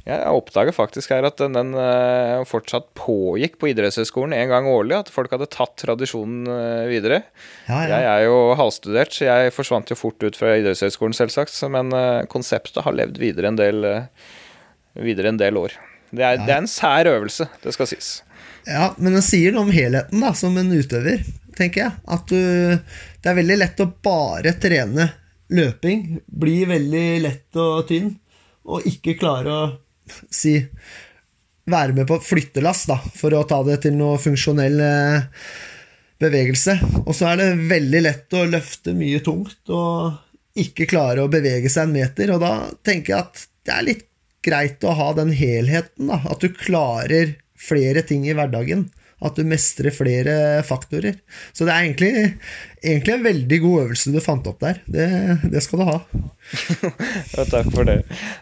[0.03, 4.97] Jeg oppdaget faktisk her at den, den uh, fortsatt pågikk på idrettshøyskolen en gang årlig.
[5.05, 7.21] At folk hadde tatt tradisjonen uh, videre.
[7.69, 7.93] Ja, ja.
[7.93, 11.55] Jeg er jo halvstudert, så jeg forsvant jo fort ut fra idrettshøyskolen, selvsagt.
[11.71, 13.87] Men uh, konseptet har levd videre en del,
[14.99, 15.77] videre en del år.
[16.13, 18.11] Det er, det er, en sær øvelse, det skal sies.
[18.69, 21.23] Ja, men den sier noe om helheten, da, som en utøver,
[21.57, 21.95] tenker jeg.
[22.05, 25.09] At du Det er veldig lett å bare trene
[25.53, 26.19] løping.
[26.27, 28.13] Bli veldig lett og tynn,
[28.69, 29.65] og ikke klare å
[30.31, 30.59] si
[31.63, 35.45] Være med på flyttelass, da, for å ta det til noe funksjonell eh,
[36.19, 36.75] bevegelse.
[37.05, 41.71] Og så er det veldig lett å løfte mye tungt og ikke klare å bevege
[41.71, 42.51] seg en meter, og da
[42.83, 44.09] tenker jeg at det er litt
[44.45, 46.19] greit å ha den helheten, da.
[46.29, 48.89] At du klarer flere ting i hverdagen.
[49.23, 50.35] At du mestrer flere
[50.67, 51.19] faktorer.
[51.55, 52.13] Så det er egentlig,
[52.83, 54.79] egentlig en veldig god øvelse du fant opp der.
[54.85, 55.07] Det,
[55.51, 55.97] det skal du ha.
[57.37, 58.01] ja, takk for det.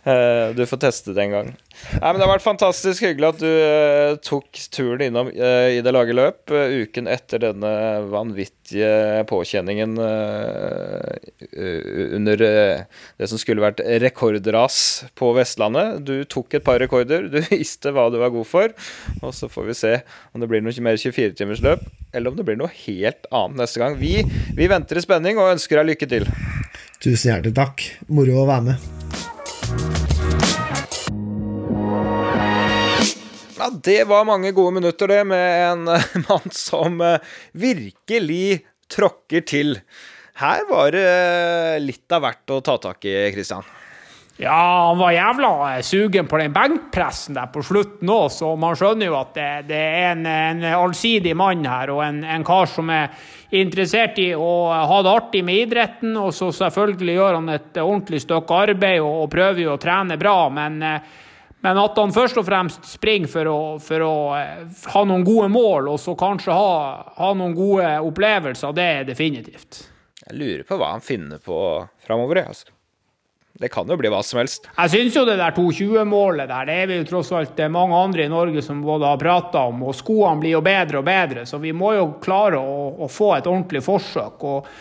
[0.09, 1.51] Eh, du får teste det en gang.
[1.51, 5.81] Nei, men Det har vært fantastisk hyggelig at du uh, tok turen innom uh, i
[5.83, 7.71] det lage løp uken etter denne
[8.11, 9.97] vanvittige påkjenningen
[12.17, 14.77] under det som skulle vært rekordras
[15.17, 16.01] på Vestlandet.
[16.07, 18.75] Du tok et par rekorder, du visste hva du var god for.
[19.21, 19.93] Og så får vi se
[20.31, 21.83] om det blir noe mer 24-timersløp,
[22.15, 23.97] eller om det blir noe helt annet neste gang.
[24.01, 24.21] Vi,
[24.57, 26.27] vi venter i spenning og ønsker deg lykke til.
[27.01, 27.85] Tusen hjertelig takk.
[28.13, 28.89] Moro å være med.
[33.61, 35.85] Ja, det var mange gode minutter, det, med en
[36.27, 37.21] mann som eh,
[37.53, 39.75] virkelig tråkker til.
[40.41, 41.05] Her var det
[41.83, 43.67] litt av hvert å ta tak i, Kristian.
[44.41, 49.11] Ja, han var jævla sugen på den benkpressen der på slutten òg, så man skjønner
[49.11, 52.89] jo at det, det er en, en, allsidig mann her, og en, en, kar som
[52.89, 53.11] er
[53.51, 56.15] interessert i å ha det artig med idretten.
[56.19, 60.35] Og så selvfølgelig gjør han et ordentlig stykke arbeid og, prøver jo å trene bra,
[60.53, 60.79] men,
[61.61, 64.13] men at han først og fremst springer for å, for å
[64.95, 66.75] ha noen gode mål, og så kanskje ha,
[67.17, 69.85] ha noen gode opplevelser, det er definitivt.
[70.21, 71.57] Jeg lurer på hva han finner på
[72.05, 72.71] framover, altså.
[73.61, 74.65] Det kan jo bli hva som helst.
[74.73, 78.25] Jeg syns jo det der 2.20-målet der, det er vi jo tross alt mange andre
[78.25, 81.59] i Norge som både har prata om, og skoene blir jo bedre og bedre, så
[81.61, 84.45] vi må jo klare å, å få et ordentlig forsøk.
[84.49, 84.71] Og,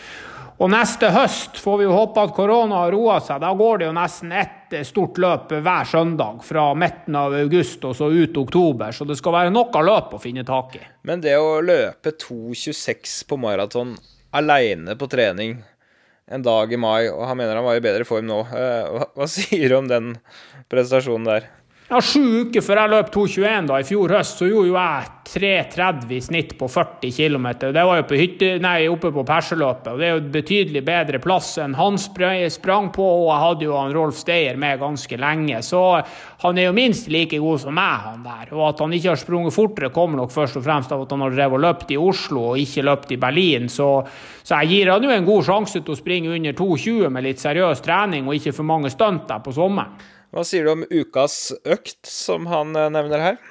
[0.55, 3.43] og, neste høst får vi jo håpe at korona har roa seg.
[3.43, 7.93] Da går det jo nesten ett stort løp hver søndag fra midten av august og
[7.99, 10.81] så ut oktober, så det skal være nok av løp å finne tak i.
[11.05, 13.93] Men det å løpe 2.26 på maraton
[14.33, 15.59] aleine på trening
[16.31, 18.41] en dag i mai, og han mener han var i bedre form nå.
[18.55, 20.13] Eh, hva, hva sier du om den
[20.71, 21.49] prestasjonen der?
[21.91, 25.07] Ja, Sju uker før jeg løp 2,21 da, i fjor høst, så gjorde jo jeg
[25.27, 27.47] 3,30 i snitt på 40 km.
[27.59, 29.89] Det var jo på hytte, nei, oppe på Perseløpet.
[29.91, 33.67] og Det er jo et betydelig bedre plass enn han sprang på, og jeg hadde
[33.67, 35.59] jo han Rolf Steyer med ganske lenge.
[35.67, 35.81] Så
[36.45, 38.55] han er jo minst like god som meg, han der.
[38.55, 41.27] Og at han ikke har sprunget fortere, kommer nok først og fremst av at han
[41.27, 43.67] har drevet og løpt i Oslo og ikke løpt i Berlin.
[43.67, 43.89] Så,
[44.47, 47.43] så jeg gir han jo en god sjanse til å springe under 2,20 med litt
[47.43, 50.19] seriøs trening og ikke for mange stunt der på sommeren.
[50.31, 53.41] Hva sier du om ukas økt, som han eh, nevner her?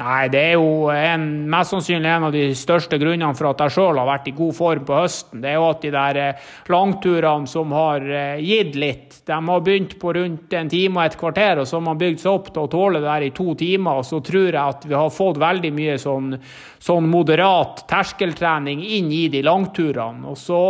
[0.00, 3.74] Nei, det er jo en, mest sannsynlig en av de største grunnene for at jeg
[3.74, 5.42] sjøl har vært i god form på høsten.
[5.42, 9.64] Det er jo at de der eh, langturene som har eh, gitt litt, de har
[9.66, 12.52] begynt på rundt en time og et kvarter, og så har man bygd seg opp
[12.52, 13.98] til å tåle det der i to timer.
[14.00, 16.36] Og så tror jeg at vi har fått veldig mye sånn,
[16.78, 20.22] sånn moderat terskeltrening inn i de langturene.
[20.30, 20.62] Og så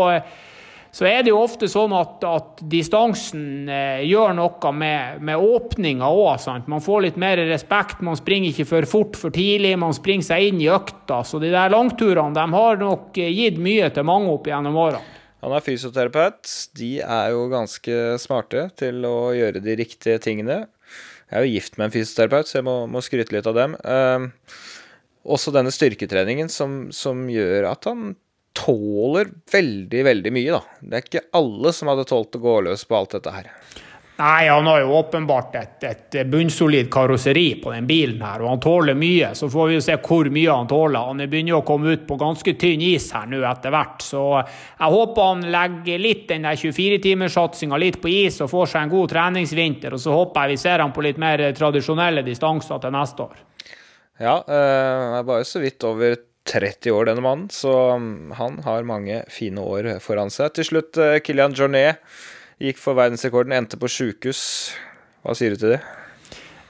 [0.93, 6.10] så er det jo ofte sånn at, at distansen eh, gjør noe med, med åpninga
[6.12, 6.44] òg.
[6.69, 8.02] Man får litt mer respekt.
[8.05, 9.70] Man springer ikke for fort for tidlig.
[9.81, 11.23] Man springer seg inn i økta.
[11.24, 15.01] Så de der langturene de har nok eh, gitt mye til mange opp gjennom årene.
[15.43, 16.52] Han er fysioterapeut.
[16.77, 20.66] De er jo ganske smarte til å gjøre de riktige tingene.
[21.32, 23.78] Jeg er jo gift med en fysioterapeut, så jeg må, må skryte litt av dem.
[23.81, 24.28] Eh,
[25.24, 28.12] også denne styrketreningen som, som gjør at han
[28.57, 30.81] tåler veldig, veldig mye, da.
[30.81, 33.51] Det er ikke alle som hadde tålt å gå løs på alt dette her.
[34.23, 38.61] Nei, han har jo åpenbart et, et bunnsolid karosseri på den bilen her, og han
[38.62, 39.31] tåler mye.
[39.35, 41.09] Så får vi jo se hvor mye han tåler.
[41.09, 44.24] Han begynner jo å komme ut på ganske tynn is her nå etter hvert, så
[44.37, 48.93] jeg håper han legger litt den der 24-timerssatsinga litt på is og får seg en
[48.93, 49.97] god treningsvinter.
[49.97, 53.41] Og så håper jeg vi ser han på litt mer tradisjonelle distanser til neste år.
[54.20, 58.86] Ja, jeg er bare så vidt over 30 år, denne mannen, så um, han har
[58.89, 60.55] mange fine år foran seg.
[60.56, 62.02] Til slutt, uh, Kilian Jornet
[62.62, 64.44] gikk for verdensrekorden, endte på sjukehus.
[65.23, 65.82] Hva sier du til det?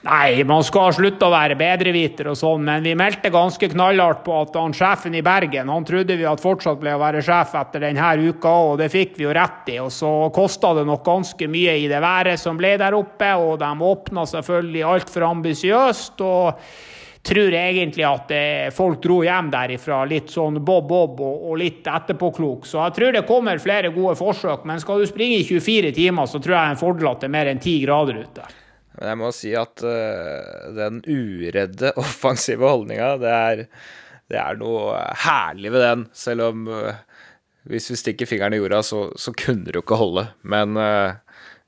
[0.02, 4.34] Nei, man skal slutte å være bedreviter og sånn, men vi meldte ganske knallhardt på
[4.34, 7.84] at han sjefen i Bergen han trodde vi at fortsatt ble å være sjef etter
[7.86, 9.78] denne uka, og det fikk vi jo rett i.
[9.78, 13.60] Og så kosta det nok ganske mye i det været som ble der oppe, og
[13.62, 16.26] de åpna selvfølgelig altfor ambisiøst.
[16.26, 16.66] og
[17.22, 21.86] tror jeg egentlig at eh, folk dro hjem derifra litt sånn bob-bob og, og, litt
[21.86, 22.66] etterpåklok.
[22.66, 26.26] Så jeg tror det kommer flere gode forsøk, men skal du springe i 24 timer,
[26.26, 28.48] så tror jeg det er en fordel at det er mer enn 10 grader ute.
[28.98, 33.68] Men jeg må si at uh, den uredde, offensive holdninga, det,
[34.28, 36.06] det, er noe herlig ved den.
[36.16, 36.90] Selv om uh,
[37.70, 40.26] hvis vi stikker fingeren i jorda, så, så kunne du ikke holde.
[40.42, 41.14] Men uh,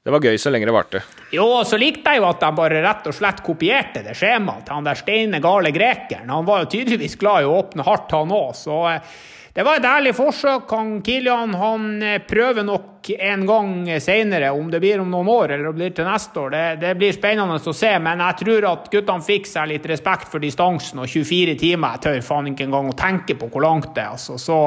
[0.04, 1.00] det var gøy så lenge det varte.
[1.32, 4.66] Jo, og så likte jeg jo at de bare rett og slett kopierte det skjemaet
[4.66, 6.28] til han der steine gale grekeren.
[6.28, 9.14] Han var jo tydeligvis glad i å åpne hardt, han òg, så eh,
[9.54, 10.68] det var et ærlig forsøk.
[10.76, 15.56] Han Kilian han eh, prøver nok en gang seinere, om det blir om noen år
[15.56, 16.52] eller om det blir til neste år.
[16.52, 20.28] Det, det blir spennende å se, men jeg tror at guttene fikk seg litt respekt
[20.28, 23.94] for distansen, og 24 timer jeg tør faen ikke engang å tenke på hvor langt
[23.96, 24.18] det er.
[24.18, 24.36] altså.
[24.36, 24.60] Så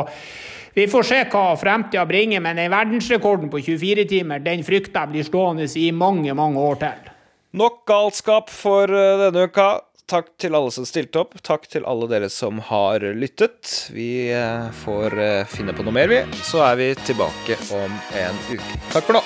[0.78, 5.14] vi får se hva fremtida bringer, men den verdensrekorden på 24 timer den frykter jeg
[5.16, 7.08] blir stående i mange, mange år til.
[7.58, 9.70] Nok galskap for eh, denne uka.
[10.08, 11.34] Takk til alle som stilte opp.
[11.42, 13.90] Takk til alle dere som har lyttet.
[13.90, 16.22] Vi eh, får eh, finne på noe mer, vi.
[16.46, 18.82] Så er vi tilbake om en uke.
[18.94, 19.26] Takk for nå.